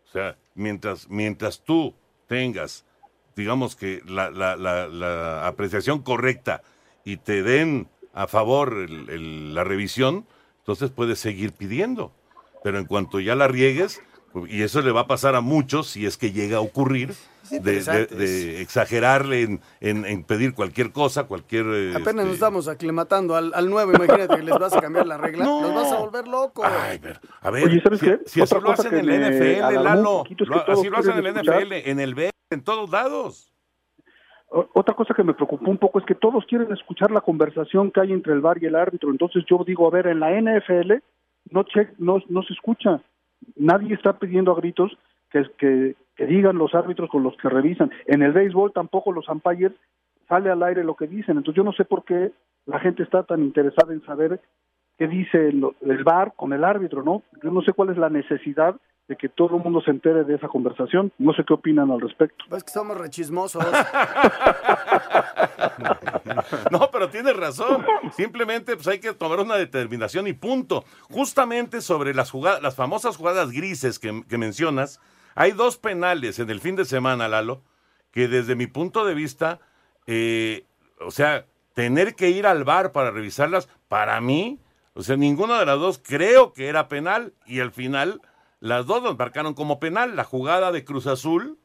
O 0.09 0.11
sea, 0.11 0.37
mientras, 0.57 1.09
mientras 1.09 1.61
tú 1.61 1.95
tengas, 2.27 2.85
digamos 3.39 3.77
que 3.77 4.03
la, 4.07 4.31
la- 4.31 4.57
la- 4.57 4.89
la 4.89 5.47
apreciación 5.47 6.03
correcta 6.03 6.63
y 7.05 7.17
te 7.19 7.43
den 7.43 7.89
a 8.13 8.27
favor 8.27 8.75
el- 8.77 9.55
la 9.55 9.63
revisión, 9.65 10.27
entonces 10.59 10.91
puedes 10.91 11.19
seguir 11.21 11.53
pidiendo. 11.53 12.13
Pero 12.65 12.79
en 12.79 12.85
cuanto 12.87 13.21
ya 13.21 13.35
la 13.37 13.47
riegues, 13.49 14.03
y 14.47 14.63
eso 14.63 14.81
le 14.83 14.93
va 14.93 15.01
a 15.01 15.07
pasar 15.07 15.35
a 15.35 15.41
muchos 15.41 15.89
si 15.89 16.07
es 16.07 16.17
que 16.17 16.33
llega 16.33 16.59
a 16.59 16.61
ocurrir, 16.61 17.09
de, 17.51 17.61
de- 17.61 17.77
interesante 17.77 18.15
de 18.15 18.61
exagerarle 18.61 19.43
en, 19.43 19.61
en- 19.81 20.05
en 20.05 20.23
pedir 20.23 20.55
cualquier 20.55 20.93
cosa, 20.93 21.25
cualquier... 21.25 21.65
eh, 21.69 21.91
Apenas 21.97 22.15
nos 22.17 22.25
este, 22.25 22.35
estamos 22.35 22.69
aclimatando 22.69 23.35
al, 23.37 23.53
al 23.55 23.71
nuevo, 23.71 23.93
imagínate 23.93 24.37
que 24.37 24.43
les 24.43 24.59
vas 24.59 24.75
a 24.75 24.81
cambiar 24.81 25.07
la 25.07 25.17
regla. 25.17 25.45
Los 25.47 25.75
vas 25.75 25.93
a 25.93 25.99
volver 25.99 26.29
locos. 26.29 26.65
A 26.67 27.51
ver, 27.51 27.65
Oye, 27.65 27.81
¿sabes 27.83 28.01
si, 28.01 28.07
qué? 28.07 28.19
si 28.27 28.41
así 28.43 28.55
lo 28.61 28.71
hacen 28.71 28.95
en 28.95 29.07
me 29.07 29.31
NFL, 29.31 29.83
Lalo, 29.83 30.25
así 30.69 30.89
lo 30.91 30.99
hacen 30.99 31.17
en 31.19 31.27
escuchar. 31.27 31.63
NFL, 31.65 31.73
en 31.73 32.01
el 32.01 32.15
B, 32.15 32.31
en 32.51 32.63
todos 32.63 32.91
lados. 32.91 33.53
Otra 34.51 34.95
cosa 34.95 35.13
que 35.15 35.23
me 35.23 35.35
preocupó 35.35 35.71
un 35.71 35.77
poco 35.77 35.99
es 35.99 36.07
que 36.07 36.15
todos 36.15 36.43
quieren 36.49 36.73
escuchar 36.73 37.11
la 37.11 37.21
conversación 37.21 37.91
que 37.91 38.01
hay 38.01 38.13
entre 38.13 38.33
el 38.33 38.41
VAR 38.41 38.57
y 38.63 38.67
el 38.67 38.77
árbitro. 38.77 39.11
Entonces 39.11 39.45
yo 39.49 39.63
digo, 39.67 39.87
a 39.87 39.91
ver, 39.91 40.07
en 40.07 40.21
la 40.21 40.31
NFL 40.41 40.95
no, 41.51 41.65
che- 41.65 41.91
no, 41.99 42.23
no 42.31 42.43
se 42.43 42.55
escucha. 42.55 43.01
Nadie 43.57 43.95
está 43.95 44.19
pidiendo 44.19 44.53
a 44.53 44.57
gritos 44.57 44.97
que, 45.31 45.45
que, 45.59 45.95
digan 46.27 46.59
los 46.59 46.75
árbitros 46.75 47.11
con 47.11 47.23
los 47.23 47.37
que 47.37 47.49
revisan. 47.49 47.91
En 48.07 48.23
el 48.23 48.33
béisbol 48.33 48.73
tampoco 48.73 49.13
los 49.13 49.29
umpires 49.29 49.73
sale 50.29 50.51
al 50.51 50.63
aire 50.63 50.85
lo 50.85 50.97
que 50.97 51.07
dicen. 51.07 51.37
Entonces 51.37 51.57
yo 51.57 51.65
no 51.65 51.73
sé 51.73 51.85
por 51.85 52.05
qué 52.05 52.33
la 52.67 52.81
gente 52.81 53.03
está 53.03 53.23
tan 53.23 53.43
interesada 53.43 53.93
en 53.93 54.05
saber 54.05 54.41
qué 54.99 55.07
dice 55.07 55.49
el, 55.49 55.65
el 55.81 56.05
VAR 56.05 56.33
con 56.35 56.53
el 56.53 56.65
árbitro, 56.65 57.03
¿no? 57.03 57.23
Yo 57.43 57.51
no 57.51 57.63
sé 57.63 57.73
cuál 57.73 57.91
es 57.91 57.97
la 57.97 58.11
necesidad 58.11 58.77
de 59.09 59.17
que 59.17 59.29
todo 59.29 59.57
el 59.57 59.63
mundo 59.63 59.81
se 59.81 59.91
entere 59.91 60.25
de 60.25 60.35
esa 60.35 60.49
conversación. 60.49 61.13
No 61.19 61.33
sé 61.33 61.43
qué 61.47 61.55
opinan 61.55 61.91
al 61.91 62.01
respecto. 62.01 62.45
Es 62.55 62.63
que 62.63 62.71
somos 62.71 62.97
rechismosos. 62.97 63.65
No, 66.71 66.91
pero 66.93 67.09
tienes 67.09 67.37
razón. 67.37 67.85
Simplemente 68.13 68.77
pues 68.77 68.87
hay 68.87 69.01
que 69.01 69.13
tomar 69.13 69.41
una 69.41 69.57
determinación 69.57 70.27
y 70.27 70.33
punto. 70.35 70.85
Justamente 71.11 71.81
sobre 71.81 72.15
las 72.15 72.31
jugadas, 72.31 72.63
las 72.63 72.77
famosas 72.77 73.17
jugadas 73.17 73.51
grises 73.51 73.99
que, 73.99 74.23
que 74.29 74.39
mencionas, 74.39 75.01
hay 75.35 75.53
dos 75.53 75.79
penales 75.79 76.39
en 76.39 76.51
el 76.51 76.61
fin 76.61 76.77
de 76.77 76.85
semana, 76.85 77.29
Lalo, 77.29 77.63
que 78.13 78.29
desde 78.29 78.55
mi 78.55 78.67
punto 78.67 79.05
de 79.05 79.15
vista, 79.15 79.61
eh, 80.07 80.65
o 81.01 81.11
sea, 81.11 81.47
tener 81.75 82.15
que 82.15 82.31
ir 82.31 82.47
al 82.47 82.65
bar 82.65 82.93
para 82.93 83.11
revisarlas, 83.11 83.69
para 83.89 84.21
mí, 84.21 84.61
o 84.95 85.03
sea, 85.03 85.17
ninguna 85.17 85.59
de 85.59 85.67
las 85.67 85.79
dos 85.79 86.01
creo 86.05 86.53
que 86.53 86.69
era 86.69 86.89
penal 86.89 87.35
y 87.47 87.61
al 87.61 87.73
final 87.73 88.21
las 88.61 88.87
dos 88.87 89.03
nos 89.03 89.19
marcaron 89.19 89.55
como 89.55 89.79
penal. 89.79 90.17
La 90.17 90.25
jugada 90.25 90.73
de 90.73 90.85
Cruz 90.85 91.07
Azul 91.07 91.59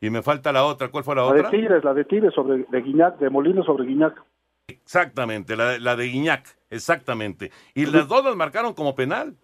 y 0.00 0.10
me 0.10 0.22
falta 0.22 0.52
la 0.52 0.64
otra. 0.64 0.88
¿Cuál 0.88 1.04
fue 1.04 1.14
la 1.14 1.22
La 1.22 1.28
otra? 1.28 1.50
de 1.50 1.56
Tigres, 1.56 1.84
la 1.84 1.94
de 1.94 2.04
Tigres 2.04 2.34
sobre 2.34 2.64
de 2.68 2.80
Guiñac, 2.80 3.18
de 3.18 3.30
Molino 3.30 3.62
sobre 3.64 3.86
Guiñac. 3.86 4.22
Exactamente, 4.68 5.56
la, 5.56 5.78
la 5.78 5.96
de 5.96 6.04
Guiñac, 6.04 6.46
exactamente. 6.70 7.50
Y 7.74 7.86
las 7.86 8.06
dos 8.06 8.24
las 8.24 8.36
marcaron 8.36 8.72
como 8.74 8.94
penal. 8.94 9.34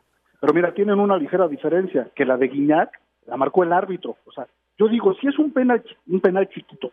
Pero 0.40 0.52
mira, 0.52 0.72
tienen 0.72 1.00
una 1.00 1.16
ligera 1.16 1.48
diferencia, 1.48 2.10
que 2.14 2.24
la 2.24 2.36
de 2.36 2.48
Guiñac 2.48 2.90
la 3.26 3.36
marcó 3.36 3.64
el 3.64 3.72
árbitro. 3.72 4.16
O 4.24 4.32
sea, 4.32 4.46
yo 4.78 4.88
digo, 4.88 5.14
si 5.14 5.26
es 5.26 5.38
un 5.38 5.52
penal, 5.52 5.82
un 6.06 6.20
penal 6.20 6.48
chiquito, 6.48 6.92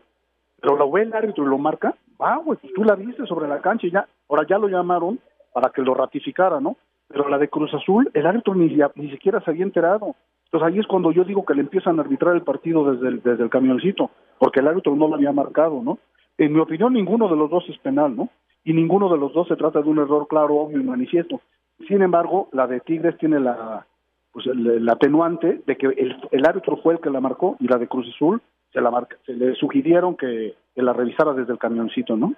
pero 0.60 0.76
lo 0.76 0.90
ve 0.90 1.02
el 1.02 1.14
árbitro 1.14 1.44
y 1.44 1.48
lo 1.48 1.58
marca, 1.58 1.94
va, 2.20 2.36
güey, 2.38 2.58
pues 2.58 2.72
tú 2.74 2.84
la 2.84 2.94
viste 2.96 3.26
sobre 3.26 3.46
la 3.46 3.60
cancha 3.60 3.86
y 3.86 3.90
ya, 3.90 4.08
ahora 4.28 4.46
ya 4.48 4.58
lo 4.58 4.68
llamaron 4.68 5.20
para 5.52 5.70
que 5.70 5.82
lo 5.82 5.94
ratificara, 5.94 6.60
¿no? 6.60 6.76
Pero 7.08 7.28
la 7.28 7.38
de 7.38 7.48
Cruz 7.48 7.72
Azul, 7.74 8.10
el 8.14 8.26
árbitro 8.26 8.54
ni, 8.54 8.76
ni 8.96 9.10
siquiera 9.10 9.40
se 9.40 9.50
había 9.50 9.64
enterado. 9.64 10.14
Entonces 10.46 10.68
ahí 10.68 10.78
es 10.78 10.86
cuando 10.86 11.12
yo 11.12 11.24
digo 11.24 11.44
que 11.44 11.54
le 11.54 11.62
empiezan 11.62 11.98
a 11.98 12.02
arbitrar 12.02 12.34
el 12.34 12.42
partido 12.42 12.92
desde 12.92 13.08
el, 13.08 13.22
desde 13.22 13.42
el 13.42 13.50
camioncito, 13.50 14.10
porque 14.38 14.60
el 14.60 14.68
árbitro 14.68 14.94
no 14.96 15.08
lo 15.08 15.16
había 15.16 15.32
marcado, 15.32 15.82
¿no? 15.82 15.98
En 16.38 16.52
mi 16.52 16.60
opinión, 16.60 16.92
ninguno 16.92 17.28
de 17.28 17.36
los 17.36 17.50
dos 17.50 17.64
es 17.68 17.78
penal, 17.78 18.16
¿no? 18.16 18.30
Y 18.64 18.72
ninguno 18.72 19.08
de 19.08 19.18
los 19.18 19.32
dos 19.32 19.48
se 19.48 19.56
trata 19.56 19.82
de 19.82 19.88
un 19.88 19.98
error 19.98 20.26
claro, 20.28 20.56
obvio 20.56 20.80
y 20.80 20.84
manifiesto. 20.84 21.40
Sin 21.86 22.02
embargo, 22.02 22.48
la 22.52 22.66
de 22.66 22.80
Tigres 22.80 23.18
tiene 23.18 23.40
la, 23.40 23.86
pues 24.32 24.46
el, 24.46 24.66
el 24.66 24.88
atenuante 24.88 25.62
de 25.66 25.76
que 25.76 25.86
el, 25.86 26.16
el 26.30 26.46
árbitro 26.46 26.76
fue 26.78 26.94
el 26.94 27.00
que 27.00 27.10
la 27.10 27.20
marcó 27.20 27.56
y 27.60 27.68
la 27.68 27.78
de 27.78 27.88
Cruz 27.88 28.08
Azul 28.14 28.40
se 28.72 28.80
la 28.80 28.90
marca, 28.90 29.16
se 29.24 29.32
le 29.32 29.54
sugirieron 29.54 30.16
que, 30.16 30.54
que 30.74 30.82
la 30.82 30.92
revisara 30.92 31.32
desde 31.32 31.52
el 31.52 31.58
camioncito, 31.58 32.16
¿no? 32.16 32.34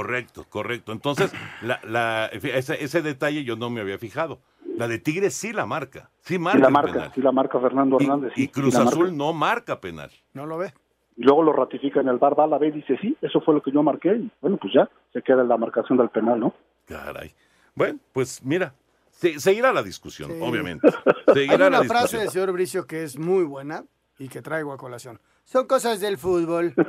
Correcto, 0.00 0.44
correcto. 0.48 0.92
Entonces, 0.92 1.32
la, 1.62 1.80
la, 1.84 2.26
ese, 2.32 2.82
ese 2.82 3.02
detalle 3.02 3.44
yo 3.44 3.56
no 3.56 3.68
me 3.70 3.80
había 3.80 3.98
fijado. 3.98 4.40
La 4.76 4.88
de 4.88 4.98
Tigres 4.98 5.34
sí 5.34 5.52
la 5.52 5.66
marca, 5.66 6.10
sí 6.22 6.38
marca, 6.38 6.56
Sí 6.58 6.62
la 6.62 6.68
el 6.68 6.72
marca, 6.72 6.92
penal. 6.92 7.12
sí 7.14 7.20
la 7.20 7.32
marca 7.32 7.60
Fernando 7.60 7.98
Hernández. 8.00 8.32
sí, 8.34 8.44
Y 8.44 8.48
Cruz 8.48 8.72
sí 8.72 8.78
la 8.78 8.84
marca. 8.84 8.98
Azul 8.98 9.16
no 9.16 9.32
marca 9.34 9.80
penal. 9.80 10.10
No 10.32 10.46
lo 10.46 10.56
ve. 10.58 10.72
Y 11.16 11.24
luego 11.24 11.42
lo 11.42 11.52
ratifica 11.52 12.00
en 12.00 12.08
el 12.08 12.16
bar, 12.18 12.38
va 12.38 12.44
a 12.44 12.46
la 12.46 12.56
B 12.56 12.68
y 12.68 12.70
dice, 12.70 12.96
sí, 13.02 13.14
eso 13.20 13.42
fue 13.42 13.52
lo 13.54 13.60
que 13.62 13.70
yo 13.72 13.82
marqué. 13.82 14.14
Y 14.16 14.30
bueno, 14.40 14.56
pues 14.56 14.72
ya 14.72 14.88
se 15.12 15.20
queda 15.20 15.42
en 15.42 15.48
la 15.48 15.58
marcación 15.58 15.98
del 15.98 16.08
penal, 16.08 16.40
¿no? 16.40 16.54
Caray. 16.86 17.34
Bueno, 17.74 17.98
pues 18.14 18.42
mira, 18.42 18.72
Se- 19.10 19.38
seguirá 19.38 19.70
la 19.72 19.82
discusión, 19.82 20.30
obviamente. 20.40 20.88
Hay 21.26 21.34
Seguirá 21.34 21.66
una 21.66 21.80
la 21.80 21.84
frase 21.84 22.16
discusión. 22.16 22.20
del 22.22 22.30
señor 22.30 22.52
Bricio 22.52 22.86
que 22.86 23.02
es 23.02 23.18
muy 23.18 23.44
buena 23.44 23.84
y 24.18 24.28
que 24.28 24.40
traigo 24.40 24.72
a 24.72 24.78
colación. 24.78 25.20
Son 25.44 25.66
cosas 25.66 26.00
del 26.00 26.16
fútbol. 26.16 26.72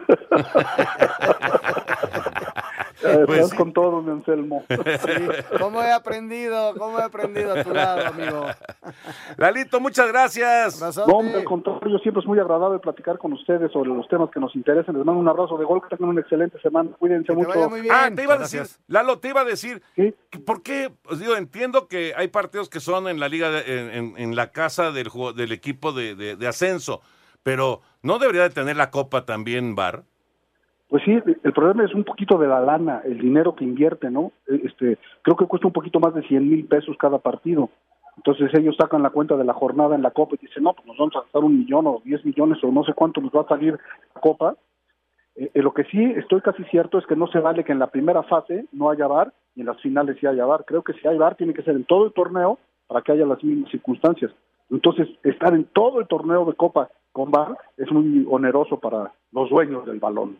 Pues 3.02 3.30
estás 3.30 3.50
sí. 3.52 3.58
con 3.58 3.74
todo, 3.74 4.02
mi 4.02 4.12
Anselmo. 4.12 4.64
¿Cómo 5.60 5.82
he 5.82 5.92
aprendido? 5.92 6.74
¿Cómo 6.78 7.00
he 7.00 7.04
aprendido 7.04 7.54
a 7.54 7.64
tu 7.64 7.74
lado, 7.74 8.08
amigo? 8.08 8.46
Lalito, 9.38 9.80
muchas 9.80 10.08
gracias. 10.08 10.80
No, 11.08 11.18
hombre, 11.18 11.44
contrario, 11.44 11.98
siempre 12.00 12.22
es 12.22 12.28
muy 12.28 12.40
agradable 12.40 12.80
platicar 12.80 13.18
con 13.18 13.34
ustedes 13.34 13.72
sobre 13.72 13.90
los 13.90 14.08
temas 14.08 14.30
que 14.32 14.40
nos 14.40 14.56
interesan. 14.56 14.96
Les 14.96 15.06
mando 15.06 15.20
un 15.22 15.28
abrazo 15.28 15.58
de 15.58 15.66
gol, 15.66 15.82
que 15.82 15.96
tengan 15.96 16.10
una 16.10 16.22
excelente 16.22 16.60
semana. 16.62 16.90
Cuídense 17.00 17.34
mucho. 17.34 17.52
Ah, 17.92 18.10
te 18.16 18.24
iba 18.24 18.36
a 18.36 18.38
decir, 18.38 18.64
Lalo, 18.88 19.20
te 19.20 19.30
iba 19.30 19.42
a 19.42 19.46
decir, 19.46 19.82
que 19.96 20.14
¿por 20.46 20.62
qué? 20.62 20.92
Os 21.10 21.20
digo, 21.20 21.36
entiendo 21.36 21.88
que 21.88 22.14
hay 22.16 22.28
partidos 22.28 22.70
que 22.70 22.80
son 22.80 23.08
en 23.08 23.20
la 23.20 23.30
liga, 23.30 23.50
de- 23.50 23.80
en, 23.80 23.90
en- 23.90 24.14
en 24.18 24.36
la 24.36 24.52
casa 24.52 24.92
del, 24.92 25.10
del 25.36 25.52
equipo 25.52 25.92
de, 25.92 26.16
de- 26.16 26.36
de 26.36 26.48
ascenso, 26.48 27.02
pero 27.44 27.82
¿no 28.04 28.20
debería 28.20 28.44
de 28.44 28.50
tener 28.50 28.76
la 28.78 28.92
copa 28.92 29.26
también 29.26 29.76
bar? 29.76 30.04
Pues 30.92 31.04
sí, 31.06 31.12
el 31.44 31.54
problema 31.54 31.86
es 31.86 31.96
un 31.96 32.04
poquito 32.04 32.38
de 32.38 32.50
la 32.50 32.60
lana, 32.60 33.02
el 33.06 33.18
dinero 33.18 33.56
que 33.56 33.64
invierte, 33.64 34.12
¿no? 34.12 34.34
Eh, 34.46 34.60
Este, 34.66 34.98
creo 35.22 35.38
que 35.38 35.46
cuesta 35.46 35.68
un 35.68 35.72
poquito 35.72 36.02
más 36.02 36.14
de 36.14 36.22
100 36.24 36.50
mil 36.50 36.66
pesos 36.66 36.98
cada 37.00 37.18
partido. 37.18 37.70
Entonces 38.18 38.54
ellos 38.56 38.76
sacan 38.78 39.02
la 39.02 39.10
cuenta 39.10 39.38
de 39.38 39.46
la 39.46 39.54
jornada 39.54 39.96
en 39.96 40.02
la 40.02 40.12
Copa 40.12 40.36
y 40.36 40.46
dicen, 40.46 40.64
no, 40.64 40.74
pues 40.74 40.86
nos 40.86 40.98
vamos 40.98 41.16
a 41.16 41.22
gastar 41.22 41.46
un 41.46 41.60
millón 41.60 41.88
o 41.88 42.02
10 42.04 42.26
millones 42.26 42.62
o 42.62 42.74
no 42.74 42.84
sé 42.84 42.92
cuánto 42.94 43.22
nos 43.22 43.32
va 43.32 43.44
a 43.44 43.48
salir 43.48 43.80
la 44.14 44.20
Copa. 44.20 44.58
Eh, 45.38 45.50
eh, 45.54 45.62
lo 45.62 45.74
que 45.74 45.86
sí 45.86 46.04
estoy 46.18 46.42
casi 46.42 46.62
cierto 46.66 46.98
es 46.98 47.06
que 47.06 47.16
no 47.16 47.28
se 47.28 47.40
vale 47.40 47.64
que 47.64 47.72
en 47.72 47.80
la 47.80 47.88
primera 47.88 48.24
fase 48.24 48.66
no 48.74 48.90
haya 48.90 49.08
VAR 49.08 49.32
y 49.56 49.62
en 49.62 49.68
las 49.68 49.80
finales 49.80 50.18
sí 50.20 50.28
haya 50.28 50.46
VAR. 50.46 50.66
Creo 50.66 50.82
que 50.84 50.92
si 50.92 51.08
hay 51.08 51.18
VAR 51.18 51.36
tiene 51.36 51.54
que 51.54 51.64
ser 51.64 51.78
en 51.78 51.86
todo 51.86 52.04
el 52.08 52.12
torneo 52.12 52.60
para 52.88 53.02
que 53.02 53.14
haya 53.14 53.26
las 53.26 53.42
mismas 53.42 53.72
circunstancias. 53.72 54.34
Entonces, 54.70 55.08
estar 55.24 55.54
en 55.54 55.64
todo 55.72 56.02
el 56.02 56.08
torneo 56.08 56.44
de 56.44 56.54
Copa 56.54 56.90
con 57.14 57.32
VAR 57.32 57.58
es 57.78 57.90
muy 57.94 58.28
oneroso 58.30 58.78
para 58.78 59.14
los 59.32 59.50
dueños 59.50 59.86
del 59.86 60.02
balón. 60.02 60.36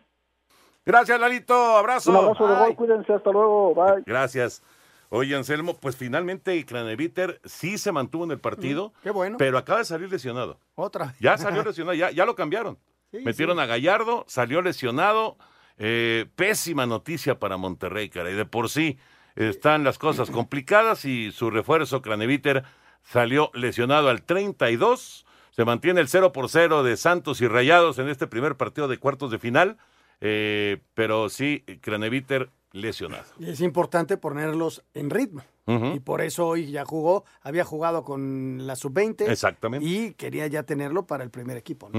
Gracias, 0.84 1.18
Lalito, 1.20 1.54
abrazo. 1.76 2.10
Un 2.10 2.16
abrazo 2.16 2.48
de 2.48 2.54
gol, 2.56 2.76
cuídense, 2.76 3.12
hasta 3.12 3.30
luego, 3.30 3.74
bye. 3.74 4.02
Gracias. 4.04 4.62
Oye, 5.10 5.36
Anselmo, 5.36 5.76
pues 5.78 5.94
finalmente 5.94 6.64
Craneviter 6.64 7.40
sí 7.44 7.76
se 7.78 7.92
mantuvo 7.92 8.24
en 8.24 8.30
el 8.32 8.40
partido, 8.40 8.88
Mm, 8.88 9.02
Qué 9.02 9.10
bueno. 9.10 9.36
pero 9.38 9.58
acaba 9.58 9.78
de 9.80 9.84
salir 9.84 10.10
lesionado. 10.10 10.58
Otra. 10.74 11.14
Ya 11.20 11.36
salió 11.38 11.62
lesionado, 11.64 11.94
ya, 11.94 12.10
ya 12.10 12.24
lo 12.24 12.34
cambiaron. 12.34 12.78
Sí, 13.10 13.18
Metieron 13.24 13.60
a 13.60 13.66
Gallardo, 13.66 14.24
salió 14.26 14.62
lesionado. 14.62 15.36
Eh, 15.78 16.26
pésima 16.36 16.86
noticia 16.86 17.38
para 17.38 17.56
Monterrey, 17.58 18.08
caray. 18.08 18.34
De 18.34 18.46
por 18.46 18.68
sí 18.70 18.98
están 19.36 19.84
las 19.84 19.98
cosas 19.98 20.30
complicadas 20.32 21.04
y 21.04 21.30
su 21.30 21.50
refuerzo, 21.50 22.00
Craneviter, 22.02 22.64
salió 23.02 23.50
lesionado 23.54 24.08
al 24.08 24.22
32. 24.22 25.26
Se 25.50 25.64
mantiene 25.66 26.00
el 26.00 26.08
0 26.08 26.32
por 26.32 26.48
0 26.48 26.82
de 26.82 26.96
Santos 26.96 27.42
y 27.42 27.48
Rayados 27.48 27.98
en 27.98 28.08
este 28.08 28.26
primer 28.26 28.56
partido 28.56 28.88
de 28.88 28.96
cuartos 28.98 29.30
de 29.30 29.38
final. 29.38 29.76
Eh, 30.24 30.78
pero 30.94 31.28
sí, 31.28 31.64
Craneviter 31.80 32.48
lesionado. 32.70 33.24
Y 33.38 33.50
es 33.50 33.60
importante 33.60 34.16
ponerlos 34.16 34.82
en 34.94 35.10
ritmo. 35.10 35.42
Y 35.66 36.00
por 36.00 36.20
eso 36.20 36.48
hoy 36.48 36.70
ya 36.70 36.84
jugó, 36.84 37.24
había 37.40 37.64
jugado 37.64 38.04
con 38.04 38.66
la 38.66 38.74
sub-20. 38.76 39.28
Exactamente. 39.30 39.86
Y 39.86 40.12
quería 40.14 40.46
ya 40.48 40.64
tenerlo 40.64 41.06
para 41.06 41.24
el 41.24 41.30
primer 41.30 41.56
equipo. 41.56 41.90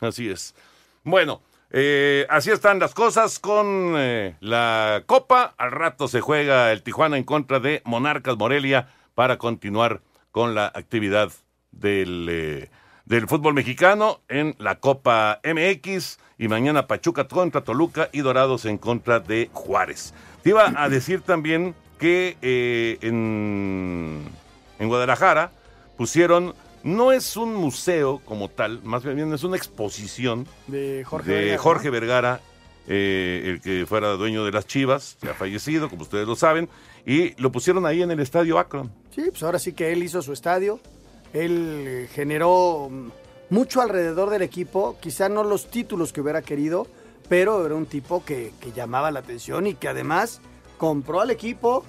Así 0.00 0.28
es. 0.28 0.54
Bueno, 1.04 1.40
eh, 1.70 2.26
así 2.28 2.50
están 2.50 2.78
las 2.78 2.94
cosas 2.94 3.38
con 3.38 3.94
eh, 3.96 4.36
la 4.40 5.04
Copa. 5.06 5.54
Al 5.56 5.70
rato 5.70 6.08
se 6.08 6.20
juega 6.20 6.72
el 6.72 6.82
Tijuana 6.82 7.16
en 7.16 7.24
contra 7.24 7.60
de 7.60 7.82
Monarcas 7.84 8.36
Morelia 8.36 8.88
para 9.14 9.38
continuar 9.38 10.02
con 10.30 10.54
la 10.54 10.66
actividad 10.66 11.32
del, 11.70 12.26
eh, 12.30 12.70
del 13.06 13.26
fútbol 13.28 13.54
mexicano 13.54 14.20
en 14.28 14.54
la 14.58 14.76
Copa 14.76 15.40
MX. 15.42 16.18
Y 16.38 16.48
mañana 16.48 16.86
Pachuca 16.86 17.26
contra 17.26 17.62
Toluca 17.62 18.10
y 18.12 18.20
Dorados 18.20 18.66
en 18.66 18.76
contra 18.76 19.20
de 19.20 19.48
Juárez. 19.54 20.12
Te 20.42 20.50
iba 20.50 20.70
a 20.76 20.88
decir 20.90 21.22
también 21.22 21.74
que 21.98 22.36
eh, 22.42 22.98
en, 23.00 24.22
en 24.78 24.88
Guadalajara 24.88 25.50
pusieron, 25.96 26.54
no 26.82 27.12
es 27.12 27.38
un 27.38 27.54
museo 27.54 28.20
como 28.24 28.50
tal, 28.50 28.82
más 28.82 29.02
bien 29.02 29.32
es 29.32 29.44
una 29.44 29.56
exposición 29.56 30.46
De 30.66 31.04
Jorge 31.06 31.30
de 31.30 31.36
Vergara, 31.36 31.62
Jorge. 31.62 31.90
Vergara, 31.90 32.40
eh, 32.86 33.42
el 33.46 33.60
que 33.62 33.86
fuera 33.86 34.10
dueño 34.10 34.44
de 34.44 34.52
las 34.52 34.66
Chivas, 34.66 35.16
se 35.18 35.30
ha 35.30 35.34
fallecido, 35.34 35.88
como 35.88 36.02
ustedes 36.02 36.26
lo 36.26 36.36
saben, 36.36 36.68
y 37.06 37.40
lo 37.40 37.50
pusieron 37.50 37.86
ahí 37.86 38.02
en 38.02 38.10
el 38.10 38.20
estadio 38.20 38.58
Akron. 38.58 38.92
Sí, 39.14 39.22
pues 39.30 39.42
ahora 39.42 39.58
sí 39.58 39.72
que 39.72 39.90
él 39.90 40.02
hizo 40.02 40.20
su 40.20 40.34
estadio. 40.34 40.80
Él 41.44 41.84
eh, 41.86 42.08
generó 42.12 42.88
mm, 42.90 43.08
mucho 43.50 43.80
alrededor 43.80 44.30
del 44.30 44.42
equipo. 44.42 44.96
Quizá 45.00 45.28
no 45.28 45.44
los 45.44 45.70
títulos 45.70 46.12
que 46.12 46.20
hubiera 46.20 46.42
querido, 46.42 46.86
pero 47.28 47.64
era 47.64 47.74
un 47.74 47.86
tipo 47.86 48.24
que, 48.24 48.52
que 48.60 48.72
llamaba 48.72 49.10
la 49.10 49.20
atención 49.20 49.66
y 49.66 49.74
que 49.74 49.88
además 49.88 50.40
compró 50.78 51.20
al 51.20 51.30
equipo, 51.30 51.84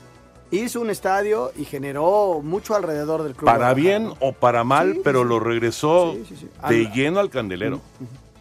hizo 0.52 0.82
un 0.82 0.89
estadio 0.89 1.52
y 1.58 1.66
generó 1.66 2.41
mucho 2.43 2.76
alrededor 2.76 3.24
del 3.24 3.34
club. 3.34 3.45
Para 3.45 3.74
bien 3.74 4.14
o 4.20 4.34
para 4.34 4.64
mal, 4.64 4.93
Sí, 4.93 5.02
pero 5.04 5.24
sí, 5.24 5.30
lo 5.30 5.39
regresó 5.39 6.16
Sí, 6.28 6.48
de 6.70 6.86
lleno 6.93 7.20
al 7.20 7.30
candelero. 7.30 7.82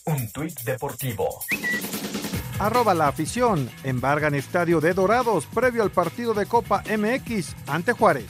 Un 0.06 0.32
tuit 0.32 0.58
deportivo. 0.62 1.44
Arroba 2.58 2.94
la 2.94 3.08
afición. 3.08 3.70
Embargan 3.84 4.34
estadio 4.34 4.80
de 4.80 4.92
Dorados 4.92 5.46
previo 5.46 5.84
al 5.84 5.90
partido 5.90 6.34
de 6.34 6.46
Copa 6.46 6.82
MX 6.88 7.54
ante 7.68 7.92
Juárez. 7.92 8.26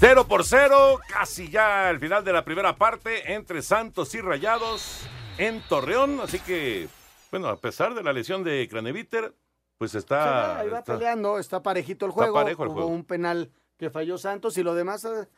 Cero 0.00 0.26
por 0.26 0.44
cero, 0.44 0.98
casi 1.08 1.50
ya 1.50 1.88
al 1.90 1.98
final 2.00 2.24
de 2.24 2.32
la 2.32 2.42
primera 2.42 2.74
parte 2.74 3.34
entre 3.34 3.60
Santos 3.60 4.14
y 4.14 4.20
Rayados 4.22 5.02
en 5.36 5.60
Torreón. 5.68 6.20
Así 6.20 6.38
que, 6.40 6.88
bueno, 7.30 7.48
a 7.48 7.56
pesar 7.60 7.94
de 7.94 8.02
la 8.02 8.12
lesión 8.14 8.42
de 8.42 8.66
Craneviter, 8.68 9.34
pues 9.76 9.94
está. 9.94 10.54
Sí, 10.54 10.60
ahí 10.62 10.68
va 10.70 10.78
está- 10.78 10.94
peleando, 10.94 11.38
está 11.38 11.62
parejito 11.62 12.06
el 12.06 12.10
Está 12.12 12.22
juego. 12.22 12.34
parejo 12.34 12.62
el 12.62 12.68
Hubo 12.70 12.74
juego. 12.76 12.88
un 12.90 13.04
penal 13.04 13.50
que 13.76 13.90
falló 13.90 14.16
Santos 14.16 14.56
y 14.56 14.62
lo 14.62 14.74
demás 14.74 15.04
eh, 15.04 15.28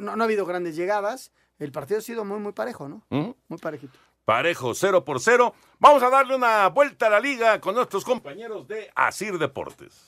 no, 0.00 0.16
no 0.16 0.22
ha 0.22 0.26
habido 0.26 0.44
grandes 0.46 0.74
llegadas. 0.74 1.30
El 1.60 1.70
partido 1.70 1.98
ha 1.98 2.02
sido 2.02 2.24
muy, 2.24 2.40
muy 2.40 2.52
parejo, 2.52 2.88
¿no? 2.88 3.02
¿Mm? 3.10 3.30
Muy 3.48 3.58
parejito. 3.60 3.98
Parejo, 4.24 4.74
cero 4.74 5.04
por 5.04 5.20
cero. 5.20 5.54
Vamos 5.78 6.02
a 6.02 6.10
darle 6.10 6.34
una 6.34 6.68
vuelta 6.68 7.06
a 7.06 7.10
la 7.10 7.20
liga 7.20 7.60
con 7.60 7.74
nuestros 7.76 8.04
compañeros 8.04 8.66
de 8.66 8.90
Asir 8.96 9.38
Deportes. 9.38 10.07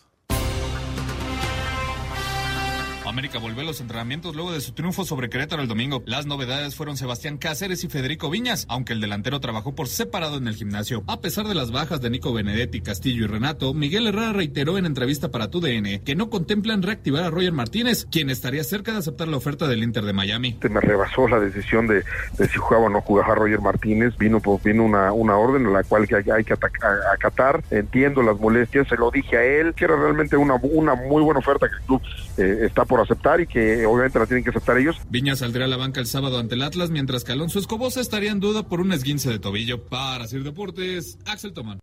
América 3.10 3.38
volvió 3.38 3.62
a 3.62 3.64
los 3.64 3.80
entrenamientos 3.80 4.36
luego 4.36 4.52
de 4.52 4.60
su 4.60 4.72
triunfo 4.72 5.04
sobre 5.04 5.28
Querétaro 5.28 5.62
el 5.62 5.68
domingo. 5.68 6.02
Las 6.06 6.26
novedades 6.26 6.76
fueron 6.76 6.96
Sebastián 6.96 7.38
Cáceres 7.38 7.82
y 7.82 7.88
Federico 7.88 8.30
Viñas, 8.30 8.66
aunque 8.68 8.92
el 8.92 9.00
delantero 9.00 9.40
trabajó 9.40 9.74
por 9.74 9.88
separado 9.88 10.36
en 10.38 10.46
el 10.46 10.54
gimnasio. 10.54 11.02
A 11.08 11.20
pesar 11.20 11.46
de 11.48 11.56
las 11.56 11.72
bajas 11.72 12.00
de 12.00 12.08
Nico 12.08 12.32
Benedetti, 12.32 12.80
Castillo 12.80 13.24
y 13.24 13.26
Renato, 13.26 13.74
Miguel 13.74 14.06
Herrera 14.06 14.32
reiteró 14.32 14.78
en 14.78 14.86
entrevista 14.86 15.30
para 15.30 15.50
TUDN 15.50 16.04
que 16.04 16.14
no 16.14 16.30
contemplan 16.30 16.82
reactivar 16.82 17.24
a 17.24 17.30
Roger 17.30 17.52
Martínez, 17.52 18.06
quien 18.10 18.30
estaría 18.30 18.62
cerca 18.62 18.92
de 18.92 18.98
aceptar 18.98 19.26
la 19.26 19.38
oferta 19.38 19.66
del 19.66 19.82
Inter 19.82 20.04
de 20.04 20.12
Miami. 20.12 20.56
me 20.70 20.80
rebasó 20.80 21.26
la 21.26 21.40
decisión 21.40 21.88
de, 21.88 22.04
si 22.38 22.58
jugaba 22.58 22.86
o 22.86 22.88
no 22.90 23.00
jugaba 23.00 23.34
Roger 23.34 23.60
Martínez. 23.60 24.16
Vino 24.18 24.38
pues, 24.38 24.62
vino 24.62 24.84
una, 24.84 25.12
orden 25.12 25.66
a 25.66 25.70
la 25.70 25.82
cual 25.82 26.06
hay, 26.10 26.30
hay 26.30 26.44
que 26.44 26.54
acatar. 26.54 27.64
Entiendo 27.72 28.22
las 28.22 28.38
molestias, 28.38 28.86
se 28.86 28.96
lo 28.96 29.10
dije 29.10 29.36
a 29.36 29.42
él, 29.42 29.74
que 29.74 29.86
era 29.86 29.96
realmente 29.96 30.36
una, 30.36 30.54
una 30.54 30.94
muy 30.94 31.22
buena 31.22 31.40
oferta 31.40 31.68
que 31.68 31.74
el 31.74 31.82
club 31.82 32.02
eh, 32.38 32.66
está 32.66 32.84
por 32.84 32.99
aceptar 33.02 33.40
y 33.40 33.46
que 33.46 33.84
obviamente 33.86 34.18
la 34.18 34.26
tienen 34.26 34.44
que 34.44 34.50
aceptar 34.50 34.78
ellos. 34.78 34.96
Viñas 35.10 35.38
saldrá 35.40 35.64
a 35.64 35.68
la 35.68 35.76
banca 35.76 36.00
el 36.00 36.06
sábado 36.06 36.38
ante 36.38 36.54
el 36.54 36.62
Atlas, 36.62 36.90
mientras 36.90 37.24
que 37.24 37.32
Alonso 37.32 37.58
Escobosa 37.58 38.00
estaría 38.00 38.30
en 38.30 38.40
duda 38.40 38.62
por 38.68 38.80
un 38.80 38.92
esguince 38.92 39.30
de 39.30 39.38
tobillo. 39.38 39.82
Para 39.84 40.26
Sir 40.26 40.42
Deportes, 40.44 41.18
Axel 41.26 41.52
Tomán. 41.52 41.80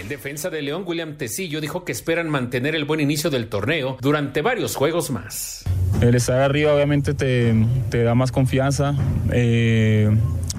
El 0.00 0.08
defensa 0.08 0.50
de 0.50 0.60
León, 0.62 0.84
William 0.86 1.16
Tecillo, 1.16 1.60
dijo 1.60 1.84
que 1.84 1.92
esperan 1.92 2.28
mantener 2.28 2.74
el 2.76 2.84
buen 2.84 3.00
inicio 3.00 3.30
del 3.30 3.48
torneo 3.48 3.96
durante 4.02 4.42
varios 4.42 4.76
juegos 4.76 5.10
más. 5.10 5.64
El 6.02 6.14
estar 6.14 6.40
arriba 6.40 6.74
obviamente 6.74 7.14
te, 7.14 7.54
te 7.90 8.02
da 8.02 8.14
más 8.14 8.30
confianza. 8.30 8.94
eh, 9.32 10.10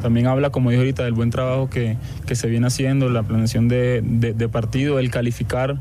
también 0.01 0.27
habla, 0.27 0.51
como 0.51 0.69
dije 0.69 0.79
ahorita, 0.81 1.03
del 1.03 1.13
buen 1.13 1.29
trabajo 1.31 1.69
que, 1.69 1.97
que 2.27 2.35
se 2.35 2.47
viene 2.47 2.67
haciendo, 2.67 3.09
la 3.09 3.23
planeación 3.23 3.67
de, 3.67 4.01
de- 4.03 4.33
de 4.33 4.49
partido, 4.49 4.99
el 4.99 5.09
calificar 5.11 5.77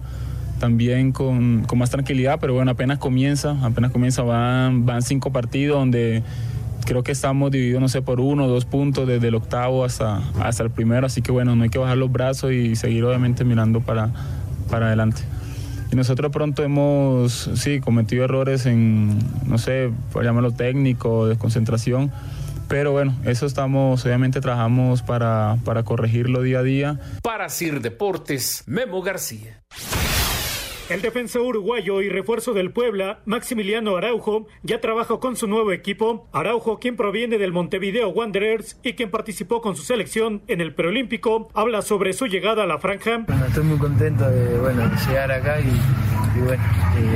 también 0.59 1.13
con, 1.13 1.65
con, 1.65 1.79
más 1.79 1.91
tranquilidad, 1.91 2.39
pero 2.41 2.55
bueno, 2.55 2.71
apenas 2.71 2.99
comienza, 2.99 3.57
apenas 3.63 3.91
comienza, 3.91 4.23
van, 4.23 4.87
van 4.87 5.03
cinco 5.03 5.33
partidos 5.33 5.79
donde 5.79 6.23
creo 6.87 7.03
que 7.03 7.13
estamos 7.13 7.51
divididos, 7.51 7.81
no 7.81 7.89
sé, 7.89 8.01
por 8.01 8.21
uno 8.21 8.45
o 8.45 8.49
dos 8.49 8.65
puntos 8.65 9.07
desde 9.07 9.29
el 9.29 9.35
octavo 9.35 9.85
hasta, 9.85 10.23
hasta 10.41 10.63
el 10.63 10.71
primero, 10.71 11.07
así 11.07 11.21
que 11.21 11.33
bueno, 11.33 11.55
no 11.57 11.65
hay 11.65 11.69
que 11.69 11.79
bajar 11.79 11.99
los 11.99 12.11
brazos 12.11 12.53
y 12.53 12.77
seguir 12.77 13.05
obviamente 13.05 13.45
mirando 13.45 13.81
para, 13.81 14.11
para 14.71 14.87
adelante. 14.87 15.23
Y 15.93 15.97
nosotros 15.97 16.33
pronto 16.33 16.65
hemos, 16.65 17.51
sí, 17.55 17.81
cometido 17.81 18.25
errores 18.25 18.67
en, 18.67 19.19
no 19.47 19.59
sé, 19.59 19.91
por 20.13 20.25
llamarlo 20.25 20.53
técnico, 20.53 21.27
desconcentración, 21.27 22.11
pero 22.69 22.93
bueno, 22.93 23.15
eso 23.25 23.47
estamos, 23.47 24.05
obviamente 24.05 24.41
trabajamos 24.41 25.03
para, 25.03 25.59
para 25.65 25.85
corregirlo 25.85 26.43
día 26.43 26.61
a 26.61 26.63
día. 26.63 27.01
Para 27.23 27.49
Sir 27.49 27.81
Deportes, 27.81 28.65
Memo 28.67 29.03
García. 29.03 29.63
El 30.89 31.03
defensa 31.03 31.41
uruguayo 31.41 32.01
y 32.01 32.09
refuerzo 32.09 32.53
del 32.53 32.71
Puebla, 32.71 33.19
Maximiliano 33.25 33.97
Araujo, 33.97 34.47
ya 34.63 34.81
trabaja 34.81 35.19
con 35.19 35.35
su 35.35 35.49
nuevo 35.49 35.73
equipo. 35.73 36.29
Araujo, 36.33 36.79
quien 36.79 36.95
proviene 36.95 37.39
del 37.39 37.51
Montevideo 37.51 38.11
Wanderers 38.11 38.79
y 38.85 38.93
quien 38.93 39.11
participó 39.11 39.61
con 39.61 39.75
su 39.75 39.83
selección 39.83 40.43
en 40.47 40.61
el 40.61 40.75
preolímpico, 40.75 41.51
habla 41.55 41.83
sobre 41.83 42.13
su 42.13 42.27
llegada 42.27 42.63
a 42.63 42.67
la 42.67 42.79
franja. 42.79 43.25
Bueno, 43.27 43.47
estoy 43.47 43.65
muy 43.65 43.79
contento 43.79 44.31
de 44.31 44.59
bueno, 44.61 44.89
llegar 45.09 45.33
acá 45.33 45.59
y, 45.61 46.41
bueno, 46.41 46.63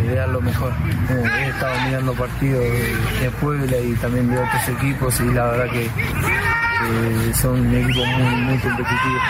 de 0.04 0.14
dar 0.16 0.28
lo 0.30 0.40
mejor. 0.40 0.72
Eh, 1.08 1.24
he 1.44 1.48
estado 1.50 1.86
mirando 1.86 2.12
partidos 2.14 2.64
de 2.64 3.30
Puebla 3.40 3.78
y 3.78 3.92
también 3.94 4.30
de 4.30 4.36
otros 4.36 4.68
equipos 4.68 5.20
y 5.20 5.32
la 5.32 5.46
verdad 5.46 5.70
que 5.70 5.88
son 7.34 7.74
equipos 7.74 8.06
muy, 8.06 8.36
muy 8.42 8.58
competitivos. 8.58 9.22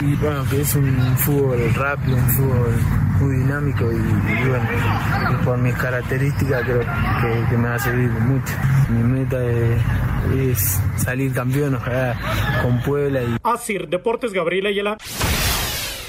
Y 0.00 0.14
bueno, 0.16 0.44
que 0.50 0.60
es 0.60 0.74
un 0.74 1.16
fútbol 1.16 1.74
rápido, 1.74 2.16
un 2.16 2.28
fútbol 2.30 2.74
muy 3.20 3.36
dinámico 3.36 3.84
y, 3.90 4.48
bueno, 4.48 4.68
por 5.44 5.58
mis 5.58 5.74
características 5.74 6.62
creo 6.64 6.80
que, 7.48 7.56
me 7.56 7.68
va 7.68 7.74
a 7.74 7.78
servir 7.78 8.10
mucho. 8.10 8.52
Mi 8.90 9.02
meta 9.02 9.38
es, 9.44 10.80
salir 10.96 11.32
campeón 11.32 11.74
ojalá, 11.74 12.16
con 12.62 12.80
Puebla. 12.82 13.22
Y... 13.22 13.36
Asir 13.42 13.88
Deportes 13.88 14.32
Gabriela 14.32 14.68
Ayala. 14.68 14.98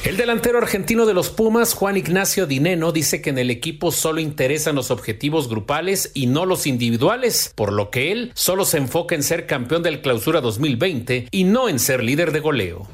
El 0.08 0.16
delantero 0.16 0.58
argentino 0.58 1.06
de 1.06 1.14
los 1.14 1.30
Pumas, 1.30 1.74
Juan 1.74 1.98
Ignacio 1.98 2.48
Dineno, 2.48 2.94
dice 2.94 3.22
que 3.22 3.30
en 3.30 3.38
el 3.38 3.50
equipo 3.50 3.92
solo 3.92 4.22
interesan 4.22 4.74
los 4.74 4.90
objetivos 4.90 5.50
grupales 5.50 6.12
y 6.14 6.28
no 6.28 6.46
los 6.46 6.66
individuales, 6.66 7.52
por 7.54 7.74
lo 7.74 7.90
que 7.90 8.14
él 8.14 8.32
solo 8.34 8.64
se 8.64 8.78
enfoca 8.78 9.16
en 9.16 9.22
ser 9.22 9.46
campeón 9.48 9.84
del 9.84 10.02
Clausura 10.02 10.40
2020 10.40 11.28
y 11.30 11.44
no 11.44 11.68
en 11.68 11.78
ser 11.78 12.06
líder 12.06 12.32
de 12.32 12.40
goleo. 12.40 12.88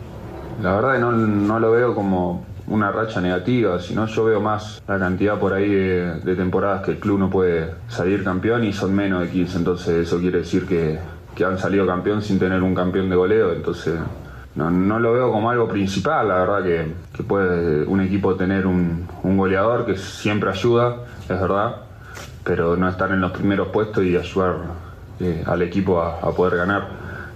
La 0.63 0.73
verdad 0.73 0.99
no, 0.99 1.11
no 1.11 1.59
lo 1.59 1.69
veo 1.69 1.93
como 1.93 2.47
una 2.65 2.91
racha 2.91 3.21
negativa, 3.21 3.79
sino 3.79 4.07
yo 4.07 4.25
veo 4.25 4.41
más 4.41 4.81
la 4.87 4.97
cantidad 4.97 5.39
por 5.39 5.53
ahí 5.53 5.69
de, 5.69 6.19
de, 6.19 6.35
temporadas 6.35 6.83
que 6.83 6.91
el 6.93 6.97
club 6.97 7.19
no 7.19 7.29
puede 7.29 7.75
salir 7.89 8.23
campeón 8.23 8.63
y 8.63 8.73
son 8.73 8.95
menos 8.95 9.21
de 9.21 9.29
15, 9.29 9.57
entonces 9.59 10.07
eso 10.07 10.19
quiere 10.19 10.39
decir 10.39 10.65
que, 10.65 10.97
que 11.35 11.45
han 11.45 11.59
salido 11.59 11.85
campeón 11.85 12.23
sin 12.23 12.39
tener 12.39 12.63
un 12.63 12.73
campeón 12.73 13.07
de 13.07 13.15
goleo, 13.15 13.53
entonces 13.53 13.99
no, 14.55 14.69
no, 14.69 14.99
lo 14.99 15.13
veo 15.13 15.31
como 15.31 15.49
algo 15.49 15.67
principal, 15.67 16.27
la 16.27 16.35
verdad 16.35 16.63
que, 16.63 16.93
que 17.15 17.23
puede 17.23 17.85
un 17.85 18.01
equipo 18.01 18.35
tener 18.35 18.67
un, 18.67 19.07
un, 19.23 19.37
goleador 19.37 19.85
que 19.85 19.97
siempre 19.97 20.49
ayuda, 20.49 20.97
es 21.21 21.39
verdad, 21.39 21.77
pero 22.43 22.77
no 22.77 22.87
estar 22.87 23.11
en 23.11 23.21
los 23.21 23.31
primeros 23.31 23.69
puestos 23.69 24.03
y 24.03 24.15
ayudar 24.15 24.57
eh, 25.19 25.43
al 25.45 25.61
equipo 25.61 26.01
a, 26.01 26.19
a, 26.19 26.31
poder 26.31 26.57
ganar. 26.57 26.87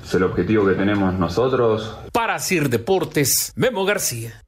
Es 0.04 0.14
el 0.14 0.24
objetivo 0.24 0.66
que 0.66 0.74
tenemos 0.74 1.14
nosotros. 1.16 1.98
Para 2.12 2.40
Sir 2.40 2.70
Deportes, 2.70 3.52
Memo 3.56 3.84
García. 3.84 4.44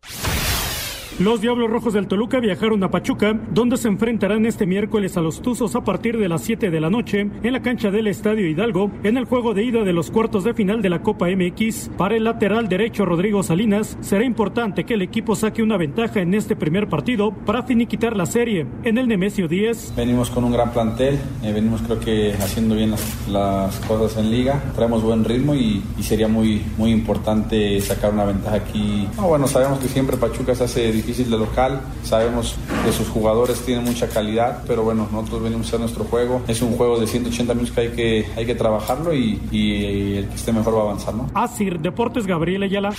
Los 1.20 1.42
Diablos 1.42 1.70
Rojos 1.70 1.94
del 1.94 2.08
Toluca 2.08 2.40
viajaron 2.40 2.82
a 2.82 2.92
Pachuca, 2.92 3.38
donde 3.52 3.76
se 3.76 3.90
enfrentarán 3.90 4.46
este 4.46 4.66
miércoles 4.66 5.18
a 5.18 5.22
los 5.22 5.42
Tuzos 5.42 5.76
a 5.76 5.84
partir 5.84 6.18
de 6.18 6.30
las 6.30 6.42
7 6.44 6.70
de 6.70 6.80
la 6.80 6.90
noche 6.90 7.30
en 7.44 7.52
la 7.52 7.62
cancha 7.62 7.92
del 7.92 8.08
Estadio 8.08 8.48
Hidalgo, 8.48 8.90
en 9.04 9.18
el 9.18 9.26
juego 9.26 9.54
de 9.54 9.64
ida 9.64 9.84
de 9.84 9.92
los 9.92 10.12
cuartos 10.12 10.46
de 10.46 10.54
final 10.54 10.82
de 10.82 10.88
la 10.88 11.02
Copa 11.02 11.28
MX. 11.28 11.90
Para 11.98 12.16
el 12.16 12.24
lateral 12.24 12.70
derecho 12.70 13.04
Rodrigo 13.04 13.44
Salinas, 13.44 13.98
será 14.00 14.24
importante 14.24 14.86
que 14.86 14.94
el 14.94 15.02
equipo 15.02 15.36
saque 15.36 15.62
una 15.62 15.76
ventaja 15.76 16.22
en 16.22 16.34
este 16.34 16.56
primer 16.56 16.88
partido 16.88 17.32
para 17.32 17.64
finiquitar 17.64 18.16
la 18.16 18.26
serie. 18.26 18.66
En 18.86 18.98
el 18.98 19.10
Nemesio 19.10 19.50
10. 19.50 19.96
Venimos 19.98 20.30
con 20.30 20.46
un 20.46 20.54
gran 20.54 20.72
plantel, 20.72 21.20
eh, 21.44 21.52
venimos 21.52 21.82
creo 21.82 22.00
que 22.00 22.32
haciendo 22.36 22.76
bien 22.76 22.96
las, 23.30 23.76
cosas 23.82 24.24
en 24.24 24.32
liga, 24.32 24.64
traemos 24.74 25.04
buen 25.04 25.26
ritmo 25.26 25.54
y, 25.54 25.84
sería 26.00 26.30
muy, 26.30 26.64
muy 26.78 26.92
importante 26.92 27.80
sacar 27.82 28.14
una 28.14 28.24
ventaja 28.24 28.56
aquí. 28.56 29.06
No, 29.18 29.28
bueno, 29.28 29.48
sabemos 29.48 29.80
que 29.80 29.90
siempre 29.90 30.16
Pachuca 30.16 30.56
se 30.56 30.64
hace 30.64 30.92
difícil 30.92 31.09
difícil 31.10 31.32
de 31.32 31.38
local. 31.38 31.82
Sabemos 32.04 32.56
que 32.86 32.92
sus 32.92 33.08
jugadores 33.10 33.60
tienen 33.66 33.84
mucha 33.84 34.08
calidad, 34.08 34.64
pero 34.68 34.84
bueno, 34.84 35.08
nosotros 35.12 35.44
venimos 35.44 35.66
a 35.66 35.70
hacer 35.70 35.80
nuestro 35.80 36.04
juego. 36.06 36.42
Es 36.48 36.62
un 36.62 36.74
juego 36.78 37.00
de 37.00 37.08
180 37.08 37.54
minutos 37.54 37.76
que 37.76 37.82
hay 37.82 37.90
que, 37.90 38.26
hay 38.36 38.46
que 38.46 38.56
trabajarlo 38.56 39.14
y, 39.14 39.42
y 39.52 40.18
el 40.18 40.28
que 40.28 40.36
esté 40.36 40.54
mejor 40.54 40.76
va 40.76 40.80
a 40.80 40.84
avanzar, 40.84 41.14
¿no? 41.16 41.30
Asir 41.34 41.80
Deportes 41.80 42.28
Gabriel 42.28 42.64
Ayala. 42.64 42.90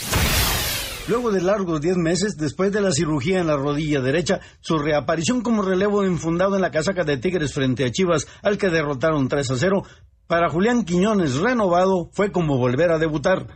Luego 1.09 1.33
de 1.33 1.41
largos 1.41 1.81
10 1.81 1.97
meses, 1.97 2.37
después 2.37 2.73
de 2.73 2.81
la 2.81 2.93
cirugía 2.93 3.41
en 3.41 3.47
la 3.47 3.57
rodilla 3.57 4.01
derecha, 4.01 4.41
su 4.61 4.79
reaparición 4.79 5.41
como 5.41 5.63
relevo 5.63 6.05
infundado 6.05 6.57
en 6.57 6.63
la 6.63 6.71
casaca 6.71 7.05
de 7.05 7.17
Tigres 7.17 7.55
frente 7.55 7.85
a 7.85 7.91
Chivas, 7.91 8.29
al 8.43 8.59
que 8.59 8.71
derrotaron 8.71 9.29
3 9.29 9.51
a 9.51 9.57
0, 9.57 9.83
para 10.27 10.49
Julián 10.49 10.85
Quiñones, 10.85 11.39
renovado, 11.39 12.11
fue 12.13 12.31
como 12.31 12.59
volver 12.59 12.93
a 12.93 12.99
debutar. 12.99 13.47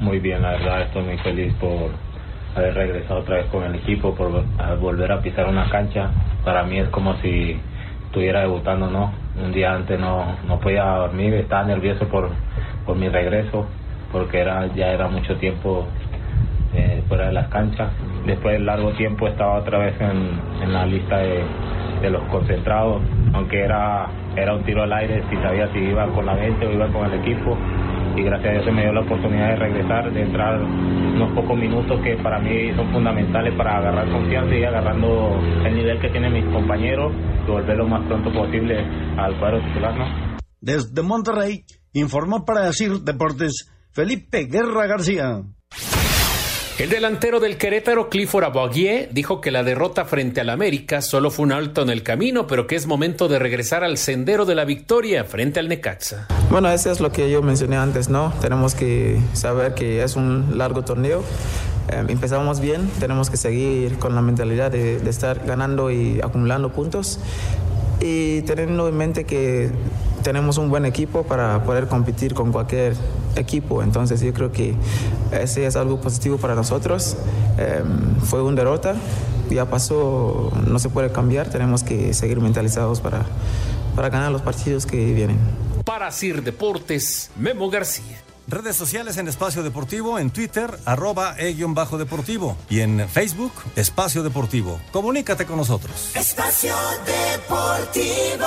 Muy 0.00 0.20
bien, 0.20 0.40
la 0.40 0.52
verdad, 0.52 0.86
estoy 0.86 1.02
muy 1.04 1.18
feliz 1.18 1.54
por 1.60 2.11
haber 2.54 2.74
regresado 2.74 3.20
otra 3.20 3.36
vez 3.36 3.46
con 3.46 3.64
el 3.64 3.74
equipo, 3.76 4.14
por 4.14 4.44
volver 4.80 5.12
a 5.12 5.20
pisar 5.20 5.48
una 5.48 5.68
cancha. 5.68 6.10
Para 6.44 6.64
mí 6.64 6.78
es 6.78 6.88
como 6.88 7.14
si 7.16 7.58
estuviera 8.06 8.40
debutando, 8.40 8.90
¿no? 8.90 9.12
Un 9.42 9.52
día 9.52 9.74
antes 9.74 9.98
no, 9.98 10.36
no 10.46 10.60
podía 10.60 10.84
dormir, 10.84 11.32
estaba 11.34 11.64
nervioso 11.64 12.06
por, 12.08 12.30
por 12.84 12.96
mi 12.96 13.08
regreso, 13.08 13.66
porque 14.10 14.40
era 14.40 14.66
ya 14.74 14.88
era 14.88 15.08
mucho 15.08 15.36
tiempo 15.36 15.86
eh, 16.74 17.02
fuera 17.08 17.28
de 17.28 17.32
las 17.32 17.48
canchas. 17.48 17.90
Después 18.26 18.58
de 18.58 18.64
largo 18.64 18.90
tiempo 18.92 19.26
estaba 19.28 19.58
otra 19.58 19.78
vez 19.78 19.98
en, 20.00 20.62
en 20.62 20.72
la 20.72 20.84
lista 20.84 21.18
de, 21.18 21.42
de, 22.02 22.10
los 22.10 22.22
concentrados, 22.24 23.00
aunque 23.32 23.60
era, 23.60 24.08
era 24.36 24.54
un 24.54 24.62
tiro 24.64 24.82
al 24.82 24.92
aire, 24.92 25.22
si 25.30 25.36
sabía 25.36 25.72
si 25.72 25.78
iba 25.78 26.06
con 26.08 26.26
la 26.26 26.34
mente 26.34 26.66
o 26.66 26.70
iba 26.70 26.88
con 26.88 27.10
el 27.10 27.20
equipo 27.20 27.56
y 28.16 28.22
gracias 28.22 28.48
a 28.48 28.52
Dios 28.52 28.64
se 28.64 28.72
me 28.72 28.82
dio 28.82 28.92
la 28.92 29.00
oportunidad 29.00 29.48
de 29.50 29.56
regresar, 29.56 30.12
de 30.12 30.22
entrar 30.22 30.62
unos 30.62 31.32
pocos 31.34 31.56
minutos 31.56 32.00
que 32.02 32.16
para 32.16 32.38
mí 32.38 32.74
son 32.74 32.90
fundamentales 32.92 33.54
para 33.56 33.78
agarrar 33.78 34.10
confianza 34.10 34.54
y 34.54 34.64
agarrando 34.64 35.40
el 35.64 35.74
nivel 35.74 36.00
que 36.00 36.08
tienen 36.10 36.32
mis 36.32 36.44
compañeros 36.52 37.12
y 37.46 37.50
volver 37.50 37.76
lo 37.76 37.86
más 37.86 38.06
pronto 38.06 38.32
posible 38.32 38.78
al 39.16 39.38
cuadro 39.38 39.60
titular. 39.66 39.94
Desde 40.60 41.02
Monterrey 41.02 41.64
informó 41.92 42.44
para 42.44 42.66
decir 42.66 43.00
Deportes 43.00 43.70
Felipe 43.92 44.44
Guerra 44.44 44.86
García. 44.86 45.42
El 46.78 46.88
delantero 46.88 47.38
del 47.38 47.58
Querétaro, 47.58 48.08
Clifford 48.08 48.44
Aboguier, 48.44 49.10
dijo 49.12 49.42
que 49.42 49.50
la 49.50 49.62
derrota 49.62 50.06
frente 50.06 50.40
al 50.40 50.48
América 50.48 51.02
solo 51.02 51.30
fue 51.30 51.44
un 51.44 51.52
alto 51.52 51.82
en 51.82 51.90
el 51.90 52.02
camino, 52.02 52.46
pero 52.46 52.66
que 52.66 52.76
es 52.76 52.86
momento 52.86 53.28
de 53.28 53.38
regresar 53.38 53.84
al 53.84 53.98
sendero 53.98 54.46
de 54.46 54.54
la 54.54 54.64
victoria 54.64 55.24
frente 55.24 55.60
al 55.60 55.68
Necaxa. 55.68 56.28
Bueno, 56.50 56.70
eso 56.70 56.90
es 56.90 57.00
lo 57.00 57.12
que 57.12 57.30
yo 57.30 57.42
mencioné 57.42 57.76
antes, 57.76 58.08
¿no? 58.08 58.32
Tenemos 58.40 58.74
que 58.74 59.20
saber 59.34 59.74
que 59.74 60.02
es 60.02 60.16
un 60.16 60.56
largo 60.56 60.82
torneo. 60.82 61.22
Eh, 61.90 62.04
empezamos 62.08 62.58
bien, 62.58 62.90
tenemos 62.98 63.28
que 63.28 63.36
seguir 63.36 63.98
con 63.98 64.14
la 64.14 64.22
mentalidad 64.22 64.70
de 64.70 64.96
estar 65.08 65.44
ganando 65.44 65.90
y 65.90 66.20
acumulando 66.22 66.72
puntos 66.72 67.18
y 68.00 68.42
teniendo 68.42 68.88
en 68.88 68.96
mente 68.96 69.24
que 69.24 69.70
tenemos 70.22 70.58
un 70.58 70.70
buen 70.70 70.86
equipo 70.86 71.24
para 71.24 71.62
poder 71.64 71.88
competir 71.88 72.34
con 72.34 72.52
cualquier 72.52 72.94
equipo. 73.36 73.82
Entonces 73.82 74.20
yo 74.20 74.32
creo 74.32 74.52
que 74.52 74.74
ese 75.32 75.66
es 75.66 75.76
algo 75.76 76.00
positivo 76.00 76.38
para 76.38 76.54
nosotros. 76.54 77.16
Eh, 77.58 77.82
fue 78.24 78.42
una 78.42 78.56
derrota, 78.56 78.94
ya 79.50 79.66
pasó, 79.66 80.52
no 80.66 80.78
se 80.78 80.88
puede 80.88 81.10
cambiar, 81.12 81.48
tenemos 81.48 81.82
que 81.82 82.14
seguir 82.14 82.40
mentalizados 82.40 83.00
para, 83.00 83.24
para 83.94 84.08
ganar 84.08 84.32
los 84.32 84.42
partidos 84.42 84.86
que 84.86 85.12
vienen. 85.12 85.38
Para 85.84 86.10
Sir 86.10 86.42
Deportes, 86.42 87.30
Memo 87.36 87.68
García. 87.68 88.31
Redes 88.46 88.76
sociales 88.76 89.16
en 89.16 89.28
Espacio 89.28 89.62
Deportivo, 89.62 90.18
en 90.18 90.30
Twitter, 90.30 90.78
arroba 90.84 91.34
e-bajo 91.38 91.98
deportivo 91.98 92.56
y 92.68 92.80
en 92.80 93.08
Facebook, 93.08 93.52
Espacio 93.76 94.22
Deportivo. 94.22 94.80
Comunícate 94.92 95.46
con 95.46 95.56
nosotros. 95.56 96.10
Espacio 96.14 96.74
Deportivo. 97.06 98.46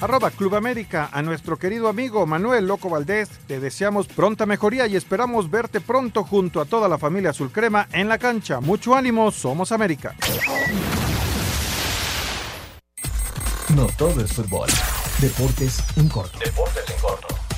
Arroba 0.00 0.30
Club 0.30 0.54
América. 0.54 1.08
A 1.12 1.22
nuestro 1.22 1.58
querido 1.58 1.88
amigo 1.88 2.26
Manuel 2.26 2.66
Loco 2.66 2.88
Valdés, 2.88 3.28
te 3.46 3.60
deseamos 3.60 4.06
pronta 4.08 4.46
mejoría 4.46 4.86
y 4.86 4.96
esperamos 4.96 5.50
verte 5.50 5.80
pronto 5.80 6.24
junto 6.24 6.60
a 6.60 6.64
toda 6.64 6.88
la 6.88 6.98
familia 6.98 7.30
Azul 7.30 7.52
Crema 7.52 7.88
en 7.92 8.08
la 8.08 8.18
cancha. 8.18 8.60
Mucho 8.60 8.94
ánimo, 8.94 9.30
somos 9.30 9.72
América. 9.72 10.14
No 13.74 13.86
todo 13.96 14.20
es 14.24 14.32
fútbol. 14.32 14.68
Deportes 15.20 15.84
en 15.96 16.08
corto. 16.08 16.38
Deportes 16.38 16.90
en 16.90 17.00
corto. 17.00 17.49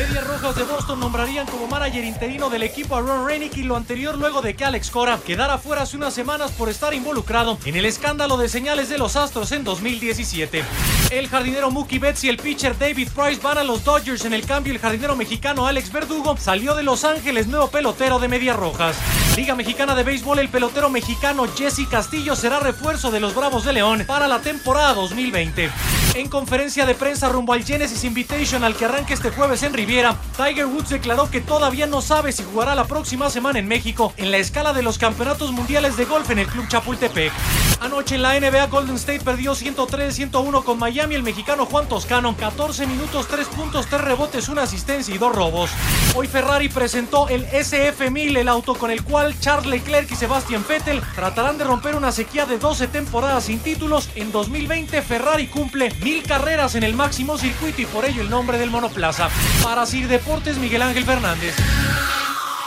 Medias 0.00 0.26
Rojas 0.26 0.56
de 0.56 0.62
Boston 0.62 0.98
nombrarían 0.98 1.46
como 1.46 1.66
manager 1.66 2.02
interino 2.04 2.48
del 2.48 2.62
equipo 2.62 2.96
a 2.96 3.02
Ron 3.02 3.26
Renick 3.26 3.58
y 3.58 3.64
lo 3.64 3.76
anterior 3.76 4.16
luego 4.16 4.40
de 4.40 4.56
que 4.56 4.64
Alex 4.64 4.90
Cora 4.90 5.18
quedara 5.26 5.58
fuera 5.58 5.82
hace 5.82 5.98
unas 5.98 6.14
semanas 6.14 6.52
por 6.52 6.70
estar 6.70 6.94
involucrado 6.94 7.58
en 7.66 7.76
el 7.76 7.84
escándalo 7.84 8.38
de 8.38 8.48
señales 8.48 8.88
de 8.88 8.96
los 8.96 9.16
Astros 9.16 9.52
en 9.52 9.62
2017. 9.62 10.64
El 11.10 11.28
jardinero 11.28 11.70
Mookie 11.70 11.98
Betts 11.98 12.24
y 12.24 12.30
el 12.30 12.38
pitcher 12.38 12.78
David 12.78 13.08
Price 13.14 13.42
van 13.42 13.58
a 13.58 13.64
los 13.64 13.84
Dodgers 13.84 14.24
en 14.24 14.32
el 14.32 14.46
cambio. 14.46 14.72
El 14.72 14.78
jardinero 14.78 15.16
mexicano 15.16 15.66
Alex 15.66 15.92
Verdugo 15.92 16.34
salió 16.38 16.74
de 16.74 16.82
Los 16.82 17.04
Ángeles, 17.04 17.46
nuevo 17.46 17.68
pelotero 17.68 18.18
de 18.18 18.28
Medias 18.28 18.56
Rojas. 18.56 18.96
Liga 19.36 19.54
Mexicana 19.54 19.94
de 19.94 20.02
Béisbol, 20.02 20.38
el 20.38 20.48
pelotero 20.48 20.88
mexicano 20.88 21.46
Jesse 21.56 21.86
Castillo 21.90 22.34
será 22.36 22.58
refuerzo 22.58 23.10
de 23.10 23.20
los 23.20 23.34
Bravos 23.34 23.64
de 23.64 23.74
León 23.74 24.04
para 24.06 24.28
la 24.28 24.40
temporada 24.40 24.94
2020. 24.94 25.70
En 26.14 26.28
conferencia 26.28 26.86
de 26.86 26.94
prensa 26.94 27.28
rumbo 27.28 27.52
al 27.52 27.64
Genesis 27.64 28.04
Invitation 28.04 28.64
al 28.64 28.74
que 28.74 28.84
arranca 28.86 29.14
este 29.14 29.30
jueves 29.30 29.62
en 29.62 29.72
Riviera, 29.72 29.89
Tiger 30.36 30.66
Woods 30.66 30.90
declaró 30.90 31.28
que 31.28 31.40
todavía 31.40 31.88
no 31.88 32.00
sabe 32.00 32.30
si 32.30 32.44
jugará 32.44 32.76
la 32.76 32.84
próxima 32.84 33.28
semana 33.28 33.58
en 33.58 33.66
México 33.66 34.12
en 34.18 34.30
la 34.30 34.36
escala 34.36 34.72
de 34.72 34.84
los 34.84 34.98
campeonatos 34.98 35.50
mundiales 35.50 35.96
de 35.96 36.04
golf 36.04 36.30
en 36.30 36.38
el 36.38 36.46
Club 36.46 36.68
Chapultepec. 36.68 37.32
Anoche 37.80 38.16
en 38.16 38.22
la 38.22 38.38
NBA 38.38 38.66
Golden 38.66 38.96
State 38.96 39.20
perdió 39.24 39.54
103-101 39.54 40.64
con 40.64 40.78
Miami 40.78 41.14
el 41.14 41.22
mexicano 41.22 41.64
Juan 41.64 41.88
Toscano, 41.88 42.36
14 42.36 42.86
minutos, 42.86 43.26
3 43.26 43.48
puntos, 43.48 43.86
3 43.86 44.02
rebotes, 44.02 44.50
una 44.50 44.64
asistencia 44.64 45.14
y 45.14 45.18
2 45.18 45.34
robos. 45.34 45.70
Hoy 46.14 46.26
Ferrari 46.26 46.68
presentó 46.68 47.28
el 47.30 47.48
SF1000, 47.48 48.36
el 48.36 48.48
auto 48.48 48.74
con 48.74 48.90
el 48.90 49.02
cual 49.02 49.34
Charles 49.40 49.66
Leclerc 49.66 50.10
y 50.10 50.14
Sebastian 50.14 50.62
Vettel 50.68 51.00
tratarán 51.14 51.56
de 51.56 51.64
romper 51.64 51.94
una 51.94 52.12
sequía 52.12 52.44
de 52.44 52.58
12 52.58 52.88
temporadas 52.88 53.44
sin 53.44 53.60
títulos. 53.60 54.10
En 54.14 54.30
2020 54.30 55.00
Ferrari 55.00 55.46
cumple 55.46 55.90
mil 56.02 56.22
carreras 56.22 56.74
en 56.74 56.82
el 56.82 56.92
máximo 56.92 57.38
circuito 57.38 57.80
y 57.80 57.86
por 57.86 58.04
ello 58.04 58.20
el 58.20 58.28
nombre 58.28 58.58
del 58.58 58.70
monoplaza. 58.70 59.30
Para 59.64 59.86
Sir 59.86 60.06
Deportes, 60.06 60.58
Miguel 60.58 60.82
Ángel 60.82 61.06
Fernández. 61.06 61.56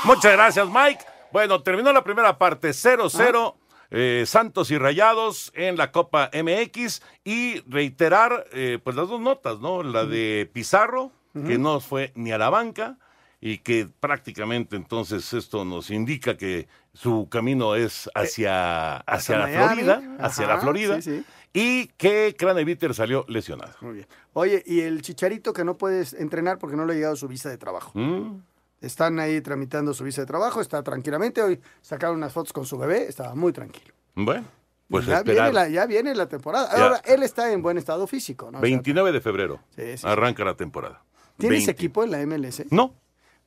Muchas 0.05 0.31
gracias, 0.31 0.67
Mike. 0.67 1.05
Bueno, 1.31 1.61
terminó 1.61 1.93
la 1.93 2.03
primera 2.03 2.37
parte 2.37 2.71
0-0. 2.71 3.55
Eh, 3.93 4.23
Santos 4.25 4.71
y 4.71 4.77
Rayados 4.79 5.51
en 5.55 5.77
la 5.77 5.91
Copa 5.91 6.31
MX 6.33 7.03
y 7.23 7.59
reiterar 7.69 8.47
eh, 8.51 8.79
pues 8.83 8.95
las 8.95 9.07
dos 9.07 9.21
notas, 9.21 9.59
¿no? 9.59 9.83
La 9.83 10.05
de 10.05 10.49
Pizarro, 10.51 11.11
que 11.33 11.57
no 11.57 11.79
fue 11.79 12.11
ni 12.15 12.31
a 12.31 12.37
la 12.37 12.49
banca 12.49 12.97
y 13.39 13.59
que 13.59 13.87
prácticamente 13.99 14.75
entonces 14.75 15.31
esto 15.33 15.63
nos 15.63 15.91
indica 15.91 16.37
que 16.37 16.67
su 16.93 17.27
camino 17.29 17.75
es 17.75 18.09
hacia, 18.15 18.97
hacia, 18.97 19.37
la 19.37 19.45
Miami. 19.45 19.83
Florida, 19.83 20.17
hacia 20.19 20.47
la 20.47 20.59
Florida, 20.59 21.01
sí, 21.01 21.19
sí. 21.19 21.25
y 21.53 21.87
que 21.87 22.35
Craneviter 22.37 22.93
salió 22.95 23.25
lesionado. 23.27 23.73
Muy 23.81 23.95
bien. 23.95 24.07
Oye, 24.33 24.63
y 24.65 24.81
el 24.81 25.01
chicharito 25.01 25.53
que 25.53 25.63
no 25.63 25.77
puedes 25.77 26.13
entrenar 26.13 26.57
porque 26.57 26.75
no 26.75 26.85
le 26.85 26.93
ha 26.93 26.95
llegado 26.95 27.15
su 27.15 27.27
visa 27.27 27.49
de 27.49 27.57
trabajo. 27.57 27.91
Mm. 27.93 28.41
Están 28.83 29.17
ahí 29.19 29.39
tramitando 29.41 29.93
su 29.93 30.03
visa 30.03 30.21
de 30.21 30.27
trabajo, 30.27 30.59
está 30.59 30.83
tranquilamente. 30.83 31.41
Hoy 31.41 31.59
sacaron 31.81 32.17
unas 32.17 32.33
fotos 32.33 32.51
con 32.51 32.65
su 32.65 32.77
bebé, 32.77 33.07
estaba 33.07 33.33
muy 33.33 33.53
tranquilo. 33.53 33.93
Bueno, 34.13 34.45
pues 34.89 35.05
ya, 35.05 35.19
esperar. 35.19 35.51
viene 35.51 35.53
la, 35.53 35.69
ya 35.69 35.85
viene 35.85 36.13
la 36.13 36.27
temporada. 36.27 36.69
Ya. 36.75 36.83
Ahora, 36.83 37.01
él 37.05 37.23
está 37.23 37.51
en 37.53 37.61
buen 37.61 37.77
estado 37.77 38.05
físico, 38.07 38.45
¿no? 38.51 38.57
O 38.57 38.61
sea, 38.61 38.61
29 38.61 39.11
de 39.13 39.21
febrero 39.21 39.61
Sí, 39.75 39.97
sí, 39.97 40.05
arranca 40.05 40.43
la 40.43 40.55
temporada. 40.55 41.01
¿Tienes 41.37 41.59
20. 41.65 41.71
equipo 41.71 42.03
en 42.03 42.11
la 42.11 42.25
MLS? 42.25 42.65
No. 42.71 42.93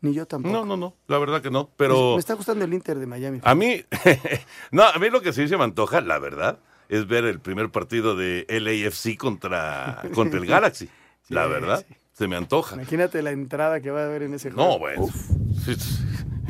Ni 0.01 0.14
yo 0.14 0.26
tampoco. 0.26 0.55
No, 0.55 0.64
no, 0.64 0.76
no, 0.76 0.95
la 1.07 1.18
verdad 1.18 1.41
que 1.43 1.51
no, 1.51 1.70
pero... 1.76 2.14
Me 2.14 2.20
está 2.20 2.34
gustando 2.34 2.64
el 2.64 2.72
Inter 2.72 2.99
de 2.99 3.07
Miami. 3.07 3.41
A 3.43 3.55
mí, 3.55 3.84
no, 4.70 4.82
a 4.84 4.99
mí 4.99 5.11
lo 5.11 5.20
que 5.20 5.32
sí 5.32 5.49
se 5.49 5.57
me 5.57 5.64
antoja, 5.64 6.01
la 6.01 6.18
verdad, 6.18 6.59
es 6.89 7.07
ver 7.07 7.24
el 7.24 7.41
primer 7.41 7.70
partido 7.70 8.16
de 8.16 8.47
LAFC 8.49 9.16
contra, 9.18 10.03
contra 10.14 10.39
el 10.41 10.47
Galaxy. 10.49 10.89
La 11.28 11.45
Sí, 11.45 11.51
verdad, 11.51 11.87
se 12.17 12.29
me 12.29 12.37
antoja. 12.37 12.77
Imagínate 12.77 13.21
la 13.21 13.31
entrada 13.31 13.81
que 13.81 13.91
va 13.91 14.03
a 14.03 14.07
haber 14.07 14.23
en 14.23 14.35
ese 14.35 14.51
juego. 14.51 14.71
No, 14.71 14.79
bueno, 14.79 15.09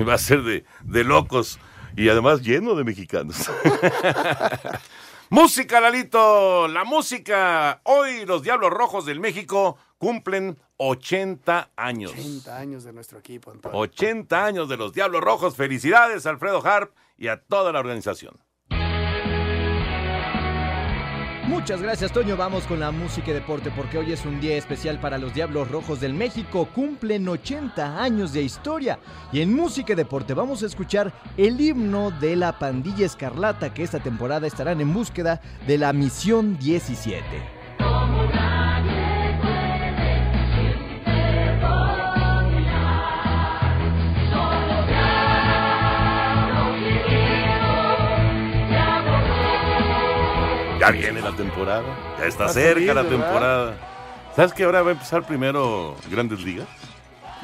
va 0.08 0.14
a 0.14 0.18
ser 0.18 0.42
de, 0.42 0.64
de 0.84 1.04
locos 1.04 1.58
y 1.96 2.08
además 2.08 2.42
lleno 2.42 2.76
de 2.76 2.84
mexicanos. 2.84 3.50
música, 5.30 5.80
Lalito, 5.80 6.68
la 6.68 6.84
música. 6.84 7.80
Hoy 7.82 8.24
los 8.26 8.42
Diablos 8.42 8.70
Rojos 8.70 9.06
del 9.06 9.18
México 9.18 9.76
cumplen 9.98 10.56
80 10.76 11.70
años. 11.74 12.12
80 12.12 12.56
años 12.56 12.84
de 12.84 12.92
nuestro 12.92 13.18
equipo, 13.18 13.50
Antonio. 13.50 13.76
80 13.76 14.44
años 14.44 14.68
de 14.68 14.76
los 14.76 14.92
Diablos 14.92 15.20
Rojos. 15.20 15.56
Felicidades, 15.56 16.26
Alfredo 16.26 16.64
Harp, 16.64 16.94
y 17.16 17.26
a 17.26 17.40
toda 17.42 17.72
la 17.72 17.80
organización. 17.80 18.38
Muchas 21.48 21.80
gracias, 21.80 22.10
Toño. 22.12 22.36
Vamos 22.36 22.64
con 22.64 22.80
la 22.80 22.90
música 22.90 23.30
y 23.30 23.34
deporte 23.34 23.70
porque 23.70 23.98
hoy 23.98 24.12
es 24.12 24.26
un 24.26 24.40
día 24.40 24.56
especial 24.56 24.98
para 24.98 25.16
los 25.16 25.32
Diablos 25.32 25.70
Rojos 25.70 26.00
del 26.00 26.12
México. 26.12 26.68
Cumplen 26.74 27.28
80 27.28 28.02
años 28.02 28.32
de 28.32 28.42
historia. 28.42 28.98
Y 29.32 29.40
en 29.40 29.54
música 29.54 29.92
y 29.92 29.96
deporte 29.96 30.34
vamos 30.34 30.64
a 30.64 30.66
escuchar 30.66 31.12
el 31.36 31.60
himno 31.60 32.10
de 32.10 32.34
la 32.34 32.58
pandilla 32.58 33.06
escarlata 33.06 33.72
que 33.72 33.84
esta 33.84 34.00
temporada 34.00 34.48
estarán 34.48 34.80
en 34.80 34.92
búsqueda 34.92 35.40
de 35.68 35.78
la 35.78 35.92
misión 35.92 36.58
17. 36.58 37.22
Ya 50.86 51.00
viene 51.00 51.20
la 51.20 51.34
temporada, 51.34 51.82
ya 52.18 52.26
está 52.26 52.48
cerca 52.48 52.72
salir, 52.74 52.86
la 52.94 53.02
¿verdad? 53.02 53.10
temporada. 53.10 53.76
¿Sabes 54.36 54.52
que 54.52 54.64
ahora 54.64 54.82
va 54.82 54.90
a 54.90 54.92
empezar 54.92 55.26
primero 55.26 55.96
Grandes 56.10 56.40
Ligas? 56.42 56.68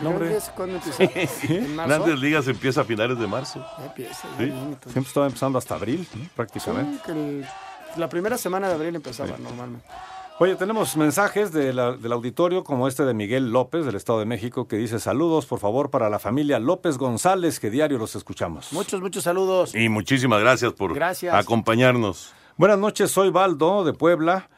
¿Cuándo 0.01 0.25
empieza? 0.25 0.53
¿Cuándo 0.57 0.77
empieza? 0.77 1.05
¿En 1.53 1.77
marzo? 1.77 1.89
Grandes 1.95 2.21
Ligas 2.21 2.49
empieza 2.49 2.81
a 2.83 2.85
finales 2.85 3.19
de 3.19 3.27
marzo. 3.27 3.65
Ya 3.79 3.87
empieza, 3.87 4.29
ya 4.39 4.45
Sí. 4.45 4.53
Siempre 4.91 5.09
estaba 5.09 5.27
empezando 5.27 5.59
hasta 5.59 5.75
abril, 5.75 6.07
¿no? 6.15 6.23
Sí, 6.23 6.29
prácticamente. 6.37 7.03
que 7.05 7.13
el- 7.13 7.47
la 7.97 8.09
primera 8.09 8.39
semana 8.39 8.69
de 8.69 8.75
abril 8.75 8.95
empezaba 8.97 9.37
normalmente. 9.39 9.85
Oye, 10.39 10.55
tenemos 10.57 10.97
mensajes 10.97 11.53
de 11.53 11.73
la- 11.75 11.93
del 11.93 12.11
auditorio 12.13 12.65
como 12.65 12.89
este 12.89 13.05
de 13.05 13.13
Miguel 13.15 13.51
López 13.53 13.85
del 13.85 13.95
Estado 13.97 14.19
de 14.19 14.25
México 14.25 14.67
que 14.67 14.77
dice 14.77 14.99
saludos 14.99 15.45
por 15.47 15.59
favor 15.61 15.91
para 15.91 16.09
la 16.09 16.19
familia 16.19 16.59
López 16.59 16.97
González 16.97 17.61
que 17.61 17.71
diario 17.71 17.99
los 17.99 18.17
escuchamos. 18.17 18.73
Muchos, 18.73 19.01
muchos 19.03 19.25
saludos. 19.25 19.75
Y 19.75 19.89
muchísimas 19.91 20.41
gracias 20.41 20.73
por 20.73 20.95
Gracias. 20.95 21.35
acompañarnos. 21.35 22.33
Buenas 22.57 22.79
noches, 22.79 23.11
soy 23.11 23.31
Baldo 23.31 23.85
de 23.85 23.93
Puebla. 23.93 24.49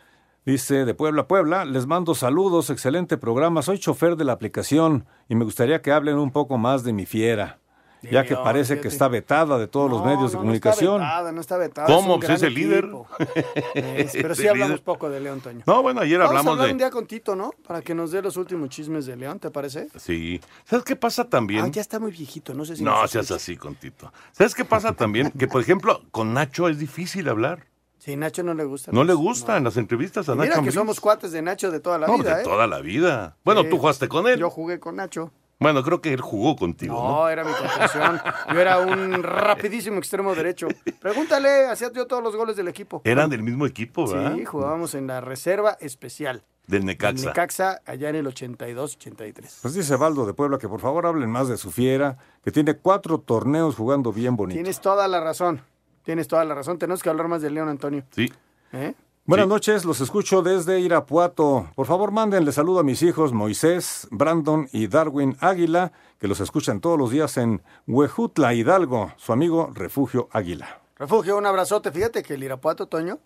Dice 0.45 0.85
de 0.85 0.95
Puebla, 0.95 1.27
Puebla, 1.27 1.65
les 1.65 1.87
mando 1.87 2.15
saludos, 2.15 2.69
excelente 2.69 3.17
programa. 3.17 3.63
Soy 3.63 3.79
chofer 3.79 4.17
de 4.17 4.25
la 4.25 4.33
aplicación 4.33 5.07
y 5.29 5.37
me 5.37 5.45
gustaría 5.45 5.81
que 5.81 5.91
hablen 5.91 6.19
un 6.19 6.33
poco 6.33 6.59
más 6.59 6.85
de 6.85 6.93
mi 6.93 7.07
fiera, 7.07 7.61
ya 8.03 8.25
que 8.27 8.37
parece 8.37 8.79
que 8.79 8.89
está 8.89 9.09
vetada 9.09 9.57
de 9.57 9.69
todos 9.69 9.91
los 9.91 10.01
No, 10.01 10.07
medios 10.07 10.33
de 10.33 10.37
no, 10.37 10.43
comunicación. 10.43 10.99
No 11.01 11.05
está 11.07 11.15
vetada, 11.17 11.33
no 11.33 11.41
está 11.41 11.57
vetada. 11.57 11.87
¿Cómo? 11.87 12.09
es 12.09 12.15
un 12.17 12.21
Pues 12.21 12.31
es 12.31 12.43
el 12.43 12.53
líder. 12.55 12.89
Es, 13.75 14.13
pero 14.13 14.35
sí 14.35 14.47
hablamos 14.47 14.73
líder. 14.73 14.85
poco 14.85 15.09
de 15.09 15.21
León, 15.21 15.41
Toño. 15.41 15.63
No, 15.67 15.81
bueno, 15.81 16.03
ayer 16.03 16.19
Vamos 16.19 16.27
a 16.27 16.39
hablamos 16.41 16.53
hablar 16.53 16.67
de... 16.67 16.73
un 16.73 16.79
día 16.79 16.91
con 16.91 17.07
Tito, 17.07 17.35
¿no? 17.35 17.53
Para 17.67 17.81
que 17.81 17.95
nos 17.95 18.11
dé 18.11 18.21
los 18.21 18.37
últimos 18.37 18.69
chismes 18.69 19.07
de 19.07 19.17
León, 19.17 19.39
¿te 19.39 19.51
parece? 19.51 19.89
Sí. 19.97 20.43
¿Sabes 20.65 20.85
qué 20.85 20.97
pasa 20.97 21.25
también? 21.25 21.65
Ah, 21.65 21.69
ya 21.69 21.81
está 21.81 21.99
muy 21.99 22.11
viejito, 22.11 22.53
no 22.53 22.67
sé 22.67 22.77
si... 22.77 22.85
No 22.85 23.07
seas 23.09 23.31
así 23.31 23.57
con 23.57 23.77
Tito. 23.77 24.13
¿Sabes 24.33 24.55
qué 24.55 24.67
pasa 24.67 24.93
también? 24.93 25.31
Que, 25.39 25.49
por 25.49 25.63
ejemplo, 25.63 26.03
con 26.11 26.35
Nacho 26.35 26.69
es 26.69 26.79
difícil 26.79 27.31
hablar. 27.31 27.65
Sí, 28.05 28.17
Nacho 28.17 28.43
no 28.43 28.53
le 28.53 28.65
gusta. 28.65 28.93
No 28.93 29.03
le 29.03 29.15
gustan 29.15 29.65
las 29.65 29.79
entrevistas 29.79 30.29
a 30.29 30.33
Y 30.33 30.35
Mira 30.35 30.45
Nacho 30.47 30.55
que 30.57 30.59
Ambriz. 30.59 30.75
somos 30.75 31.01
cuates 31.01 31.33
de 31.33 31.41
Nacho 31.41 31.71
de 31.71 31.81
toda 31.81 31.99
la 31.99 32.07
No, 32.07 32.19
vida, 32.19 32.37
de 32.37 32.43
¿eh? 32.43 32.45
toda 32.45 32.67
la 32.67 32.81
vida. 32.81 33.37
Bueno, 33.45 33.63
Sí. 33.63 33.71
tú 33.71 33.79
jugaste 33.79 34.09
con 34.09 34.27
él. 34.27 34.39
Yo 34.39 34.51
jugué 34.51 34.79
con 34.79 34.97
Nacho. 34.97 35.33
Bueno, 35.59 35.83
creo 35.83 36.03
que 36.03 36.13
él 36.13 36.21
jugó 36.21 36.55
contigo, 36.57 36.95
¿no? 36.95 37.09
No, 37.23 37.29
era 37.31 37.45
mi 37.45 37.53
contención. 37.53 38.21
Yo 38.53 38.61
era 38.61 38.79
un 38.81 39.23
rapidísimo 39.23 39.97
extremo 39.99 40.35
derecho. 40.35 40.69
Pregúntale, 41.01 41.67
hacía 41.69 41.91
yo 41.95 42.07
todos 42.07 42.23
los 42.23 42.37
goles 42.37 42.57
del 42.57 42.69
equipo. 42.69 43.01
Eran 43.05 43.31
del 43.31 43.43
mismo 43.43 43.65
equipo, 43.65 44.07
¿verdad? 44.07 44.35
Sí, 44.37 44.45
jugábamos 44.45 44.95
en 44.95 45.07
la 45.07 45.23
reserva 45.23 45.79
especial. 45.81 46.43
Del 46.67 46.81
El 46.81 46.87
Necaxa. 46.87 47.27
Necaxa 47.29 47.81
allá 47.87 48.11
en 48.11 48.17
el 48.17 48.27
82-83. 48.27 49.59
Pues 49.63 49.75
dice 49.75 49.97
Baldo 49.97 50.27
de 50.27 50.35
Puebla 50.35 50.59
que 50.59 50.69
por 50.69 50.81
favor 50.81 51.07
hablen 51.07 51.31
más 51.31 51.49
de 51.49 51.57
su 51.57 51.71
fiera, 51.71 52.19
que 52.43 52.51
tiene 52.51 52.75
cuatro 52.75 53.19
torneos 53.19 53.77
jugando 53.77 54.13
bien 54.13 54.37
bonito. 54.37 54.57
Tienes 54.57 54.81
toda 54.81 55.07
la 55.09 55.21
razón. 55.21 55.63
Tienes 56.05 56.29
toda 56.29 56.45
la 56.45 56.55
razón. 56.55 56.79
Tenemos 56.79 57.03
que 57.03 57.09
hablar 57.09 57.29
más 57.29 57.43
de 57.43 57.51
León, 57.51 57.69
Antonio. 57.69 58.05
Sí. 58.11 58.33
¿Eh? 58.73 58.95
Buenas 59.27 59.49
noches, 59.49 59.87
los 59.87 60.03
escucho 60.03 60.43
desde 60.43 60.81
Irapuato. 60.81 61.71
Por 61.75 61.87
favor, 61.87 62.13
mándenle 62.13 62.53
saludo 62.53 62.81
a 62.81 62.83
mis 62.83 63.03
hijos 63.03 63.33
Moisés, 63.33 64.07
Brandon 64.11 64.69
y 64.71 64.87
Darwin 64.87 65.35
Águila, 65.41 65.93
que 66.21 66.29
los 66.29 66.41
escuchan 66.41 66.81
todos 66.81 66.99
los 66.99 67.11
días 67.11 67.39
en 67.39 67.63
Huejutla, 67.87 68.53
Hidalgo, 68.53 69.13
su 69.17 69.33
amigo 69.33 69.71
Refugio 69.73 70.29
Águila. 70.31 70.84
Refugio, 70.97 71.37
un 71.37 71.45
abrazote. 71.45 71.91
Fíjate 71.91 72.23
que 72.23 72.35
el 72.35 72.45
Irapuato, 72.45 72.87
Toño, 72.87 73.19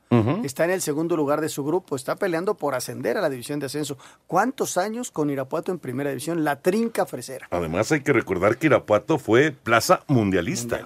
está 0.42 0.64
en 0.64 0.70
el 0.70 0.80
segundo 0.80 1.18
lugar 1.18 1.42
de 1.42 1.50
su 1.50 1.62
grupo. 1.64 1.96
Está 1.96 2.16
peleando 2.16 2.54
por 2.54 2.74
ascender 2.74 3.18
a 3.18 3.20
la 3.20 3.28
división 3.28 3.60
de 3.60 3.66
ascenso. 3.66 3.98
¿Cuántos 4.26 4.78
años 4.78 5.10
con 5.10 5.28
Irapuato 5.28 5.70
en 5.70 5.78
primera 5.78 6.08
división? 6.08 6.44
La 6.44 6.56
trinca 6.56 7.04
fresera. 7.04 7.46
Además 7.50 7.92
hay 7.92 8.00
que 8.00 8.14
recordar 8.14 8.56
que 8.56 8.68
Irapuato 8.68 9.18
fue 9.18 9.52
plaza 9.52 10.00
mundialista. 10.06 10.80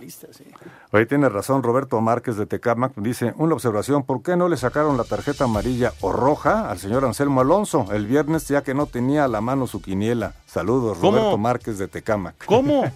Ahí 0.91 1.07
tiene 1.07 1.29
razón 1.29 1.63
Roberto 1.63 2.01
Márquez 2.01 2.37
de 2.37 2.47
Tecamac. 2.47 2.95
Dice, 2.97 3.33
una 3.37 3.55
observación, 3.55 4.03
¿por 4.03 4.23
qué 4.23 4.37
no 4.37 4.49
le 4.49 4.57
sacaron 4.57 4.97
la 4.97 5.05
tarjeta 5.05 5.45
amarilla 5.45 5.93
o 6.01 6.11
roja 6.13 6.69
al 6.69 6.79
señor 6.81 7.05
Anselmo 7.05 7.43
Alonso 7.43 7.87
el 7.93 8.07
viernes 8.07 8.49
ya 8.49 8.63
que 8.63 8.75
no 8.75 8.87
tenía 8.87 9.25
a 9.25 9.29
la 9.29 9.41
mano 9.41 9.69
su 9.69 9.81
quiniela? 9.81 10.35
Saludos, 10.47 10.99
¿Cómo? 10.99 11.17
Roberto 11.17 11.39
Márquez 11.39 11.79
de 11.79 11.87
Tecamac. 11.87 12.45
¿Cómo? 12.45 12.85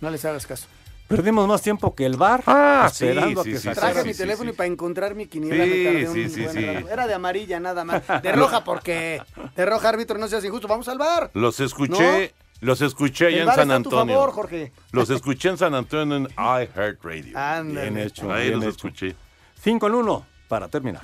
No 0.00 0.08
les 0.08 0.24
hagas 0.24 0.46
caso. 0.46 0.66
Perdimos 1.10 1.48
más 1.48 1.60
tiempo 1.60 1.92
que 1.92 2.06
el 2.06 2.16
bar 2.16 2.40
Ah, 2.46 2.88
esperando 2.90 3.42
sí, 3.42 3.50
a 3.50 3.52
que 3.52 3.58
sí, 3.58 3.68
sí. 3.68 3.74
Traje 3.74 4.04
mi 4.04 4.14
teléfono 4.14 4.50
y 4.50 4.52
para 4.52 4.68
encontrar 4.68 5.16
mi 5.16 5.26
quiniela 5.26 5.64
Sí, 5.64 5.70
me 5.70 5.84
tardé 5.84 6.08
un 6.08 6.14
sí, 6.14 6.28
sí, 6.28 6.44
buen. 6.44 6.88
Era 6.88 7.06
de 7.08 7.14
amarilla 7.14 7.58
nada 7.58 7.84
más. 7.84 8.02
De 8.22 8.30
roja 8.30 8.62
porque 8.62 9.20
de 9.56 9.66
roja 9.66 9.88
árbitro 9.88 10.18
no 10.18 10.28
seas 10.28 10.44
injusto. 10.44 10.68
Vamos 10.68 10.88
al 10.88 10.98
bar. 10.98 11.32
Los 11.34 11.58
escuché, 11.58 12.32
los 12.60 12.80
escuché 12.80 13.26
allá 13.26 13.42
en 13.42 13.52
San 13.52 13.70
Antonio. 13.72 14.14
favor, 14.14 14.30
Jorge. 14.32 14.72
Los 14.92 15.10
escuché 15.10 15.48
en 15.48 15.58
San 15.58 15.74
Antonio 15.74 16.16
en 16.16 16.28
iHeartRadio. 16.38 17.36
Bien 17.64 17.98
hecho, 17.98 18.32
Ahí 18.32 18.50
bien 18.50 18.60
los 18.60 18.74
hecho. 18.74 18.86
escuché. 18.88 19.16
5 19.62 19.86
en 19.88 19.94
1 19.94 20.26
para 20.46 20.68
terminar. 20.68 21.02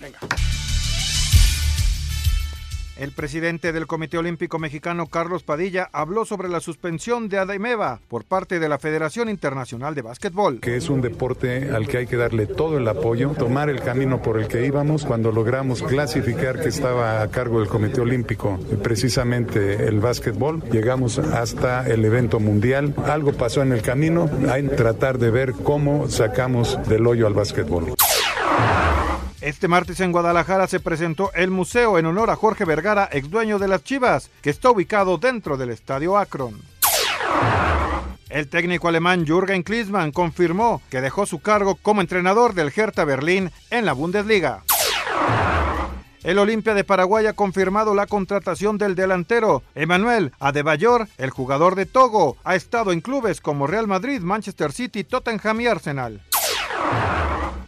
El 2.97 3.13
presidente 3.13 3.73
del 3.75 3.87
Comité 3.87 4.17
Olímpico 4.17 4.59
Mexicano, 4.59 5.07
Carlos 5.07 5.43
Padilla, 5.43 5.91
habló 5.93 6.25
sobre 6.25 6.49
la 6.49 6.61
suspensión 6.61 7.29
de 7.29 7.39
Ademeva 7.39 8.01
por 8.09 8.25
parte 8.25 8.59
de 8.59 8.71
la 8.71 8.79
Federación 8.79 9.29
Internacional 9.29 9.95
de 9.95 10.01
Básquetbol. 10.01 10.61
que 10.61 10.77
es 10.77 10.89
un 10.89 11.03
deporte 11.03 11.71
al 11.71 11.89
que 11.89 11.99
hay 11.99 12.07
que 12.07 12.17
darle 12.17 12.47
todo 12.47 12.79
el 12.79 12.89
apoyo, 12.89 13.33
tomar 13.39 13.69
el 13.69 13.83
camino 13.83 14.23
por 14.23 14.39
el 14.39 14.49
que 14.49 14.65
íbamos 14.65 15.05
cuando 15.05 15.31
logramos 15.31 15.83
clasificar 15.83 16.59
que 16.59 16.71
estaba 16.71 17.21
a 17.21 17.31
cargo 17.31 17.61
del 17.61 17.69
Comité 17.69 18.01
Olímpico, 18.01 18.59
precisamente 18.83 19.87
el 19.87 20.01
básquetbol, 20.01 20.63
llegamos 20.73 21.19
hasta 21.19 21.87
el 21.87 22.03
evento 22.03 22.41
mundial, 22.41 22.95
algo 23.05 23.35
pasó 23.35 23.61
en 23.61 23.73
el 23.73 23.83
camino, 23.83 24.31
hay 24.51 24.63
que 24.63 24.75
tratar 24.75 25.19
de 25.19 25.31
ver 25.31 25.53
cómo 25.53 26.09
sacamos 26.09 26.79
del 26.89 27.07
hoyo 27.07 27.27
al 27.27 27.35
básquetbol. 27.35 27.95
Este 29.41 29.69
martes 29.69 30.01
en 30.01 30.13
Guadalajara 30.13 30.67
se 30.67 30.81
presentó 30.81 31.31
el 31.35 31.51
museo 31.51 31.99
en 31.99 32.07
honor 32.07 32.31
a 32.31 32.37
Jorge 32.37 32.65
Vergara, 32.65 33.09
ex 33.13 33.29
dueño 33.29 33.59
de 33.59 33.69
las 33.69 33.85
Chivas, 33.85 34.31
que 34.41 34.49
está 34.49 34.71
ubicado 34.71 35.19
dentro 35.19 35.59
del 35.59 35.71
estadio 35.71 36.17
Akron. 36.17 36.61
El 38.31 38.49
técnico 38.49 38.89
alemán 38.89 39.27
Jürgen 39.27 39.63
Klinsmann 39.63 40.11
confirmó 40.11 40.81
que 40.91 41.01
dejó 41.01 41.27
su 41.27 41.41
cargo 41.41 41.77
como 41.77 42.01
entrenador 42.01 42.55
del 42.55 42.73
Hertha 42.75 43.05
Berlín 43.05 43.51
en 43.71 43.85
la 43.85 43.93
Bundesliga. 43.93 44.65
El 46.25 46.39
Olimpia 46.41 46.75
de 46.75 46.83
Paraguay 46.83 47.27
ha 47.27 47.35
confirmado 47.35 47.95
la 47.95 48.07
contratación 48.07 48.79
del 48.79 48.97
delantero 48.97 49.63
Emmanuel 49.77 50.33
Adebayor, 50.41 51.07
el 51.19 51.31
jugador 51.31 51.77
de 51.77 51.87
Togo. 51.87 52.37
Ha 52.43 52.57
estado 52.57 52.91
en 52.91 53.01
clubes 53.01 53.41
como 53.41 53.69
Real 53.69 53.87
Madrid, 53.87 54.21
Manchester 54.23 54.73
City, 54.73 55.05
Tottenham 55.05 55.61
y 55.61 55.69
Arsenal. 55.69 56.23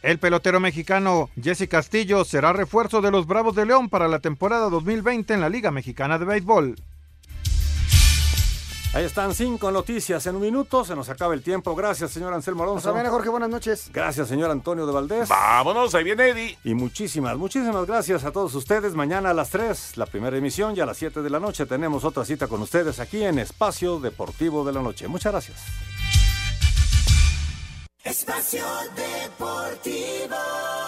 El 0.09 0.19
pelotero 0.19 0.59
mexicano 0.59 1.29
Jesse 1.39 1.69
Castillo 1.69 2.25
será 2.25 2.55
refuerzo 2.55 3.03
de 3.03 3.11
los 3.11 3.27
Bravos 3.27 3.55
de 3.55 3.67
León 3.67 3.91
para 3.91 4.09
la 4.09 4.21
temporada 4.21 4.71
2020 4.71 5.35
en 5.35 5.43
la 5.43 5.51
Liga 5.51 5.71
Mexicana 5.71 6.19
de 6.19 6.25
Béisbol. 6.25 6.77
Ahí 8.95 9.05
están 9.05 9.35
cinco 9.35 9.71
noticias 9.71 10.27
en 10.27 10.37
un 10.37 10.41
minuto. 10.41 10.83
Se 10.83 10.97
nos 10.97 11.11
acaba 11.11 11.35
el 11.35 11.43
tiempo. 11.43 11.77
Gracias, 11.77 12.11
señor 12.11 12.33
Anselmo 12.33 12.63
Alonso. 12.63 12.89
Hasta 12.89 12.93
mañana, 12.93 13.11
Jorge. 13.11 13.29
Buenas 13.29 13.51
noches. 13.51 13.91
Gracias, 13.93 14.29
señor 14.29 14.51
Antonio 14.51 14.87
de 14.87 14.93
Valdés. 14.95 15.29
Vámonos, 15.29 15.95
ahí 15.95 16.05
viene 16.05 16.31
Eddie. 16.31 16.59
Y 16.65 16.73
muchísimas, 16.73 17.37
muchísimas 17.37 17.87
gracias 17.87 18.25
a 18.25 18.33
todos 18.33 18.55
ustedes. 18.55 18.95
Mañana 18.95 19.29
a 19.29 19.35
las 19.35 19.51
3, 19.51 19.99
la 19.99 20.07
primera 20.07 20.39
emisión, 20.39 20.75
y 20.75 20.81
a 20.81 20.87
las 20.87 20.97
7 20.97 21.21
de 21.21 21.29
la 21.29 21.39
noche 21.39 21.67
tenemos 21.67 22.05
otra 22.05 22.25
cita 22.25 22.47
con 22.47 22.63
ustedes 22.63 22.99
aquí 22.99 23.23
en 23.23 23.39
Espacio 23.39 24.01
Deportivo 24.01 24.65
de 24.65 24.73
la 24.73 24.81
Noche. 24.81 25.07
Muchas 25.07 25.33
gracias. 25.33 25.63
Espacio 28.09 28.65
Deportivo. 28.97 30.88